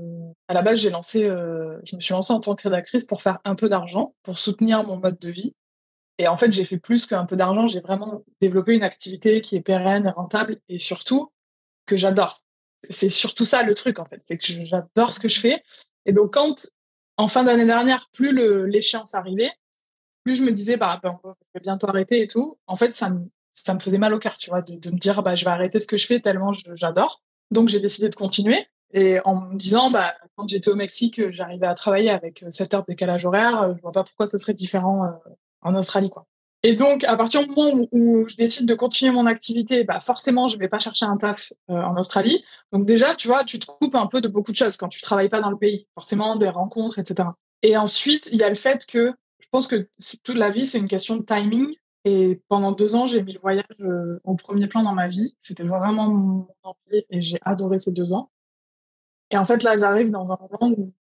à 0.49 0.55
la 0.55 0.63
base, 0.63 0.81
j'ai 0.81 0.91
lancé, 0.91 1.25
euh, 1.25 1.79
je 1.85 1.95
me 1.95 2.01
suis 2.01 2.13
lancée 2.13 2.33
en 2.33 2.41
tant 2.41 2.57
que 2.57 2.63
rédactrice 2.65 3.05
pour 3.05 3.23
faire 3.23 3.39
un 3.45 3.55
peu 3.55 3.69
d'argent, 3.69 4.15
pour 4.23 4.39
soutenir 4.39 4.83
mon 4.83 4.97
mode 4.97 5.19
de 5.19 5.31
vie. 5.31 5.55
Et 6.18 6.29
en 6.29 6.37
fait, 6.37 6.53
j'ai 6.53 6.64
fait 6.64 6.79
plus 6.79 7.07
qu'un 7.07 7.27
peu 7.27 7.37
d'argent. 7.37 7.66
J'ai 7.66 7.81
vraiment 7.81 8.24
développé 8.40 8.74
une 8.74 8.83
activité 8.83 9.40
qui 9.40 9.57
est 9.57 9.61
pérenne, 9.61 10.12
rentable, 10.16 10.61
et 10.68 10.79
surtout 10.79 11.33
que 11.87 11.96
j'adore. 11.96 12.42
C'est 12.90 13.11
surtout 13.11 13.44
ça 13.44 13.62
le 13.62 13.74
truc 13.74 13.98
en 13.98 14.05
fait, 14.05 14.20
c'est 14.27 14.37
que 14.37 14.44
j'adore 14.44 15.12
ce 15.12 15.20
que 15.20 15.29
je 15.29 15.40
fais. 15.40 15.62
Et 16.05 16.12
donc 16.12 16.35
quand 16.35 16.66
en 17.16 17.29
fin 17.29 17.44
d'année 17.44 17.64
dernière, 17.64 18.09
plus 18.12 18.33
l'échéance 18.66 19.14
arrivait, 19.14 19.53
plus 20.24 20.37
je 20.37 20.42
me 20.42 20.53
disais, 20.53 20.77
bah, 20.77 21.00
bah, 21.03 21.20
je 21.24 21.29
vais 21.55 21.61
bientôt 21.61 21.88
arrêter 21.88 22.22
et 22.22 22.27
tout. 22.27 22.59
En 22.66 22.77
fait, 22.77 22.96
ça 22.96 23.11
me, 23.11 23.29
ça 23.53 23.74
me 23.74 23.81
faisait 23.81 23.98
mal 23.98 24.14
au 24.14 24.18
cœur, 24.18 24.37
tu 24.38 24.50
vois, 24.50 24.62
de, 24.62 24.90
me 24.90 24.98
dire, 24.98 25.22
bah, 25.22 25.35
je 25.35 25.44
vais 25.44 25.50
arrêter 25.50 25.81
ce 25.81 25.87
que 25.87 25.96
je 25.96 26.07
fais 26.07 26.20
tellement 26.20 26.53
j'adore. 26.74 27.22
Donc, 27.50 27.68
j'ai 27.68 27.81
décidé 27.81 28.09
de 28.09 28.14
continuer. 28.14 28.66
Et 28.92 29.20
en 29.24 29.37
me 29.37 29.57
disant, 29.57 29.90
bah, 29.90 30.14
quand 30.37 30.48
j'étais 30.48 30.70
au 30.70 30.77
Mexique, 30.77 31.31
j'arrivais 31.31 31.66
à 31.66 31.74
travailler 31.74 32.11
avec 32.11 32.44
7 32.48 32.74
heures 32.74 32.83
de 32.83 32.87
décalage 32.88 33.24
horaire. 33.24 33.74
Je 33.77 33.83
vois 33.83 33.92
pas 33.92 34.05
pourquoi 34.05 34.29
ce 34.29 34.38
serait 34.38 34.55
différent 34.55 35.05
euh, 35.05 35.31
en 35.64 35.74
Australie, 35.74 36.11
quoi. 36.11 36.27
Et 36.66 36.77
donc, 36.77 37.05
à 37.05 37.14
partir 37.14 37.46
du 37.46 37.50
moment 37.50 37.87
où, 37.92 38.27
je 38.27 38.37
décide 38.37 38.66
de 38.66 38.74
continuer 38.74 39.12
mon 39.12 39.27
activité, 39.27 39.85
bah 39.85 40.00
forcément, 40.00 40.48
je 40.48 40.57
vais 40.57 40.68
pas 40.68 40.79
chercher 40.79 41.05
un 41.05 41.18
taf 41.18 41.53
euh, 41.68 41.74
en 41.74 41.94
Australie. 41.98 42.42
Donc 42.72 42.87
déjà, 42.87 43.14
tu 43.14 43.29
vois, 43.29 43.44
tu 43.44 43.59
te 43.59 43.66
coupes 43.66 43.94
un 43.94 44.07
peu 44.07 44.22
de 44.22 44.29
beaucoup 44.29 44.50
de 44.50 44.57
choses 44.57 44.79
quand 44.79 44.88
tu 44.88 45.03
travailles 45.03 45.29
pas 45.29 45.42
dans 45.42 45.50
le 45.50 45.59
pays. 45.59 45.87
Forcément, 45.94 46.37
des 46.37 46.48
rencontres, 46.48 46.98
etc. 46.98 47.29
Et 47.62 47.77
ensuite, 47.77 48.31
il 48.33 48.38
y 48.38 48.42
a 48.42 48.48
le 48.48 48.55
fait 48.55 48.87
que 48.87 49.12
je 49.40 49.46
pense 49.50 49.66
que 49.66 49.90
toute 50.22 50.37
la 50.37 50.48
vie, 50.48 50.64
c'est 50.64 50.79
une 50.79 50.88
question 50.88 51.18
de 51.18 51.22
timing. 51.22 51.74
Et 52.07 52.40
pendant 52.48 52.72
deux 52.72 52.94
ans, 52.94 53.07
j'ai 53.07 53.22
mis 53.22 53.35
le 53.35 53.40
voyage 53.40 53.66
euh, 53.81 54.18
au 54.24 54.35
premier 54.35 54.66
plan 54.66 54.83
dans 54.83 54.94
ma 54.94 55.07
vie. 55.07 55.37
C'était 55.40 55.64
vraiment 55.64 56.09
mon 56.09 56.48
envie 56.62 57.05
et 57.11 57.20
j'ai 57.20 57.38
adoré 57.42 57.79
ces 57.79 57.92
deux 57.92 58.14
ans. 58.14 58.31
Et 59.31 59.37
en 59.37 59.44
fait, 59.44 59.62
là, 59.62 59.77
j'arrive 59.77 60.11
dans 60.11 60.33
un 60.33 60.38
moment 60.50 60.74
où 60.79 60.94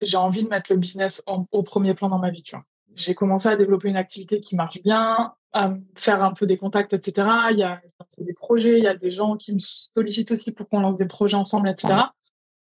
j'ai 0.00 0.16
envie 0.16 0.42
de 0.42 0.48
mettre 0.48 0.72
le 0.72 0.78
business 0.78 1.22
au 1.52 1.62
premier 1.62 1.94
plan 1.94 2.08
dans 2.08 2.18
ma 2.18 2.30
vie, 2.30 2.42
tu 2.42 2.56
vois 2.56 2.64
j'ai 2.96 3.14
commencé 3.14 3.48
à 3.48 3.56
développer 3.56 3.88
une 3.88 3.96
activité 3.96 4.40
qui 4.40 4.56
marche 4.56 4.82
bien, 4.82 5.34
à 5.52 5.74
faire 5.94 6.22
un 6.22 6.32
peu 6.32 6.46
des 6.46 6.58
contacts, 6.58 6.92
etc. 6.92 7.28
Il 7.50 7.58
y 7.58 7.62
a 7.62 7.80
des 8.18 8.34
projets, 8.34 8.78
il 8.78 8.84
y 8.84 8.88
a 8.88 8.94
des 8.94 9.10
gens 9.10 9.36
qui 9.36 9.54
me 9.54 9.58
sollicitent 9.58 10.32
aussi 10.32 10.52
pour 10.52 10.68
qu'on 10.68 10.80
lance 10.80 10.96
des 10.96 11.06
projets 11.06 11.36
ensemble, 11.36 11.68
etc. 11.68 11.94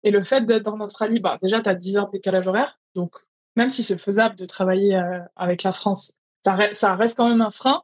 Et 0.03 0.12
le 0.12 0.23
fait 0.23 0.45
d'être 0.45 0.67
en 0.67 0.79
Australie, 0.81 1.19
bah, 1.19 1.38
déjà, 1.41 1.62
tu 1.62 1.69
as 1.69 1.75
10 1.75 1.97
heures 1.97 2.07
de 2.07 2.12
décalage 2.12 2.47
horaire. 2.47 2.79
Donc, 2.93 3.15
même 3.55 3.69
si 3.69 3.83
c'est 3.83 3.97
faisable 3.97 4.36
de 4.36 4.45
travailler 4.45 4.95
euh, 4.95 5.19
avec 5.36 5.63
la 5.63 5.71
France, 5.71 6.17
ça, 6.43 6.57
ça 6.73 6.95
reste 6.95 7.17
quand 7.17 7.29
même 7.29 7.41
un 7.41 7.49
frein. 7.49 7.83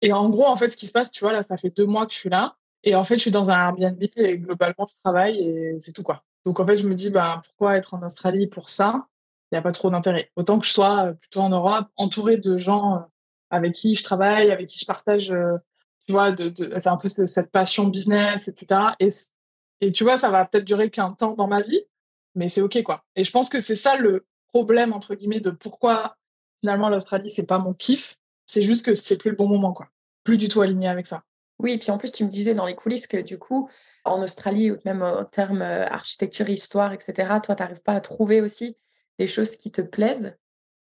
Et 0.00 0.12
en 0.12 0.30
gros, 0.30 0.46
en 0.46 0.56
fait, 0.56 0.70
ce 0.70 0.76
qui 0.76 0.86
se 0.86 0.92
passe, 0.92 1.10
tu 1.10 1.20
vois, 1.20 1.32
là, 1.32 1.42
ça 1.42 1.56
fait 1.56 1.70
deux 1.70 1.86
mois 1.86 2.06
que 2.06 2.12
je 2.12 2.18
suis 2.18 2.30
là. 2.30 2.56
Et 2.84 2.94
en 2.94 3.04
fait, 3.04 3.16
je 3.16 3.22
suis 3.22 3.30
dans 3.30 3.50
un 3.50 3.54
Airbnb 3.54 4.02
et 4.16 4.38
globalement, 4.38 4.88
je 4.88 4.94
travaille 5.02 5.38
et 5.40 5.78
c'est 5.80 5.92
tout, 5.92 6.02
quoi. 6.02 6.22
Donc, 6.46 6.60
en 6.60 6.66
fait, 6.66 6.78
je 6.78 6.86
me 6.86 6.94
dis, 6.94 7.10
bah, 7.10 7.42
pourquoi 7.44 7.76
être 7.76 7.94
en 7.94 8.02
Australie 8.02 8.46
pour 8.46 8.70
ça? 8.70 9.06
Il 9.50 9.54
n'y 9.54 9.58
a 9.58 9.62
pas 9.62 9.72
trop 9.72 9.90
d'intérêt. 9.90 10.30
Autant 10.36 10.58
que 10.58 10.66
je 10.66 10.72
sois 10.72 11.06
euh, 11.06 11.12
plutôt 11.14 11.40
en 11.40 11.48
Europe, 11.48 11.88
entourée 11.96 12.36
de 12.36 12.58
gens 12.58 12.96
euh, 12.96 13.00
avec 13.50 13.72
qui 13.72 13.94
je 13.94 14.04
travaille, 14.04 14.50
avec 14.50 14.68
qui 14.68 14.78
je 14.78 14.84
partage, 14.84 15.32
euh, 15.32 15.56
tu 16.06 16.12
vois, 16.12 16.34
c'est 16.36 16.86
un 16.86 16.96
peu 16.96 17.08
cette 17.08 17.50
passion 17.50 17.84
business, 17.84 18.48
etc. 18.48 18.80
Et, 19.00 19.10
et 19.80 19.92
tu 19.92 20.04
vois, 20.04 20.16
ça 20.16 20.30
va 20.30 20.44
peut-être 20.44 20.64
durer 20.64 20.90
qu'un 20.90 21.12
temps 21.12 21.34
dans 21.34 21.48
ma 21.48 21.62
vie, 21.62 21.82
mais 22.34 22.48
c'est 22.48 22.60
OK, 22.60 22.82
quoi. 22.82 23.04
Et 23.16 23.24
je 23.24 23.30
pense 23.30 23.48
que 23.48 23.60
c'est 23.60 23.76
ça 23.76 23.96
le 23.96 24.26
problème, 24.48 24.92
entre 24.92 25.14
guillemets, 25.14 25.40
de 25.40 25.50
pourquoi 25.50 26.16
finalement 26.60 26.88
l'Australie, 26.88 27.30
c'est 27.30 27.46
pas 27.46 27.58
mon 27.58 27.74
kiff. 27.74 28.16
C'est 28.46 28.62
juste 28.62 28.84
que 28.84 28.94
c'est 28.94 29.18
plus 29.18 29.30
le 29.30 29.36
bon 29.36 29.48
moment, 29.48 29.72
quoi. 29.72 29.88
Plus 30.24 30.38
du 30.38 30.48
tout 30.48 30.62
aligné 30.62 30.88
avec 30.88 31.06
ça. 31.06 31.22
Oui, 31.58 31.72
et 31.72 31.78
puis 31.78 31.90
en 31.90 31.98
plus, 31.98 32.12
tu 32.12 32.24
me 32.24 32.30
disais 32.30 32.54
dans 32.54 32.66
les 32.66 32.74
coulisses 32.74 33.06
que 33.06 33.18
du 33.18 33.38
coup, 33.38 33.68
en 34.04 34.22
Australie, 34.22 34.70
ou 34.70 34.78
même 34.84 35.02
en 35.02 35.24
termes 35.24 35.62
architecture, 35.62 36.48
histoire, 36.48 36.92
etc., 36.92 37.12
toi, 37.42 37.54
tu 37.54 37.62
n'arrives 37.62 37.82
pas 37.82 37.94
à 37.94 38.00
trouver 38.00 38.40
aussi 38.40 38.76
des 39.18 39.26
choses 39.26 39.56
qui 39.56 39.70
te 39.70 39.80
plaisent? 39.80 40.36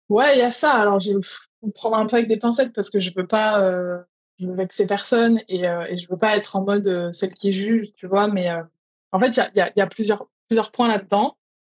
Ouais, 0.09 0.37
il 0.37 0.39
y 0.39 0.43
a 0.43 0.51
ça. 0.51 0.73
Alors, 0.73 1.01
je 1.01 1.13
vais 1.13 1.73
prendre 1.75 1.97
un 1.97 2.07
peu 2.07 2.17
avec 2.17 2.29
des 2.29 2.39
pincettes 2.39 2.73
parce 2.73 2.91
que 2.91 3.01
je 3.01 3.13
veux 3.15 3.27
pas 3.27 3.63
euh, 3.63 4.03
je 4.43 4.47
veux 4.47 4.55
vexer 4.55 4.87
personne 4.87 5.41
et, 5.49 5.69
euh, 5.69 5.85
et 5.89 5.97
je 5.97 6.09
veux 6.09 6.19
pas 6.19 6.37
être 6.37 6.57
en 6.57 6.65
mode 6.65 6.87
euh, 6.87 7.13
celle 7.13 7.33
qui 7.35 7.53
juge, 7.53 7.93
tu 7.95 8.07
vois. 8.07 8.29
Mais 8.29 8.51
euh, 8.51 8.63
en 9.13 9.21
fait, 9.21 9.37
il 9.55 9.73
y 9.77 9.81
a, 9.81 9.87
plusieurs, 9.87 10.29
plusieurs 10.49 10.73
points 10.73 10.89
là-dedans. 10.89 11.37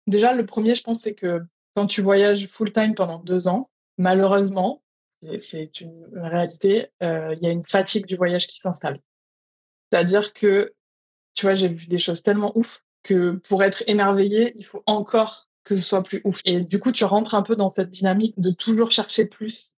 Déjà, 0.07 0.33
le 0.33 0.45
premier, 0.45 0.75
je 0.75 0.83
pense, 0.83 0.99
c'est 0.99 1.13
que 1.13 1.41
quand 1.75 1.87
tu 1.87 2.01
voyages 2.01 2.47
full-time 2.47 2.95
pendant 2.95 3.19
deux 3.19 3.47
ans, 3.47 3.69
malheureusement, 3.97 4.81
c'est 5.39 5.79
une 5.79 6.09
réalité, 6.15 6.89
il 7.01 7.37
y 7.41 7.47
a 7.47 7.49
une 7.49 7.63
fatigue 7.65 8.05
du 8.05 8.15
voyage 8.15 8.45
qui 8.45 8.59
s'installe. 8.59 8.99
C'est-à-dire 9.89 10.33
que, 10.33 10.73
tu 11.33 11.45
vois, 11.45 11.55
j'ai 11.55 11.69
vu 11.69 11.87
des 11.87 11.99
choses 11.99 12.21
tellement 12.21 12.51
ouf 12.55 12.83
que 13.03 13.31
pour 13.47 13.63
être 13.63 13.83
émerveillé, 13.87 14.53
il 14.57 14.65
faut 14.65 14.83
encore 14.85 15.47
que 15.63 15.75
ce 15.75 15.81
soit 15.81 16.03
plus 16.03 16.21
ouf. 16.23 16.41
Et 16.45 16.61
du 16.61 16.79
coup, 16.79 16.91
tu 16.91 17.05
rentres 17.05 17.35
un 17.35 17.41
peu 17.41 17.55
dans 17.55 17.69
cette 17.69 17.89
dynamique 17.89 18.39
de 18.39 18.51
toujours 18.51 18.91
chercher 18.91 19.25
plus. 19.25 19.71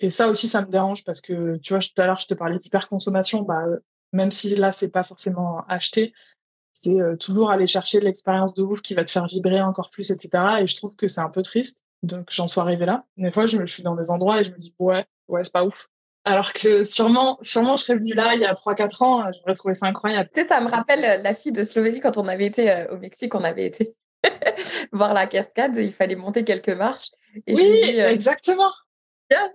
Et 0.00 0.10
ça 0.10 0.28
aussi, 0.28 0.46
ça 0.46 0.62
me 0.62 0.70
dérange 0.70 1.04
parce 1.04 1.20
que, 1.20 1.56
tu 1.58 1.72
vois, 1.72 1.82
tout 1.82 2.00
à 2.00 2.06
l'heure, 2.06 2.20
je 2.20 2.26
te 2.26 2.34
parlais 2.34 2.58
d'hyperconsommation. 2.58 3.42
Bah, 3.42 3.64
même 4.12 4.30
si 4.30 4.54
là, 4.54 4.72
c'est 4.72 4.90
pas 4.90 5.02
forcément 5.02 5.64
acheté, 5.68 6.12
c'est 6.72 7.00
euh, 7.00 7.16
toujours 7.16 7.50
aller 7.50 7.66
chercher 7.66 8.00
l'expérience 8.00 8.54
de 8.54 8.62
ouf 8.62 8.80
qui 8.80 8.94
va 8.94 9.04
te 9.04 9.10
faire 9.10 9.26
vibrer 9.26 9.60
encore 9.60 9.90
plus, 9.90 10.10
etc. 10.10 10.60
Et 10.60 10.66
je 10.68 10.76
trouve 10.76 10.94
que 10.94 11.08
c'est 11.08 11.20
un 11.20 11.30
peu 11.30 11.42
triste. 11.42 11.84
Donc, 12.04 12.28
j'en 12.30 12.46
suis 12.46 12.60
arrivée 12.60 12.86
là. 12.86 13.04
Des 13.16 13.32
fois, 13.32 13.46
je, 13.46 13.58
me, 13.58 13.66
suis 13.66 13.82
dans 13.82 13.96
des 13.96 14.10
endroits 14.10 14.40
et 14.40 14.44
je 14.44 14.52
me 14.52 14.58
dis, 14.58 14.72
ouais, 14.78 15.04
ouais, 15.26 15.42
c'est 15.42 15.52
pas 15.52 15.64
ouf. 15.64 15.88
Alors 16.24 16.52
que 16.52 16.84
sûrement, 16.84 17.38
sûrement, 17.42 17.76
je 17.76 17.84
serais 17.84 17.98
venue 17.98 18.12
là 18.12 18.34
il 18.34 18.40
y 18.40 18.44
a 18.44 18.52
3-4 18.52 19.02
ans, 19.02 19.32
j'aurais 19.32 19.54
trouvé 19.54 19.74
ça 19.74 19.86
incroyable. 19.86 20.28
Tu 20.32 20.42
sais, 20.42 20.46
ça 20.46 20.60
me 20.60 20.68
rappelle 20.68 21.04
euh, 21.04 21.22
la 21.22 21.32
fille 21.32 21.52
de 21.52 21.64
Slovénie 21.64 22.00
quand 22.00 22.18
on 22.18 22.28
avait 22.28 22.44
été 22.44 22.70
euh, 22.70 22.92
au 22.92 22.98
Mexique, 22.98 23.34
on 23.34 23.44
avait 23.44 23.64
été 23.64 23.96
voir 24.92 25.14
la 25.14 25.26
cascade, 25.26 25.76
il 25.76 25.92
fallait 25.92 26.16
monter 26.16 26.44
quelques 26.44 26.68
marches. 26.70 27.10
Et 27.46 27.54
oui, 27.54 28.00
euh, 28.00 28.10
exactement. 28.10 28.70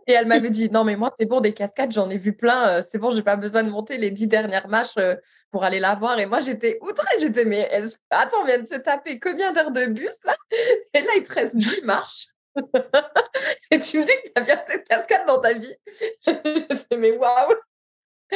Et 0.07 0.13
elle 0.13 0.27
m'avait 0.27 0.49
dit 0.51 0.69
non 0.69 0.83
mais 0.83 0.95
moi 0.95 1.11
c'est 1.17 1.25
bon 1.25 1.41
des 1.41 1.53
cascades 1.53 1.91
j'en 1.91 2.09
ai 2.09 2.17
vu 2.17 2.33
plein 2.33 2.67
euh, 2.67 2.81
c'est 2.87 2.99
bon 2.99 3.11
j'ai 3.11 3.23
pas 3.23 3.35
besoin 3.35 3.63
de 3.63 3.71
monter 3.71 3.97
les 3.97 4.11
dix 4.11 4.27
dernières 4.27 4.67
marches 4.67 4.97
euh, 4.97 5.15
pour 5.51 5.63
aller 5.63 5.79
la 5.79 5.95
voir. 5.95 6.19
Et 6.19 6.25
moi 6.25 6.41
j'étais 6.41 6.77
outrée 6.81 7.19
j'étais 7.19 7.45
mais 7.45 7.67
elle... 7.71 7.87
attends 8.11 8.41
on 8.41 8.45
vient 8.45 8.59
de 8.59 8.67
se 8.67 8.75
taper 8.75 9.19
combien 9.19 9.51
d'heures 9.51 9.71
de 9.71 9.85
bus 9.87 10.17
là? 10.25 10.35
Et 10.93 11.01
là 11.01 11.11
il 11.17 11.23
te 11.23 11.33
reste 11.33 11.57
dix 11.57 11.81
marches. 11.83 12.27
Et 13.71 13.79
tu 13.79 13.99
me 13.99 14.05
dis 14.05 14.13
que 14.23 14.27
tu 14.27 14.31
as 14.35 14.41
bien 14.41 14.61
cette 14.67 14.87
cascade 14.87 15.25
dans 15.25 15.41
ta 15.41 15.53
vie. 15.53 15.75
Mais 16.95 17.17
waouh 17.17 17.55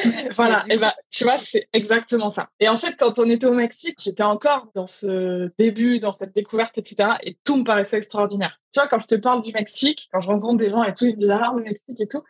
voilà, 0.36 0.64
et 0.70 0.78
bah, 0.78 0.96
tu 1.12 1.24
vois, 1.24 1.38
c'est 1.38 1.68
exactement 1.74 2.30
ça. 2.30 2.50
Et 2.60 2.70
en 2.70 2.78
fait, 2.78 2.96
quand 2.98 3.20
on 3.20 3.30
était 3.30 3.46
au 3.46 3.54
Mexique, 3.54 3.98
j'étais 4.00 4.24
encore 4.24 4.70
dans 4.76 4.88
ce 4.88 5.52
début, 5.58 6.00
dans 6.00 6.12
cette 6.12 6.36
découverte, 6.36 6.78
etc. 6.78 7.12
Et 7.24 7.38
tout 7.44 7.56
me 7.56 7.64
paraissait 7.64 7.98
extraordinaire. 7.98 8.60
Tu 8.74 8.80
vois, 8.80 8.88
quand 8.88 9.00
je 9.00 9.08
te 9.08 9.16
parle 9.16 9.42
du 9.42 9.52
Mexique, 9.54 10.10
quand 10.12 10.20
je 10.20 10.28
rencontre 10.28 10.58
des 10.58 10.70
gens 10.70 10.84
et 10.84 10.94
tout, 10.94 11.06
ils 11.06 11.16
me 11.16 11.20
disent 11.20 11.32
Ah, 11.32 11.52
le 11.56 11.64
Mexique 11.64 12.00
et 12.00 12.08
tout, 12.08 12.24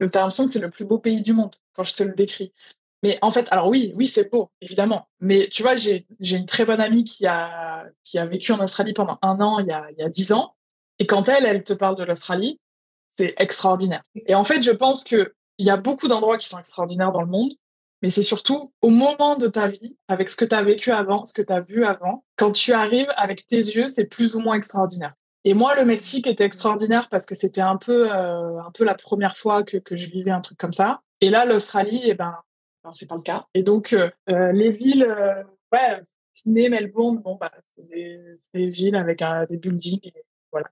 tu 0.00 0.04
as 0.04 0.06
l'impression 0.20 0.46
que 0.46 0.52
c'est 0.52 0.58
le 0.58 0.70
plus 0.70 0.84
beau 0.84 0.98
pays 0.98 1.22
du 1.22 1.32
monde 1.32 1.54
quand 1.74 1.84
je 1.84 1.94
te 1.94 2.02
le 2.02 2.14
décris. 2.14 2.52
Mais 3.02 3.18
en 3.20 3.30
fait, 3.30 3.46
alors 3.50 3.68
oui, 3.68 3.92
oui, 3.96 4.06
c'est 4.06 4.30
beau, 4.30 4.50
évidemment. 4.62 5.08
Mais 5.20 5.48
tu 5.48 5.62
vois, 5.62 5.76
j'ai 5.76 6.06
une 6.20 6.46
très 6.46 6.64
bonne 6.64 6.80
amie 6.80 7.04
qui 7.04 7.26
a, 7.26 7.84
qui 8.02 8.18
a 8.18 8.24
vécu 8.24 8.52
en 8.52 8.60
Australie 8.62 8.94
pendant 8.94 9.18
un 9.20 9.40
an, 9.40 9.58
il 9.58 9.66
y 9.66 9.72
a, 9.72 9.86
il 9.90 9.98
y 9.98 10.02
a 10.02 10.08
dix 10.08 10.32
ans. 10.32 10.54
Et 10.98 11.06
quand 11.06 11.28
elle, 11.28 11.44
elle 11.44 11.64
te 11.64 11.74
parle 11.74 11.96
de 11.96 12.04
l'Australie, 12.04 12.60
c'est 13.10 13.34
extraordinaire. 13.36 14.02
Et 14.14 14.34
en 14.34 14.44
fait, 14.44 14.62
je 14.62 14.70
pense 14.70 15.04
que 15.04 15.34
il 15.58 15.66
y 15.66 15.70
a 15.70 15.76
beaucoup 15.76 16.08
d'endroits 16.08 16.38
qui 16.38 16.48
sont 16.48 16.58
extraordinaires 16.58 17.12
dans 17.12 17.20
le 17.22 17.28
monde, 17.28 17.52
mais 18.02 18.10
c'est 18.10 18.22
surtout 18.22 18.72
au 18.82 18.90
moment 18.90 19.36
de 19.36 19.48
ta 19.48 19.68
vie, 19.68 19.96
avec 20.08 20.28
ce 20.28 20.36
que 20.36 20.44
tu 20.44 20.54
as 20.54 20.62
vécu 20.62 20.90
avant, 20.90 21.24
ce 21.24 21.32
que 21.32 21.42
tu 21.42 21.52
as 21.52 21.60
vu 21.60 21.84
avant. 21.84 22.24
Quand 22.36 22.52
tu 22.52 22.72
arrives 22.72 23.12
avec 23.16 23.46
tes 23.46 23.56
yeux, 23.56 23.88
c'est 23.88 24.06
plus 24.06 24.34
ou 24.34 24.40
moins 24.40 24.56
extraordinaire. 24.56 25.14
Et 25.44 25.54
moi, 25.54 25.74
le 25.74 25.84
Mexique 25.84 26.26
était 26.26 26.44
extraordinaire 26.44 27.08
parce 27.08 27.26
que 27.26 27.34
c'était 27.34 27.60
un 27.60 27.76
peu, 27.76 28.10
euh, 28.12 28.60
un 28.60 28.70
peu 28.72 28.84
la 28.84 28.94
première 28.94 29.36
fois 29.36 29.62
que, 29.62 29.78
je 29.90 30.06
vivais 30.06 30.30
un 30.30 30.40
truc 30.40 30.58
comme 30.58 30.72
ça. 30.72 31.00
Et 31.20 31.30
là, 31.30 31.44
l'Australie, 31.44 32.02
eh 32.04 32.14
ben, 32.14 32.34
ben 32.82 32.92
c'est 32.92 33.06
pas 33.06 33.16
le 33.16 33.22
cas. 33.22 33.44
Et 33.54 33.62
donc, 33.62 33.92
euh, 33.92 34.10
euh 34.30 34.52
les 34.52 34.70
villes, 34.70 35.04
euh, 35.04 35.42
ouais, 35.72 36.02
Sydney, 36.32 36.68
Melbourne, 36.70 37.18
bon, 37.18 37.36
bah, 37.36 37.52
c'est 37.76 37.88
des, 37.88 38.68
villes 38.68 38.96
avec 38.96 39.22
des 39.48 39.56
buildings. 39.56 40.12
Voilà, 40.50 40.68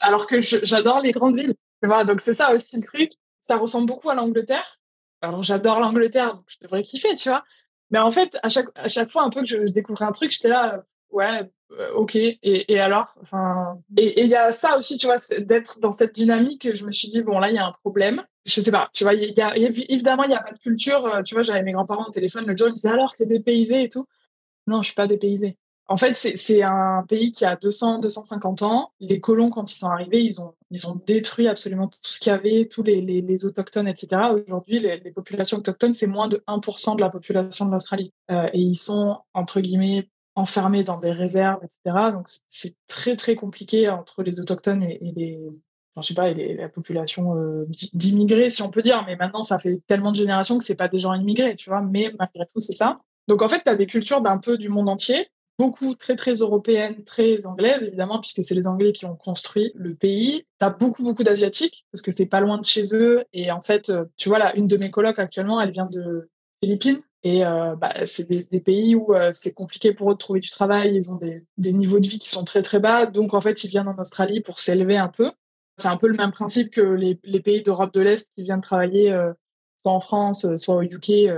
alors 0.00 0.26
que 0.26 0.40
j'adore 0.40 1.00
les 1.00 1.12
grandes 1.12 1.36
villes. 1.36 1.54
Donc 1.82 2.20
c'est 2.20 2.34
ça 2.34 2.52
aussi 2.52 2.76
le 2.76 2.82
truc. 2.82 3.12
Ça 3.46 3.56
ressemble 3.58 3.86
beaucoup 3.86 4.10
à 4.10 4.16
l'Angleterre. 4.16 4.80
Alors 5.22 5.44
j'adore 5.44 5.78
l'Angleterre, 5.78 6.34
donc 6.34 6.44
je 6.48 6.56
devrais 6.60 6.82
kiffer, 6.82 7.14
tu 7.14 7.28
vois. 7.28 7.44
Mais 7.90 8.00
en 8.00 8.10
fait, 8.10 8.36
à 8.42 8.48
chaque, 8.48 8.66
à 8.74 8.88
chaque 8.88 9.08
fois 9.08 9.22
un 9.22 9.30
peu 9.30 9.42
que 9.42 9.46
je 9.46 9.72
découvrais 9.72 10.04
un 10.04 10.10
truc, 10.10 10.32
j'étais 10.32 10.48
là, 10.48 10.82
ouais, 11.10 11.48
euh, 11.70 11.94
ok. 11.94 12.16
Et, 12.16 12.80
alors, 12.80 13.14
enfin, 13.22 13.80
et 13.96 14.20
il 14.20 14.26
y 14.26 14.34
a 14.34 14.50
ça 14.50 14.76
aussi, 14.76 14.98
tu 14.98 15.06
vois, 15.06 15.18
d'être 15.38 15.78
dans 15.78 15.92
cette 15.92 16.12
dynamique. 16.12 16.74
Je 16.74 16.84
me 16.84 16.90
suis 16.90 17.06
dit 17.06 17.22
bon 17.22 17.38
là, 17.38 17.48
il 17.48 17.54
y 17.54 17.58
a 17.58 17.66
un 17.66 17.72
problème. 17.84 18.24
Je 18.46 18.60
sais 18.60 18.72
pas, 18.72 18.90
tu 18.92 19.04
vois, 19.04 19.14
y 19.14 19.40
a, 19.40 19.56
évidemment 19.56 20.24
il 20.24 20.32
y 20.32 20.34
a 20.34 20.42
pas 20.42 20.52
de 20.52 20.58
culture. 20.58 21.06
Euh, 21.06 21.22
tu 21.22 21.34
vois, 21.34 21.44
j'avais 21.44 21.62
mes 21.62 21.72
grands-parents 21.72 22.08
au 22.08 22.10
téléphone 22.10 22.46
le 22.46 22.56
jour, 22.56 22.66
ils 22.66 22.72
me 22.72 22.74
disaient 22.74 22.88
alors 22.88 23.14
t'es 23.14 23.26
dépaysé 23.26 23.84
et 23.84 23.88
tout? 23.88 24.06
Non, 24.66 24.82
je 24.82 24.86
suis 24.86 24.94
pas 24.96 25.06
dépaysé. 25.06 25.56
En 25.88 25.96
fait, 25.96 26.16
c'est 26.16 26.62
un 26.62 27.04
pays 27.08 27.30
qui 27.30 27.44
a 27.44 27.54
200, 27.54 28.00
250 28.00 28.62
ans. 28.62 28.90
Les 28.98 29.20
colons, 29.20 29.50
quand 29.50 29.70
ils 29.70 29.76
sont 29.76 29.86
arrivés, 29.86 30.20
ils 30.20 30.40
ont, 30.40 30.54
ils 30.70 30.88
ont 30.88 31.00
détruit 31.06 31.46
absolument 31.46 31.86
tout 31.86 32.12
ce 32.12 32.18
qu'il 32.18 32.32
y 32.32 32.34
avait, 32.34 32.66
tous 32.66 32.82
les, 32.82 33.00
les, 33.00 33.20
les 33.20 33.44
autochtones, 33.44 33.86
etc. 33.86 34.22
Aujourd'hui, 34.32 34.80
les, 34.80 34.98
les, 34.98 35.12
populations 35.12 35.58
autochtones, 35.58 35.94
c'est 35.94 36.08
moins 36.08 36.26
de 36.26 36.42
1% 36.48 36.96
de 36.96 37.00
la 37.00 37.08
population 37.08 37.66
de 37.66 37.70
l'Australie. 37.70 38.12
Euh, 38.32 38.48
et 38.52 38.58
ils 38.58 38.76
sont, 38.76 39.18
entre 39.32 39.60
guillemets, 39.60 40.08
enfermés 40.34 40.82
dans 40.82 40.98
des 40.98 41.12
réserves, 41.12 41.60
etc. 41.62 42.10
Donc, 42.12 42.26
c'est 42.48 42.74
très, 42.88 43.14
très 43.14 43.36
compliqué 43.36 43.88
entre 43.88 44.24
les 44.24 44.40
autochtones 44.40 44.82
et, 44.82 44.98
les, 45.14 45.38
je 45.96 46.02
sais 46.02 46.14
pas, 46.14 46.32
la 46.32 46.68
population 46.68 47.36
euh, 47.36 47.64
d'immigrés, 47.92 48.50
si 48.50 48.62
on 48.62 48.70
peut 48.70 48.82
dire. 48.82 49.04
Mais 49.06 49.14
maintenant, 49.14 49.44
ça 49.44 49.60
fait 49.60 49.80
tellement 49.86 50.10
de 50.10 50.16
générations 50.16 50.58
que 50.58 50.64
c'est 50.64 50.74
pas 50.74 50.88
des 50.88 50.98
gens 50.98 51.14
immigrés, 51.14 51.54
tu 51.54 51.70
vois. 51.70 51.80
Mais 51.80 52.12
malgré 52.18 52.44
tout, 52.46 52.58
c'est 52.58 52.74
ça. 52.74 52.98
Donc, 53.28 53.42
en 53.42 53.48
fait, 53.48 53.62
tu 53.64 53.70
as 53.70 53.76
des 53.76 53.86
cultures 53.86 54.20
d'un 54.20 54.38
peu 54.38 54.58
du 54.58 54.68
monde 54.68 54.88
entier 54.88 55.28
beaucoup 55.58 55.94
très 55.94 56.16
très 56.16 56.34
européennes, 56.34 57.02
très 57.04 57.46
anglaises 57.46 57.84
évidemment 57.84 58.20
puisque 58.20 58.44
c'est 58.44 58.54
les 58.54 58.66
Anglais 58.66 58.92
qui 58.92 59.06
ont 59.06 59.16
construit 59.16 59.72
le 59.74 59.94
pays. 59.94 60.44
T'as 60.58 60.70
beaucoup 60.70 61.02
beaucoup 61.02 61.24
d'asiatiques 61.24 61.86
parce 61.92 62.02
que 62.02 62.12
c'est 62.12 62.26
pas 62.26 62.40
loin 62.40 62.58
de 62.58 62.64
chez 62.64 62.94
eux 62.94 63.24
et 63.32 63.50
en 63.50 63.62
fait 63.62 63.88
euh, 63.90 64.04
tu 64.16 64.28
vois 64.28 64.38
là 64.38 64.54
une 64.56 64.66
de 64.66 64.76
mes 64.76 64.90
colocs 64.90 65.18
actuellement 65.18 65.60
elle 65.60 65.70
vient 65.70 65.86
de 65.86 66.28
Philippines 66.62 67.00
et 67.22 67.44
euh, 67.44 67.74
bah, 67.74 68.06
c'est 68.06 68.28
des, 68.28 68.60
pays 68.60 68.94
où 68.94 69.14
euh, 69.14 69.30
c'est 69.32 69.52
compliqué 69.52 69.92
pour 69.92 70.10
eux 70.10 70.14
de 70.14 70.18
trouver 70.18 70.40
du 70.40 70.50
travail, 70.50 70.94
ils 70.94 71.10
ont 71.10 71.16
des, 71.16 71.72
niveaux 71.72 71.98
de 71.98 72.06
vie 72.06 72.18
qui 72.18 72.28
sont 72.28 72.44
très 72.44 72.62
très 72.62 72.78
bas 72.78 73.06
donc 73.06 73.34
en 73.34 73.40
fait 73.40 73.64
ils 73.64 73.70
viennent 73.70 73.88
en 73.88 73.98
Australie 73.98 74.40
pour 74.40 74.60
s'élever 74.60 74.96
un 74.96 75.08
peu. 75.08 75.32
C'est 75.78 75.88
un 75.88 75.96
peu 75.96 76.08
le 76.08 76.16
même 76.16 76.32
principe 76.32 76.70
que 76.70 76.80
les, 76.80 77.40
pays 77.40 77.62
d'Europe 77.62 77.92
de 77.92 78.00
l'Est 78.00 78.30
qui 78.34 78.44
viennent 78.44 78.62
travailler 78.62 79.10
soit 79.82 79.92
en 79.92 80.00
France, 80.00 80.46
soit 80.56 80.76
au 80.76 80.82
UK 80.82 81.28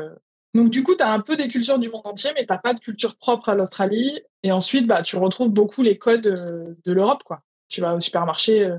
donc, 0.54 0.70
du 0.70 0.82
coup, 0.82 0.94
tu 0.96 1.02
as 1.02 1.12
un 1.12 1.20
peu 1.20 1.36
des 1.36 1.48
cultures 1.48 1.78
du 1.78 1.90
monde 1.90 2.06
entier, 2.06 2.30
mais 2.34 2.46
tu 2.46 2.52
n'as 2.52 2.58
pas 2.58 2.72
de 2.72 2.80
culture 2.80 3.16
propre 3.16 3.50
à 3.50 3.54
l'Australie. 3.54 4.20
Et 4.42 4.52
ensuite, 4.52 4.86
bah, 4.86 5.02
tu 5.02 5.16
retrouves 5.16 5.50
beaucoup 5.50 5.82
les 5.82 5.98
codes 5.98 6.26
euh, 6.26 6.64
de 6.84 6.92
l'Europe. 6.92 7.22
quoi. 7.22 7.42
Tu 7.68 7.80
vas 7.80 7.94
au 7.94 8.00
supermarché, 8.00 8.64
euh, 8.64 8.78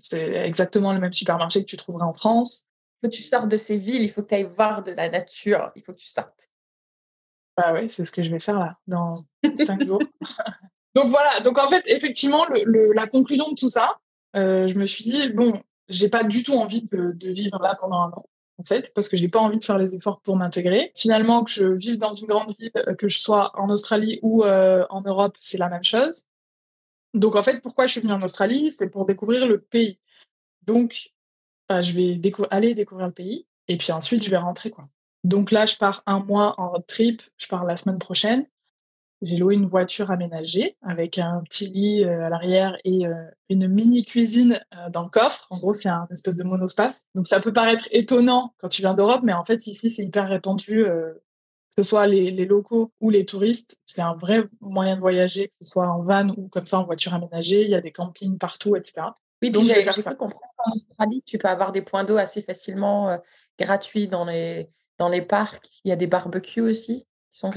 c'est 0.00 0.46
exactement 0.46 0.92
le 0.92 1.00
même 1.00 1.12
supermarché 1.12 1.60
que 1.60 1.66
tu 1.66 1.76
trouverais 1.76 2.04
en 2.04 2.12
France. 2.12 2.66
Il 3.02 3.06
faut 3.06 3.10
que 3.10 3.16
tu 3.16 3.22
sortes 3.22 3.48
de 3.48 3.56
ces 3.56 3.78
villes, 3.78 4.02
il 4.02 4.10
faut 4.10 4.22
que 4.22 4.28
tu 4.28 4.34
ailles 4.34 4.44
voir 4.44 4.82
de 4.82 4.92
la 4.92 5.08
nature, 5.08 5.72
il 5.74 5.82
faut 5.82 5.92
que 5.92 5.98
tu 5.98 6.08
sortes. 6.08 6.50
Bah 7.56 7.72
oui, 7.74 7.88
c'est 7.88 8.04
ce 8.04 8.12
que 8.12 8.22
je 8.22 8.30
vais 8.30 8.38
faire 8.38 8.58
là, 8.58 8.78
dans 8.86 9.24
cinq 9.56 9.84
jours. 9.84 10.02
donc 10.94 11.08
voilà, 11.10 11.40
donc 11.40 11.58
en 11.58 11.68
fait, 11.68 11.82
effectivement, 11.86 12.46
le, 12.46 12.92
la 12.92 13.06
conclusion 13.06 13.50
de 13.50 13.54
tout 13.54 13.68
ça, 13.68 13.98
euh, 14.36 14.68
je 14.68 14.74
me 14.74 14.86
suis 14.86 15.04
dit, 15.04 15.28
bon, 15.30 15.62
j'ai 15.88 16.08
pas 16.08 16.24
du 16.24 16.42
tout 16.42 16.54
envie 16.54 16.82
de, 16.82 17.12
de 17.12 17.30
vivre 17.30 17.58
là 17.60 17.76
pendant 17.78 18.02
un 18.02 18.10
an 18.10 18.26
en 18.62 18.64
fait, 18.64 18.92
parce 18.94 19.08
que 19.08 19.16
j'ai 19.16 19.28
pas 19.28 19.40
envie 19.40 19.58
de 19.58 19.64
faire 19.64 19.78
les 19.78 19.96
efforts 19.96 20.20
pour 20.20 20.36
m'intégrer. 20.36 20.92
Finalement, 20.94 21.42
que 21.42 21.50
je 21.50 21.66
vive 21.66 21.96
dans 21.96 22.12
une 22.12 22.26
grande 22.26 22.54
ville, 22.58 22.70
euh, 22.76 22.94
que 22.94 23.08
je 23.08 23.18
sois 23.18 23.50
en 23.58 23.68
Australie 23.70 24.20
ou 24.22 24.44
euh, 24.44 24.86
en 24.88 25.02
Europe, 25.02 25.36
c'est 25.40 25.58
la 25.58 25.68
même 25.68 25.82
chose. 25.82 26.26
Donc, 27.12 27.34
en 27.34 27.42
fait, 27.42 27.60
pourquoi 27.60 27.86
je 27.86 27.92
suis 27.92 28.00
venue 28.00 28.12
en 28.12 28.22
Australie 28.22 28.70
C'est 28.70 28.90
pour 28.90 29.04
découvrir 29.04 29.46
le 29.46 29.60
pays. 29.60 29.98
Donc, 30.62 31.10
bah, 31.68 31.82
je 31.82 31.92
vais 31.92 32.20
aller 32.50 32.74
découvrir 32.74 33.08
le 33.08 33.12
pays 33.12 33.46
et 33.66 33.76
puis 33.76 33.90
ensuite, 33.90 34.22
je 34.22 34.30
vais 34.30 34.36
rentrer. 34.36 34.70
quoi. 34.70 34.88
Donc 35.24 35.50
là, 35.50 35.66
je 35.66 35.76
pars 35.76 36.02
un 36.06 36.20
mois 36.20 36.54
en 36.58 36.70
road 36.70 36.86
trip. 36.86 37.22
Je 37.36 37.48
pars 37.48 37.64
la 37.64 37.76
semaine 37.76 37.98
prochaine. 37.98 38.46
J'ai 39.22 39.36
loué 39.36 39.54
une 39.54 39.66
voiture 39.66 40.10
aménagée 40.10 40.76
avec 40.82 41.16
un 41.16 41.42
petit 41.48 41.68
lit 41.68 42.04
euh, 42.04 42.26
à 42.26 42.28
l'arrière 42.28 42.76
et 42.84 43.06
euh, 43.06 43.14
une 43.48 43.68
mini 43.68 44.04
cuisine 44.04 44.60
euh, 44.74 44.90
dans 44.90 45.04
le 45.04 45.10
coffre. 45.10 45.46
En 45.50 45.58
gros, 45.58 45.74
c'est 45.74 45.88
un 45.88 46.08
espèce 46.10 46.36
de 46.36 46.42
monospace. 46.42 47.06
Donc 47.14 47.28
ça 47.28 47.38
peut 47.38 47.52
paraître 47.52 47.86
étonnant 47.92 48.52
quand 48.58 48.68
tu 48.68 48.82
viens 48.82 48.94
d'Europe, 48.94 49.20
mais 49.22 49.32
en 49.32 49.44
fait 49.44 49.64
ici 49.68 49.90
c'est 49.90 50.02
hyper 50.02 50.28
répandu. 50.28 50.84
que 50.84 51.20
ce 51.76 51.84
soit 51.84 52.08
les, 52.08 52.32
les, 52.32 52.46
locaux 52.46 52.92
ou 53.00 53.10
les 53.10 53.24
touristes, 53.24 53.80
c'est 53.84 54.02
un 54.02 54.14
vrai 54.14 54.44
moyen 54.60 54.96
de 54.96 55.00
voyager, 55.00 55.48
que 55.48 55.54
ce 55.60 55.70
soit 55.70 55.88
en 55.88 56.02
van 56.02 56.30
ou 56.30 56.48
comme 56.48 56.66
ça 56.66 56.80
en 56.80 56.84
voiture 56.84 57.14
aménagée. 57.14 57.62
Il 57.62 57.70
y 57.70 57.76
a 57.76 57.80
des 57.80 57.92
campings 57.92 58.38
partout, 58.38 58.74
etc. 58.74 59.06
Oui, 59.40 59.52
donc 59.52 59.64
j'ai 59.64 59.84
comprendre 59.84 60.40
qu'en 60.56 60.72
Australie, 60.72 61.22
tu 61.24 61.38
peux 61.38 61.48
avoir 61.48 61.70
des 61.70 61.82
points 61.82 62.02
d'eau 62.02 62.16
assez 62.16 62.42
facilement 62.42 63.20
gratuits 63.56 64.08
dans 64.08 64.24
les, 64.24 64.68
dans 64.98 65.08
les 65.08 65.22
parcs. 65.22 65.68
Il 65.84 65.90
y 65.90 65.92
a 65.92 65.96
des 65.96 66.08
barbecues 66.08 66.60
aussi 66.60 67.06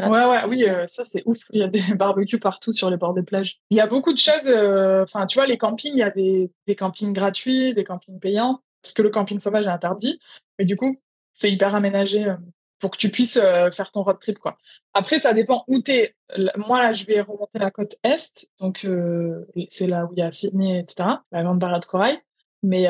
Ouais, 0.10 0.26
ouais, 0.26 0.46
oui, 0.48 0.64
euh, 0.64 0.88
ça 0.88 1.04
c'est 1.04 1.22
ouf. 1.26 1.40
Il 1.52 1.60
y 1.60 1.64
a 1.64 1.68
des 1.68 1.82
barbecues 1.96 2.40
partout 2.40 2.72
sur 2.72 2.90
les 2.90 2.98
bords 2.98 3.14
des 3.14 3.24
plages. 3.24 3.60
Il 3.70 3.78
y 3.78 3.82
a 3.82 3.88
beaucoup 3.88 4.14
de 4.14 4.18
choses. 4.18 4.48
Euh, 4.48 5.04
enfin, 5.04 5.26
tu 5.26 5.38
vois, 5.38 5.48
les 5.48 5.58
campings, 5.58 5.94
il 5.94 6.00
y 6.00 6.04
a 6.04 6.12
des, 6.12 6.52
des 6.68 6.76
campings 6.76 7.14
gratuits, 7.14 7.74
des 7.74 7.84
campings 7.84 8.20
payants, 8.20 8.62
parce 8.82 8.94
que 8.94 9.02
le 9.02 9.10
camping 9.10 9.40
sauvage 9.40 9.68
est 9.68 9.70
interdit. 9.70 10.20
Mais 10.58 10.66
du 10.66 10.78
coup, 10.78 11.00
c'est 11.34 11.52
hyper 11.52 11.76
aménagé 11.76 12.30
euh, 12.30 12.36
pour 12.80 12.92
que 12.92 12.98
tu 12.98 13.10
puisses 13.10 13.40
faire 13.40 13.92
ton 13.92 14.04
road 14.04 14.20
trip, 14.20 14.38
quoi. 14.38 14.58
Après, 14.94 15.18
ça 15.18 15.34
dépend 15.34 15.64
où 15.68 15.82
tu 15.82 15.92
es. 15.92 16.16
Moi, 16.58 16.82
là, 16.82 16.94
je 16.94 17.06
vais 17.06 17.22
remonter 17.22 17.58
la 17.58 17.72
côte 17.72 17.96
Est. 18.04 18.50
Donc, 18.60 18.86
c'est 19.70 19.88
là 19.88 20.06
où 20.06 20.10
il 20.14 20.20
y 20.20 20.22
a 20.22 20.30
Sydney, 20.30 20.80
etc. 20.80 21.10
La 21.32 21.44
grande 21.44 21.58
barrière 21.58 21.80
de 21.80 21.86
corail. 21.86 22.20
Mais 22.66 22.88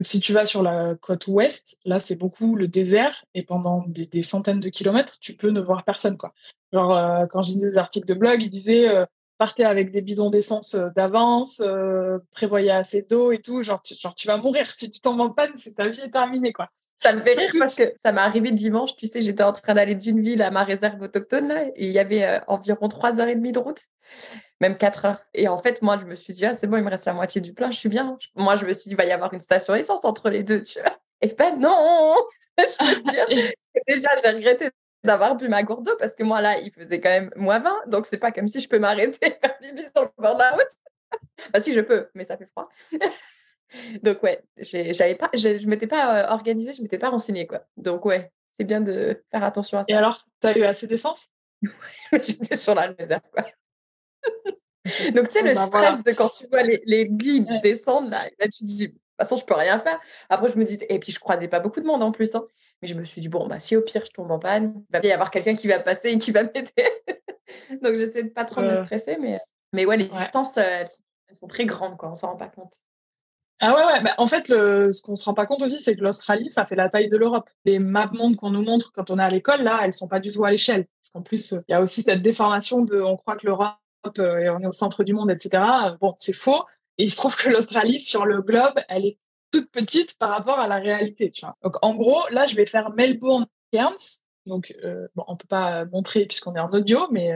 si 0.00 0.18
tu 0.18 0.32
vas 0.32 0.46
sur 0.46 0.62
la 0.62 0.94
côte 0.94 1.26
ouest, 1.26 1.78
là, 1.84 2.00
c'est 2.00 2.16
beaucoup 2.16 2.56
le 2.56 2.68
désert 2.68 3.24
et 3.34 3.42
pendant 3.42 3.84
des, 3.86 4.22
centaines 4.22 4.60
de 4.60 4.70
kilomètres, 4.70 5.18
tu 5.20 5.34
peux 5.34 5.50
ne 5.50 5.60
voir 5.60 5.84
personne. 5.84 6.16
Genre, 6.72 7.28
quand 7.30 7.42
je 7.42 7.50
lisais 7.50 7.70
des 7.70 7.78
articles 7.78 8.08
de 8.08 8.14
blog, 8.14 8.42
ils 8.42 8.50
disaient 8.50 8.88
partez 9.36 9.64
avec 9.64 9.90
des 9.90 10.00
bidons 10.00 10.30
d'essence 10.30 10.74
d'avance, 10.96 11.62
prévoyez 12.32 12.70
assez 12.70 13.02
d'eau 13.02 13.30
et 13.30 13.38
tout. 13.38 13.62
Genre 13.62 13.82
tu, 13.82 13.94
tu 14.16 14.26
vas 14.26 14.38
mourir. 14.38 14.66
Si 14.66 14.90
tu 14.90 15.00
tombes 15.00 15.20
en 15.20 15.30
panne, 15.30 15.52
ta 15.76 15.88
vie 15.88 16.00
est 16.00 16.10
terminée, 16.10 16.52
quoi. 16.52 16.70
Ça 17.02 17.12
me 17.12 17.20
fait 17.20 17.34
rire 17.34 17.50
parce 17.58 17.76
que 17.76 17.94
ça 18.04 18.12
m'est 18.12 18.20
arrivé 18.20 18.50
dimanche. 18.50 18.94
Tu 18.96 19.06
sais, 19.06 19.22
j'étais 19.22 19.42
en 19.42 19.52
train 19.52 19.74
d'aller 19.74 19.94
d'une 19.94 20.20
ville 20.20 20.42
à 20.42 20.50
ma 20.50 20.64
réserve 20.64 21.00
autochtone 21.00 21.48
là, 21.48 21.64
et 21.74 21.86
il 21.86 21.92
y 21.92 21.98
avait 21.98 22.40
environ 22.46 22.88
trois 22.88 23.20
heures 23.20 23.28
et 23.28 23.34
demie 23.34 23.52
de 23.52 23.58
route 23.58 23.80
même 24.60 24.76
4 24.76 25.04
heures. 25.04 25.20
Et 25.34 25.48
en 25.48 25.58
fait, 25.58 25.82
moi, 25.82 25.96
je 25.98 26.04
me 26.04 26.14
suis 26.14 26.34
dit, 26.34 26.44
ah, 26.44 26.54
c'est 26.54 26.66
bon, 26.66 26.76
il 26.76 26.84
me 26.84 26.90
reste 26.90 27.06
la 27.06 27.14
moitié 27.14 27.40
du 27.40 27.54
plein, 27.54 27.70
je 27.70 27.78
suis 27.78 27.88
bien. 27.88 28.18
Moi, 28.36 28.56
je 28.56 28.66
me 28.66 28.74
suis 28.74 28.90
dit, 28.90 28.94
il 28.94 28.96
va 28.96 29.04
y 29.04 29.12
avoir 29.12 29.32
une 29.32 29.40
station 29.40 29.74
essence 29.74 30.04
entre 30.04 30.30
les 30.30 30.42
deux, 30.42 30.62
tu 30.62 30.80
vois. 30.80 30.96
Et 31.22 31.28
ben 31.28 31.58
non 31.58 32.16
Je 32.58 32.94
veux 32.94 33.02
dire, 33.02 33.26
déjà, 33.88 34.08
j'ai 34.22 34.30
regretté 34.30 34.70
d'avoir 35.02 35.34
bu 35.36 35.48
ma 35.48 35.62
gourde 35.62 35.84
d'eau 35.84 35.96
parce 35.98 36.14
que 36.14 36.22
moi, 36.22 36.42
là, 36.42 36.58
il 36.58 36.72
faisait 36.72 37.00
quand 37.00 37.08
même 37.08 37.30
moins 37.36 37.58
20. 37.58 37.84
Donc, 37.86 38.06
c'est 38.06 38.18
pas 38.18 38.32
comme 38.32 38.48
si 38.48 38.60
je 38.60 38.68
peux 38.68 38.78
m'arrêter 38.78 39.30
faire 39.42 39.58
pipi 39.58 39.82
sur 39.82 40.02
le 40.02 40.10
bord 40.18 40.34
de 40.34 40.40
la 40.40 40.50
route. 40.50 40.68
enfin, 41.38 41.60
si, 41.60 41.72
je 41.72 41.80
peux, 41.80 42.08
mais 42.14 42.24
ça 42.24 42.36
fait 42.36 42.46
froid. 42.46 42.68
Donc, 44.02 44.22
ouais, 44.22 44.42
j'avais 44.58 45.14
pas, 45.14 45.30
je 45.34 45.48
ne 45.48 45.66
m'étais 45.66 45.86
pas 45.86 46.24
euh, 46.24 46.32
organisée, 46.32 46.72
je 46.72 46.78
ne 46.78 46.82
m'étais 46.84 46.98
pas 46.98 47.10
renseignée, 47.10 47.46
quoi. 47.46 47.66
Donc, 47.76 48.04
ouais, 48.04 48.32
c'est 48.52 48.64
bien 48.64 48.80
de 48.80 49.22
faire 49.30 49.44
attention 49.44 49.78
à 49.78 49.84
ça. 49.84 49.92
Et 49.92 49.94
alors, 49.94 50.26
tu 50.40 50.46
as 50.46 50.58
eu 50.58 50.62
assez 50.62 50.86
d'essence? 50.86 51.28
J'étais 52.12 52.56
sur 52.56 52.74
la 52.74 52.92
réserve, 52.98 53.22
quoi. 53.32 53.46
Donc, 55.14 55.28
tu 55.28 55.32
sais, 55.32 55.42
le 55.42 55.54
bah, 55.54 55.60
stress 55.60 56.04
de 56.04 56.12
quand 56.12 56.28
tu 56.30 56.46
vois 56.48 56.62
les, 56.62 56.82
les 56.84 57.06
guides 57.06 57.60
descendre, 57.62 58.10
là, 58.10 58.24
là, 58.38 58.46
tu 58.46 58.60
te 58.60 58.64
dis, 58.64 58.88
de 58.88 58.92
toute 58.92 59.00
façon, 59.18 59.36
je 59.36 59.44
peux 59.44 59.54
rien 59.54 59.78
faire. 59.78 60.00
Après, 60.28 60.48
je 60.48 60.56
me 60.56 60.64
dis, 60.64 60.78
et 60.88 60.98
puis 60.98 61.12
je 61.12 61.20
croisais 61.20 61.48
pas 61.48 61.60
beaucoup 61.60 61.80
de 61.80 61.86
monde 61.86 62.02
en 62.02 62.12
plus. 62.12 62.34
Hein. 62.34 62.46
Mais 62.82 62.88
je 62.88 62.94
me 62.94 63.04
suis 63.04 63.20
dit, 63.20 63.28
bon, 63.28 63.46
bah, 63.46 63.60
si 63.60 63.76
au 63.76 63.82
pire, 63.82 64.04
je 64.04 64.10
tombe 64.10 64.30
en 64.30 64.38
panne, 64.38 64.72
il 64.88 64.92
va 64.92 65.00
bien 65.00 65.10
y 65.10 65.12
avoir 65.12 65.30
quelqu'un 65.30 65.54
qui 65.54 65.68
va 65.68 65.78
passer 65.78 66.08
et 66.08 66.18
qui 66.18 66.30
va 66.30 66.44
m'aider. 66.44 66.70
Donc, 67.82 67.94
j'essaie 67.96 68.24
de 68.24 68.30
pas 68.30 68.44
trop 68.44 68.62
me 68.62 68.74
stresser. 68.74 69.16
Mais, 69.18 69.38
mais 69.72 69.84
ouais, 69.84 69.96
les 69.96 70.08
distances, 70.08 70.56
euh, 70.56 70.84
elles, 71.28 71.36
sont 71.36 71.46
très 71.46 71.66
grandes, 71.66 71.96
quoi. 71.96 72.10
On 72.10 72.16
s'en 72.16 72.28
rend 72.28 72.36
pas 72.36 72.48
compte. 72.48 72.74
Ah 73.62 73.74
ouais, 73.74 73.84
ouais. 73.84 74.02
Bah, 74.02 74.14
en 74.16 74.26
fait, 74.26 74.48
le, 74.48 74.90
ce 74.90 75.02
qu'on 75.02 75.16
se 75.16 75.24
rend 75.24 75.34
pas 75.34 75.44
compte 75.44 75.62
aussi, 75.62 75.82
c'est 75.82 75.94
que 75.94 76.02
l'Australie, 76.02 76.50
ça 76.50 76.64
fait 76.64 76.76
la 76.76 76.88
taille 76.88 77.08
de 77.08 77.16
l'Europe. 77.18 77.48
Les 77.66 77.78
maps 77.78 78.10
mondes 78.12 78.36
qu'on 78.36 78.50
nous 78.50 78.62
montre 78.62 78.90
quand 78.92 79.10
on 79.10 79.18
est 79.18 79.22
à 79.22 79.28
l'école, 79.28 79.62
là, 79.62 79.80
elles 79.84 79.92
sont 79.92 80.08
pas 80.08 80.20
du 80.20 80.32
tout 80.32 80.44
à 80.44 80.50
l'échelle. 80.50 80.86
Parce 81.00 81.10
qu'en 81.12 81.22
plus, 81.22 81.52
il 81.68 81.72
y 81.72 81.74
a 81.74 81.82
aussi 81.82 82.02
cette 82.02 82.22
déformation 82.22 82.82
de, 82.82 83.00
on 83.00 83.16
croit 83.16 83.36
que 83.36 83.46
l'Europe 83.46 83.76
euh, 84.18 84.38
et 84.38 84.48
on 84.48 84.60
est 84.60 84.66
au 84.66 84.72
centre 84.72 85.04
du 85.04 85.12
monde, 85.12 85.30
etc. 85.30 85.62
Bon, 86.00 86.14
c'est 86.16 86.32
faux. 86.32 86.64
Et 86.96 87.04
il 87.04 87.10
se 87.10 87.16
trouve 87.16 87.36
que 87.36 87.50
l'Australie, 87.50 88.00
sur 88.00 88.24
le 88.24 88.40
globe, 88.40 88.78
elle 88.88 89.04
est 89.04 89.18
toute 89.52 89.70
petite 89.70 90.16
par 90.18 90.30
rapport 90.30 90.58
à 90.58 90.66
la 90.66 90.76
réalité. 90.76 91.30
Tu 91.30 91.44
vois. 91.44 91.56
Donc, 91.62 91.76
en 91.82 91.94
gros, 91.94 92.22
là, 92.30 92.46
je 92.46 92.56
vais 92.56 92.66
faire 92.66 92.90
Melbourne, 92.90 93.46
Cairns. 93.72 94.22
Donc, 94.46 94.74
bon, 95.14 95.24
on 95.28 95.36
peut 95.36 95.48
pas 95.48 95.84
montrer 95.86 96.24
puisqu'on 96.24 96.54
est 96.54 96.60
en 96.60 96.70
audio, 96.70 97.08
mais 97.10 97.30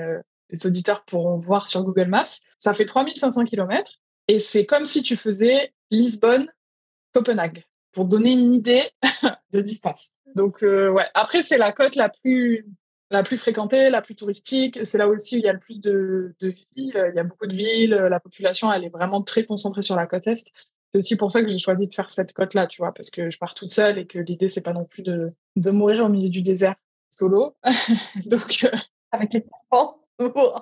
les 0.51 0.67
auditeurs 0.67 1.05
pourront 1.05 1.39
voir 1.39 1.69
sur 1.69 1.83
Google 1.83 2.07
Maps. 2.07 2.25
Ça 2.59 2.73
fait 2.73 2.87
3500 2.87 3.45
km 3.45 4.01
et 4.29 4.41
c'est 4.41 4.67
comme 4.67 4.85
si 4.85 5.03
tu 5.03 5.17
faisais 5.17 5.73
Lisbonne-Copenhague 5.91 7.65
pour 7.93 8.07
donner 8.07 8.33
une 8.33 8.53
idée 8.55 8.91
de 9.53 9.61
distance. 9.61 10.11
Donc, 10.35 10.63
ouais. 10.63 11.07
Après, 11.15 11.43
c'est 11.43 11.59
la 11.59 11.73
côte 11.73 11.95
la 11.95 12.09
plus 12.09 12.67
la 13.11 13.23
plus 13.23 13.39
fréquentée, 13.39 13.91
la 13.91 14.03
plus 14.03 14.15
touristique. 14.15 14.79
C'est 14.85 14.99
là 14.99 15.09
aussi 15.09 15.37
où 15.37 15.39
il 15.39 15.45
y 15.45 15.49
a 15.49 15.53
le 15.53 15.61
plus 15.61 15.81
de, 15.81 16.35
de 16.41 16.49
vie. 16.49 16.65
Il 16.77 17.13
y 17.15 17.19
a 17.19 17.23
beaucoup 17.23 17.47
de 17.47 17.55
villes. 17.55 17.91
La 17.91 18.21
population, 18.21 18.73
elle 18.73 18.85
est 18.85 18.89
vraiment 18.91 19.23
très 19.23 19.45
concentrée 19.45 19.83
sur 19.83 19.97
la 19.97 20.07
côte 20.07 20.27
est. 20.27 20.53
C'est 20.93 20.99
aussi 20.99 21.17
pour 21.17 21.33
ça 21.33 21.43
que 21.43 21.49
j'ai 21.49 21.59
choisi 21.59 21.89
de 21.89 21.95
faire 21.95 22.11
cette 22.11 22.33
côte-là, 22.33 22.67
tu 22.67 22.81
vois, 22.81 22.93
parce 22.93 23.11
que 23.11 23.31
je 23.31 23.39
pars 23.39 23.55
toute 23.55 23.71
seule 23.71 23.99
et 23.99 24.07
que 24.07 24.19
l'idée, 24.19 24.49
c'est 24.49 24.63
pas 24.63 24.73
non 24.73 24.85
plus 24.85 25.03
de, 25.03 25.33
de 25.57 25.71
mourir 25.71 26.05
au 26.05 26.09
milieu 26.09 26.29
du 26.29 26.41
désert 26.41 26.77
solo. 27.11 27.57
Donc, 28.27 28.65
euh, 28.65 28.77
avec 29.11 29.33
les 29.35 29.45
enfants. 29.71 29.95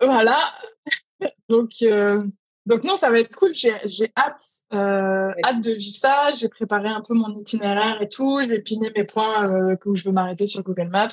voilà. 0.00 0.40
donc, 1.48 1.70
euh, 1.82 2.26
donc 2.66 2.84
non, 2.84 2.96
ça 2.96 3.10
va 3.10 3.18
être 3.18 3.34
cool. 3.34 3.52
J'ai 3.54 3.72
hâte, 4.16 4.42
euh, 4.72 5.32
hâte 5.44 5.60
de 5.62 5.72
vivre 5.72 5.96
ça. 5.96 6.32
J'ai 6.32 6.48
préparé 6.48 6.88
un 6.88 7.00
peu 7.00 7.14
mon 7.14 7.40
itinéraire 7.40 8.00
et 8.00 8.08
tout. 8.08 8.40
J'ai 8.46 8.60
piné 8.60 8.92
mes 8.94 9.04
points 9.04 9.50
euh, 9.50 9.76
où 9.84 9.96
je 9.96 10.04
veux 10.04 10.12
m'arrêter 10.12 10.46
sur 10.46 10.62
Google 10.62 10.88
Maps 10.88 11.08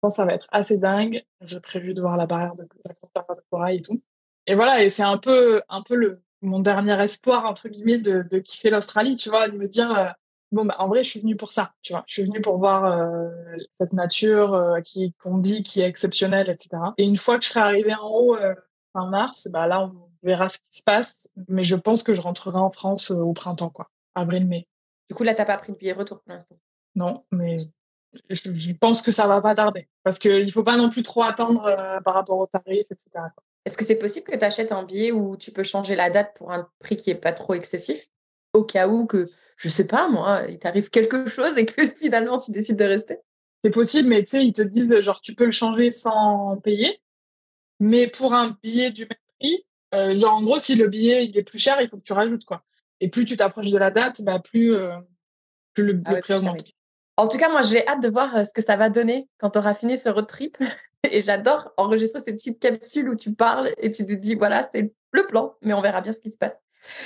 pense 0.00 0.16
ça 0.16 0.24
va 0.24 0.32
être 0.32 0.46
assez 0.50 0.78
dingue. 0.78 1.22
J'ai 1.42 1.60
prévu 1.60 1.92
de 1.92 2.00
voir 2.00 2.16
la 2.16 2.24
barrière 2.24 2.54
de 2.54 2.66
la 2.86 2.94
de 3.34 3.40
corail 3.50 3.78
et 3.78 3.82
tout. 3.82 4.02
Et 4.46 4.54
voilà, 4.54 4.82
et 4.82 4.88
c'est 4.88 5.02
un 5.02 5.18
peu, 5.18 5.62
un 5.68 5.82
peu 5.82 5.94
le, 5.94 6.22
mon 6.40 6.58
dernier 6.60 6.98
espoir, 7.02 7.44
entre 7.44 7.68
guillemets, 7.68 7.98
de, 7.98 8.22
de 8.22 8.38
kiffer 8.38 8.70
l'Australie, 8.70 9.14
tu 9.14 9.28
vois, 9.28 9.48
de 9.48 9.58
me 9.58 9.68
dire, 9.68 9.94
euh, 9.94 10.06
bon, 10.52 10.64
bah, 10.64 10.76
en 10.78 10.88
vrai, 10.88 11.04
je 11.04 11.10
suis 11.10 11.20
venue 11.20 11.36
pour 11.36 11.52
ça, 11.52 11.74
tu 11.82 11.92
vois. 11.92 12.02
Je 12.06 12.14
suis 12.14 12.22
venue 12.22 12.40
pour 12.40 12.56
voir 12.56 13.30
cette 13.72 13.92
nature 13.92 14.78
qui, 14.86 15.12
qu'on 15.22 15.36
dit 15.36 15.62
qui 15.62 15.82
est 15.82 15.86
exceptionnelle, 15.86 16.48
etc. 16.48 16.82
Et 16.96 17.04
une 17.04 17.18
fois 17.18 17.38
que 17.38 17.44
je 17.44 17.50
serai 17.50 17.60
arrivée 17.60 17.94
en 17.94 18.08
haut 18.08 18.36
fin 18.94 19.06
mars, 19.10 19.50
bah, 19.52 19.66
là, 19.66 19.82
on 19.82 20.09
verra 20.22 20.48
ce 20.48 20.58
qui 20.58 20.78
se 20.78 20.82
passe. 20.82 21.28
Mais 21.48 21.64
je 21.64 21.76
pense 21.76 22.02
que 22.02 22.14
je 22.14 22.20
rentrerai 22.20 22.58
en 22.58 22.70
France 22.70 23.10
au 23.10 23.32
printemps, 23.32 23.70
quoi. 23.70 23.90
Avril-mai. 24.14 24.66
Du 25.08 25.14
coup, 25.14 25.24
là, 25.24 25.34
t'as 25.34 25.44
pas 25.44 25.58
pris 25.58 25.72
le 25.72 25.78
billet 25.78 25.92
retour 25.92 26.20
pour 26.20 26.32
l'instant? 26.32 26.58
Non, 26.94 27.24
mais 27.30 27.58
je, 28.28 28.72
pense 28.72 29.02
que 29.02 29.12
ça 29.12 29.26
va 29.26 29.40
pas 29.40 29.54
tarder. 29.54 29.88
Parce 30.02 30.18
qu'il 30.18 30.44
ne 30.44 30.50
faut 30.50 30.62
pas 30.62 30.76
non 30.76 30.90
plus 30.90 31.02
trop 31.02 31.22
attendre 31.22 31.64
euh, 31.66 32.00
par 32.00 32.14
rapport 32.14 32.38
au 32.38 32.46
tarif, 32.46 32.86
etc. 32.90 33.26
Est-ce 33.64 33.76
que 33.76 33.84
c'est 33.84 33.96
possible 33.96 34.26
que 34.26 34.36
tu 34.36 34.44
achètes 34.44 34.72
un 34.72 34.82
billet 34.82 35.12
où 35.12 35.36
tu 35.36 35.52
peux 35.52 35.62
changer 35.62 35.94
la 35.94 36.10
date 36.10 36.34
pour 36.36 36.52
un 36.52 36.68
prix 36.78 36.96
qui 36.96 37.10
n'est 37.10 37.16
pas 37.16 37.32
trop 37.32 37.54
excessif 37.54 38.08
Au 38.52 38.64
cas 38.64 38.88
où 38.88 39.06
que, 39.06 39.30
je 39.56 39.68
sais 39.68 39.86
pas 39.86 40.08
moi, 40.08 40.42
il 40.48 40.58
t'arrive 40.58 40.90
quelque 40.90 41.26
chose 41.26 41.56
et 41.58 41.66
que 41.66 41.86
finalement 41.98 42.38
tu 42.38 42.50
décides 42.50 42.78
de 42.78 42.84
rester? 42.84 43.18
C'est 43.62 43.72
possible, 43.72 44.08
mais 44.08 44.22
tu 44.24 44.30
sais, 44.30 44.46
ils 44.46 44.54
te 44.54 44.62
disent 44.62 44.98
genre 45.00 45.20
tu 45.20 45.34
peux 45.34 45.44
le 45.44 45.50
changer 45.50 45.90
sans 45.90 46.56
payer. 46.58 47.00
Mais 47.78 48.06
pour 48.06 48.34
un 48.34 48.56
billet 48.62 48.90
du 48.90 49.02
même 49.02 49.18
prix, 49.38 49.66
euh, 49.94 50.14
genre 50.16 50.34
en 50.34 50.42
gros, 50.42 50.58
si 50.58 50.74
le 50.74 50.88
billet 50.88 51.26
il 51.26 51.36
est 51.36 51.42
plus 51.42 51.58
cher, 51.58 51.80
il 51.80 51.88
faut 51.88 51.96
que 51.96 52.02
tu 52.02 52.12
rajoutes 52.12 52.44
quoi. 52.44 52.62
Et 53.00 53.08
plus 53.08 53.24
tu 53.24 53.36
t'approches 53.36 53.70
de 53.70 53.78
la 53.78 53.90
date, 53.90 54.20
bah, 54.22 54.38
plus, 54.38 54.74
euh, 54.74 54.92
plus 55.74 55.84
le, 55.84 56.02
ah 56.04 56.16
prix 56.16 56.34
augmente. 56.34 56.64
En 57.16 57.28
tout 57.28 57.38
cas, 57.38 57.50
moi, 57.50 57.62
j'ai 57.62 57.86
hâte 57.86 58.02
de 58.02 58.08
voir 58.08 58.36
euh, 58.36 58.44
ce 58.44 58.52
que 58.52 58.62
ça 58.62 58.76
va 58.76 58.88
donner 58.88 59.28
quand 59.38 59.50
tu 59.50 59.58
auras 59.58 59.74
fini 59.74 59.98
ce 59.98 60.08
road 60.08 60.26
trip. 60.26 60.58
Et 61.10 61.22
j'adore 61.22 61.72
enregistrer 61.78 62.20
ces 62.20 62.32
petites 62.34 62.60
capsules 62.60 63.08
où 63.08 63.16
tu 63.16 63.32
parles 63.32 63.72
et 63.78 63.90
tu 63.90 64.04
te 64.04 64.12
dis, 64.12 64.34
voilà, 64.34 64.68
c'est 64.70 64.92
le 65.12 65.26
plan, 65.26 65.54
mais 65.62 65.72
on 65.72 65.80
verra 65.80 66.02
bien 66.02 66.12
ce 66.12 66.18
qui 66.18 66.28
se 66.28 66.36
passe. 66.36 66.52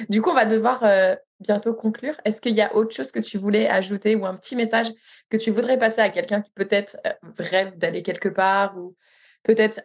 Du 0.09 0.20
coup, 0.20 0.30
on 0.30 0.35
va 0.35 0.47
devoir 0.47 0.82
euh, 0.82 1.14
bientôt 1.39 1.74
conclure. 1.74 2.14
Est-ce 2.24 2.41
qu'il 2.41 2.57
y 2.57 2.61
a 2.61 2.74
autre 2.74 2.93
chose 2.93 3.12
que 3.12 3.20
tu 3.20 3.39
voulais 3.39 3.68
ajouter 3.68 4.16
ou 4.16 4.26
un 4.26 4.35
petit 4.35 4.57
message 4.57 4.89
que 5.30 5.37
tu 5.37 5.53
voudrais 5.53 5.78
passer 5.78 6.01
à 6.01 6.11
quelqu'un 6.11 6.43
qui 6.43 6.51
peut-être 6.57 6.97
rêve 7.39 7.78
d'aller 7.78 8.03
quelque 8.03 8.28
part 8.28 8.76
ou 8.76 8.97
peut-être 9.45 9.80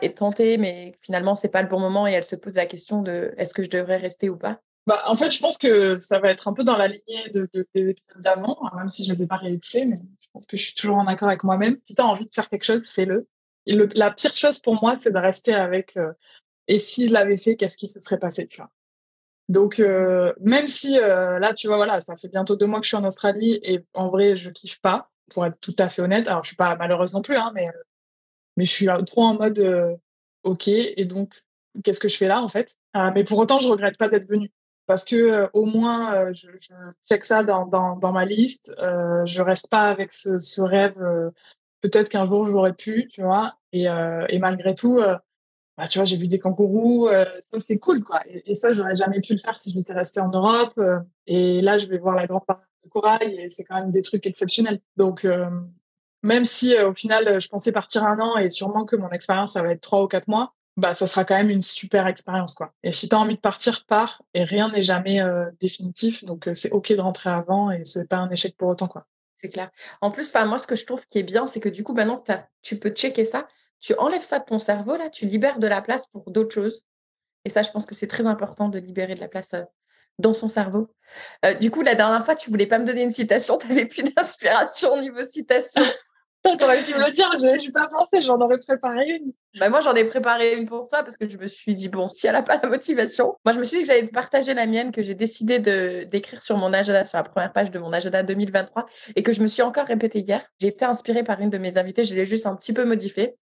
est 0.00 0.18
tenté, 0.18 0.56
mais 0.58 0.96
finalement, 1.02 1.34
ce 1.34 1.46
n'est 1.46 1.50
pas 1.50 1.62
le 1.62 1.68
bon 1.68 1.80
moment 1.80 2.06
et 2.06 2.12
elle 2.12 2.24
se 2.24 2.36
pose 2.36 2.54
la 2.54 2.66
question 2.66 3.02
de 3.02 3.34
est-ce 3.36 3.52
que 3.52 3.64
je 3.64 3.70
devrais 3.70 3.96
rester 3.96 4.28
ou 4.28 4.36
pas? 4.36 4.60
Bah, 4.86 5.02
en 5.06 5.16
fait, 5.16 5.30
je 5.30 5.40
pense 5.40 5.58
que 5.58 5.98
ça 5.98 6.18
va 6.18 6.30
être 6.30 6.48
un 6.48 6.54
peu 6.54 6.64
dans 6.64 6.76
la 6.76 6.88
lignée 6.88 7.28
de, 7.34 7.48
des 7.74 7.90
épisodes 7.90 8.22
d'avant, 8.22 8.58
hein, 8.62 8.70
même 8.76 8.88
si 8.88 9.04
je 9.04 9.10
ne 9.10 9.16
les 9.16 9.24
ai 9.24 9.26
pas 9.26 9.36
réécrits, 9.36 9.84
mais 9.84 9.96
je 9.96 10.28
pense 10.32 10.46
que 10.46 10.56
je 10.56 10.62
suis 10.62 10.74
toujours 10.74 10.96
en 10.96 11.06
accord 11.06 11.28
avec 11.28 11.44
moi-même. 11.44 11.76
Si 11.86 11.94
tu 11.94 12.00
as 12.00 12.06
envie 12.06 12.26
de 12.26 12.32
faire 12.32 12.48
quelque 12.48 12.64
chose, 12.64 12.86
fais-le. 12.86 13.26
la 13.66 14.10
pire 14.12 14.34
chose 14.34 14.60
pour 14.60 14.80
moi, 14.80 14.96
c'est 14.96 15.10
de 15.10 15.18
rester 15.18 15.52
avec 15.52 15.96
euh, 15.96 16.12
et 16.68 16.78
s'il 16.78 17.12
l'avait 17.12 17.36
fait, 17.36 17.56
qu'est-ce 17.56 17.76
qui 17.76 17.88
se 17.88 18.00
serait 18.00 18.18
passé. 18.18 18.48
Donc, 19.48 19.80
euh, 19.80 20.32
même 20.40 20.66
si 20.66 20.98
euh, 20.98 21.38
là, 21.38 21.54
tu 21.54 21.66
vois, 21.66 21.76
voilà, 21.76 22.00
ça 22.02 22.16
fait 22.16 22.28
bientôt 22.28 22.56
deux 22.56 22.66
mois 22.66 22.80
que 22.80 22.84
je 22.84 22.88
suis 22.88 22.96
en 22.96 23.04
Australie 23.06 23.58
et 23.62 23.84
en 23.94 24.10
vrai, 24.10 24.36
je 24.36 24.50
kiffe 24.50 24.80
pas, 24.80 25.10
pour 25.30 25.46
être 25.46 25.58
tout 25.60 25.76
à 25.78 25.88
fait 25.88 26.02
honnête. 26.02 26.28
Alors, 26.28 26.44
je 26.44 26.48
suis 26.48 26.56
pas 26.56 26.76
malheureuse 26.76 27.14
non 27.14 27.22
plus, 27.22 27.36
hein, 27.36 27.52
mais, 27.54 27.68
mais 28.58 28.66
je 28.66 28.72
suis 28.72 28.88
trop 29.06 29.22
en 29.22 29.34
mode 29.34 29.98
OK, 30.42 30.66
et 30.66 31.04
donc, 31.04 31.32
qu'est-ce 31.84 32.00
que 32.00 32.08
je 32.08 32.16
fais 32.16 32.26
là, 32.26 32.42
en 32.42 32.48
fait? 32.48 32.76
Mais 33.14 33.22
pour 33.22 33.38
autant, 33.38 33.60
je 33.60 33.68
regrette 33.68 33.96
pas 33.96 34.08
d'être 34.08 34.28
venue 34.28 34.50
parce 34.88 35.04
que 35.04 35.48
au 35.52 35.66
moins 35.66 36.32
je, 36.32 36.48
je, 36.58 36.72
check 37.08 37.24
ça 37.24 37.44
dans, 37.44 37.66
dans, 37.66 37.96
dans 37.96 38.10
ma 38.10 38.24
liste. 38.24 38.74
Je 38.78 39.42
reste 39.42 39.70
pas 39.70 39.88
avec 39.90 40.12
ce, 40.12 40.60
rêve. 40.60 40.96
Peut-être 41.82 42.08
qu'un 42.08 42.26
jour 42.26 42.46
j'aurais 42.46 42.72
pu, 42.72 43.08
tu 43.12 43.22
vois? 43.22 43.54
Et, 43.72 43.86
malgré 44.40 44.74
tout, 44.74 44.98
bah, 45.76 45.86
tu 45.86 45.98
vois, 45.98 46.04
j'ai 46.04 46.16
vu 46.16 46.26
des 46.26 46.40
kangourous. 46.40 47.08
c'est 47.58 47.78
cool, 47.78 48.02
quoi. 48.02 48.22
Et, 48.26 48.50
et 48.50 48.54
ça, 48.56 48.72
j'aurais 48.72 48.96
jamais 48.96 49.20
pu 49.20 49.34
le 49.34 49.38
faire 49.38 49.60
si 49.60 49.70
j'étais 49.70 49.92
restée 49.92 50.20
en 50.20 50.30
Europe. 50.30 50.80
et 51.28 51.60
là, 51.60 51.78
je 51.78 51.86
vais 51.86 51.98
voir 51.98 52.16
la 52.16 52.26
grande 52.26 52.44
partie 52.44 52.64
de 52.84 52.90
corail 52.90 53.38
et 53.38 53.48
c'est 53.48 53.62
quand 53.62 53.76
même 53.76 53.92
des 53.92 54.02
trucs 54.02 54.26
exceptionnels. 54.26 54.80
Donc 54.96 55.24
même 56.22 56.44
si 56.44 56.78
au 56.78 56.94
final 56.94 57.40
je 57.40 57.48
pensais 57.48 57.72
partir 57.72 58.04
un 58.04 58.18
an 58.18 58.36
et 58.36 58.50
sûrement 58.50 58.84
que 58.84 58.96
mon 58.96 59.10
expérience 59.10 59.52
ça 59.52 59.62
va 59.62 59.70
être 59.70 59.80
trois 59.80 60.02
ou 60.02 60.08
quatre 60.08 60.28
mois, 60.28 60.54
bah, 60.78 60.94
ça 60.94 61.08
sera 61.08 61.24
quand 61.24 61.36
même 61.36 61.50
une 61.50 61.60
super 61.60 62.06
expérience. 62.06 62.54
quoi. 62.54 62.72
Et 62.84 62.92
si 62.92 63.08
tu 63.08 63.16
as 63.16 63.18
envie 63.18 63.34
de 63.34 63.40
partir, 63.40 63.84
pars. 63.84 64.22
Et 64.32 64.44
rien 64.44 64.70
n'est 64.70 64.84
jamais 64.84 65.20
euh, 65.20 65.50
définitif. 65.60 66.24
Donc, 66.24 66.46
euh, 66.46 66.54
c'est 66.54 66.70
OK 66.70 66.92
de 66.92 67.00
rentrer 67.00 67.30
avant 67.30 67.72
et 67.72 67.82
c'est 67.82 68.08
pas 68.08 68.18
un 68.18 68.28
échec 68.28 68.56
pour 68.56 68.68
autant. 68.68 68.86
quoi. 68.86 69.04
C'est 69.34 69.48
clair. 69.48 69.70
En 70.00 70.12
plus, 70.12 70.32
moi, 70.46 70.56
ce 70.56 70.68
que 70.68 70.76
je 70.76 70.86
trouve 70.86 71.04
qui 71.08 71.18
est 71.18 71.24
bien, 71.24 71.48
c'est 71.48 71.58
que 71.58 71.68
du 71.68 71.82
coup, 71.82 71.94
maintenant 71.94 72.16
que 72.16 72.32
tu 72.62 72.78
peux 72.78 72.90
checker 72.90 73.24
ça, 73.24 73.48
tu 73.80 73.92
enlèves 73.98 74.22
ça 74.22 74.38
de 74.38 74.44
ton 74.44 74.60
cerveau, 74.60 74.96
là, 74.96 75.10
tu 75.10 75.26
libères 75.26 75.58
de 75.58 75.66
la 75.66 75.82
place 75.82 76.06
pour 76.06 76.30
d'autres 76.30 76.54
choses. 76.54 76.84
Et 77.44 77.50
ça, 77.50 77.62
je 77.62 77.72
pense 77.72 77.84
que 77.84 77.96
c'est 77.96 78.06
très 78.06 78.26
important 78.26 78.68
de 78.68 78.78
libérer 78.78 79.16
de 79.16 79.20
la 79.20 79.28
place 79.28 79.54
euh, 79.54 79.64
dans 80.20 80.32
son 80.32 80.48
cerveau. 80.48 80.94
du 81.60 81.72
coup, 81.72 81.82
la 81.82 81.96
dernière 81.96 82.24
fois, 82.24 82.36
tu 82.36 82.50
voulais 82.50 82.66
pas 82.66 82.78
me 82.78 82.84
donner 82.84 83.02
une 83.02 83.10
citation, 83.10 83.58
tu 83.58 83.66
n'avais 83.68 83.86
plus 83.86 84.02
d'inspiration 84.02 84.92
au 84.92 85.00
niveau 85.00 85.22
citation. 85.24 85.82
T'aurais 86.58 86.82
pu 86.82 86.94
me 86.94 87.04
le 87.04 87.10
dire, 87.10 87.30
je 87.32 87.66
n'ai 87.66 87.72
pas 87.72 87.88
pensé, 87.88 88.22
j'en 88.22 88.40
aurais 88.40 88.58
préparé 88.58 89.08
une. 89.08 89.32
Bah 89.58 89.68
moi, 89.68 89.80
j'en 89.80 89.94
ai 89.94 90.04
préparé 90.04 90.56
une 90.56 90.66
pour 90.66 90.86
toi 90.86 91.02
parce 91.02 91.16
que 91.16 91.28
je 91.28 91.36
me 91.36 91.46
suis 91.46 91.74
dit, 91.74 91.88
bon, 91.88 92.08
si 92.08 92.26
elle 92.26 92.32
n'a 92.34 92.42
pas 92.42 92.58
la 92.62 92.68
motivation, 92.68 93.36
moi, 93.44 93.52
je 93.52 93.58
me 93.58 93.64
suis 93.64 93.78
dit 93.78 93.82
que 93.84 93.88
j'allais 93.88 94.06
partager 94.06 94.54
la 94.54 94.66
mienne, 94.66 94.92
que 94.92 95.02
j'ai 95.02 95.14
décidé 95.14 95.58
d'écrire 96.06 96.42
sur 96.42 96.56
mon 96.56 96.72
agenda, 96.72 97.04
sur 97.04 97.18
la 97.18 97.24
première 97.24 97.52
page 97.52 97.70
de 97.70 97.78
mon 97.78 97.92
agenda 97.92 98.22
2023 98.22 98.86
et 99.16 99.22
que 99.22 99.32
je 99.32 99.42
me 99.42 99.48
suis 99.48 99.62
encore 99.62 99.86
répétée 99.86 100.20
hier. 100.20 100.44
J'ai 100.60 100.68
été 100.68 100.84
inspirée 100.84 101.22
par 101.22 101.40
une 101.40 101.50
de 101.50 101.58
mes 101.58 101.76
invitées, 101.76 102.04
je 102.04 102.14
l'ai 102.14 102.26
juste 102.26 102.46
un 102.46 102.56
petit 102.56 102.72
peu 102.72 102.84
modifiée. 102.84 103.36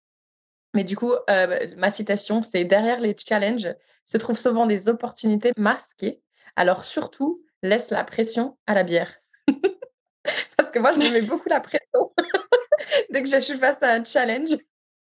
Mais 0.74 0.84
du 0.84 0.96
coup, 0.96 1.12
euh, 1.30 1.66
ma 1.76 1.90
citation, 1.90 2.42
c'est 2.42 2.64
derrière 2.64 3.00
les 3.00 3.16
challenges 3.16 3.74
se 4.04 4.18
trouvent 4.18 4.38
souvent 4.38 4.66
des 4.66 4.88
opportunités 4.88 5.52
masquées. 5.56 6.20
Alors 6.54 6.84
surtout, 6.84 7.42
laisse 7.62 7.90
la 7.90 8.04
pression 8.04 8.56
à 8.66 8.74
la 8.74 8.82
bière. 8.82 9.16
parce 10.56 10.70
que 10.70 10.78
moi, 10.78 10.92
je 10.92 10.98
me 10.98 11.10
mets 11.10 11.22
beaucoup 11.22 11.48
la 11.48 11.60
pression. 11.60 12.12
Dès 13.10 13.22
que 13.22 13.28
je 13.28 13.40
suis 13.40 13.58
face 13.58 13.82
à 13.82 13.92
un 13.92 14.04
challenge, 14.04 14.56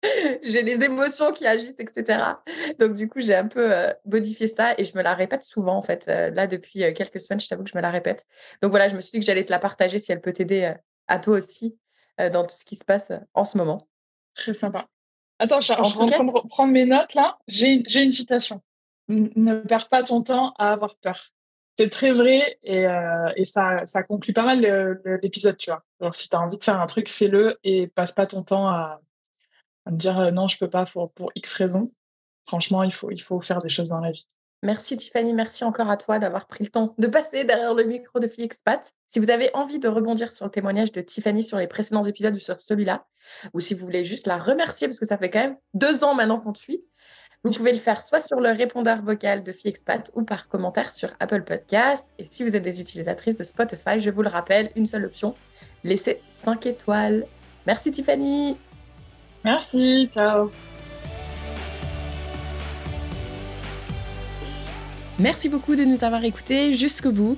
j'ai 0.44 0.62
les 0.62 0.84
émotions 0.84 1.32
qui 1.32 1.46
agissent, 1.48 1.80
etc. 1.80 2.20
Donc, 2.80 2.96
du 2.96 3.08
coup, 3.08 3.20
j'ai 3.20 3.36
un 3.36 3.48
peu 3.48 3.74
euh, 3.74 3.94
modifié 4.06 4.48
ça 4.48 4.74
et 4.78 4.86
je 4.86 4.98
me 4.98 5.04
la 5.04 5.14
répète 5.14 5.44
souvent, 5.44 5.76
en 5.76 5.82
fait. 5.82 6.06
Euh, 6.08 6.30
là, 6.32 6.48
depuis 6.48 6.84
euh, 6.84 6.94
quelques 6.94 7.20
semaines, 7.20 7.40
je 7.40 7.48
t'avoue 7.48 7.64
que 7.64 7.70
je 7.70 7.78
me 7.78 7.82
la 7.82 7.92
répète. 7.92 8.26
Donc, 8.62 8.72
voilà, 8.72 8.90
je 8.90 8.96
me 8.96 9.02
suis 9.02 9.12
dit 9.12 9.20
que 9.20 9.26
j'allais 9.26 9.46
te 9.46 9.52
la 9.52 9.60
partager 9.60 10.00
si 10.00 10.12
elle 10.12 10.22
peut 10.22 10.34
t'aider 10.34 10.74
à 11.08 11.20
toi 11.20 11.38
aussi 11.38 11.78
dans 12.32 12.46
tout 12.46 12.56
ce 12.56 12.64
qui 12.64 12.76
se 12.76 12.86
passe 12.86 13.12
en 13.34 13.44
ce 13.44 13.58
moment. 13.58 13.90
Très 14.34 14.54
sympa. 14.54 14.88
Attends, 15.40 15.60
je, 15.60 15.66
suis 15.66 15.76
en 15.76 15.84
train 16.08 16.24
de 16.24 16.32
reprendre 16.32 16.72
mes 16.72 16.86
notes 16.86 17.14
là. 17.14 17.38
J'ai 17.48 17.84
une 18.02 18.10
citation. 18.10 18.62
Ne 19.10 19.56
perds 19.56 19.90
pas 19.90 20.02
ton 20.02 20.24
temps 20.24 20.54
à 20.58 20.72
avoir 20.72 20.96
peur 20.96 21.35
c'est 21.78 21.90
très 21.90 22.12
vrai 22.12 22.58
et, 22.64 22.88
euh, 22.88 23.32
ça, 23.44 24.04
conclut 24.08 24.34
pas 24.34 24.44
mal 24.44 25.00
l'épisode, 25.22 25.58
tu 25.58 25.70
vois. 25.70 25.84
Alors, 26.00 26.16
si 26.16 26.30
tu 26.30 26.36
as 26.36 26.42
envie 26.42 26.58
de 26.58 26.64
faire 26.64 26.80
un 26.80 26.86
truc, 26.86 27.10
fais-le 27.10 27.58
et 27.64 27.88
passe 27.88 28.14
pas 28.14 28.26
ton 28.26 28.44
temps 28.44 28.68
à, 28.68 29.02
me 29.86 29.98
dire 29.98 30.20
euh, 30.20 30.32
non, 30.32 30.48
je 30.48 30.58
peux 30.58 30.70
pas 30.70 30.86
pour, 30.86 31.32
X 31.36 31.54
raisons. 31.54 31.92
Franchement, 32.48 32.84
il 32.84 32.94
faut, 32.94 33.42
faire 33.42 33.62
des 33.62 33.70
choses 33.70 33.90
dans 33.90 34.00
la 34.00 34.12
vie. 34.12 34.28
Merci 34.64 34.98
Tiffany, 34.98 35.34
merci 35.34 35.64
encore 35.64 35.92
à 35.92 35.98
toi 35.98 36.18
d'avoir 36.18 36.48
pris 36.48 36.64
le 36.64 36.72
temps 36.72 36.96
de 36.98 37.08
passer 37.08 37.44
derrière 37.44 37.76
le 37.76 37.84
micro 37.84 38.20
de 38.20 38.28
Fille 38.28 38.46
Expat. 38.46 38.94
Si 39.08 39.20
vous 39.20 39.30
avez 39.30 39.52
envie 39.54 39.78
de 39.78 39.88
rebondir 39.88 40.34
sur 40.34 40.46
le 40.46 40.52
témoignage 40.52 40.92
de 40.92 41.02
Tiffany 41.02 41.44
sur 41.44 41.60
les 41.60 41.68
précédents 41.68 42.04
épisodes 42.04 42.36
sur 42.38 42.60
celui-là, 42.60 43.06
ou 43.54 43.60
si 43.60 43.76
vous 43.76 43.86
voulez 43.86 44.04
juste 44.04 44.26
la 44.26 44.40
remercier 44.40 44.88
parce 44.88 45.00
que 45.00 45.06
ça 45.06 45.18
fait 45.18 45.30
quand 45.30 45.40
même 45.40 45.58
deux 45.76 46.04
ans 46.04 46.16
maintenant 46.16 46.40
qu'on 46.40 46.54
te 46.54 46.60
suit, 46.60 46.84
vous 47.46 47.52
pouvez 47.52 47.72
le 47.72 47.78
faire 47.78 48.02
soit 48.02 48.22
sur 48.22 48.40
le 48.40 48.50
répondeur 48.50 49.04
vocal 49.04 49.44
de 49.44 49.52
FiExpat 49.52 50.10
ou 50.16 50.24
par 50.24 50.48
commentaire 50.48 50.92
sur 50.92 51.10
Apple 51.20 51.44
Podcast. 51.44 52.08
Et 52.18 52.24
si 52.24 52.44
vous 52.44 52.56
êtes 52.56 52.64
des 52.64 52.82
utilisatrices 52.82 53.38
de 53.38 53.44
Spotify, 53.44 54.00
je 54.00 54.10
vous 54.10 54.24
le 54.24 54.30
rappelle, 54.30 54.72
une 54.76 54.88
seule 54.88 55.06
option, 55.06 55.36
laissez 55.84 56.22
5 56.44 56.66
étoiles. 56.66 57.28
Merci 57.68 57.92
Tiffany 57.92 58.58
Merci, 59.44 60.10
ciao. 60.12 60.50
Merci 65.20 65.48
beaucoup 65.48 65.76
de 65.76 65.84
nous 65.84 66.04
avoir 66.04 66.24
écoutés 66.24 66.74
jusqu'au 66.74 67.12
bout. 67.12 67.38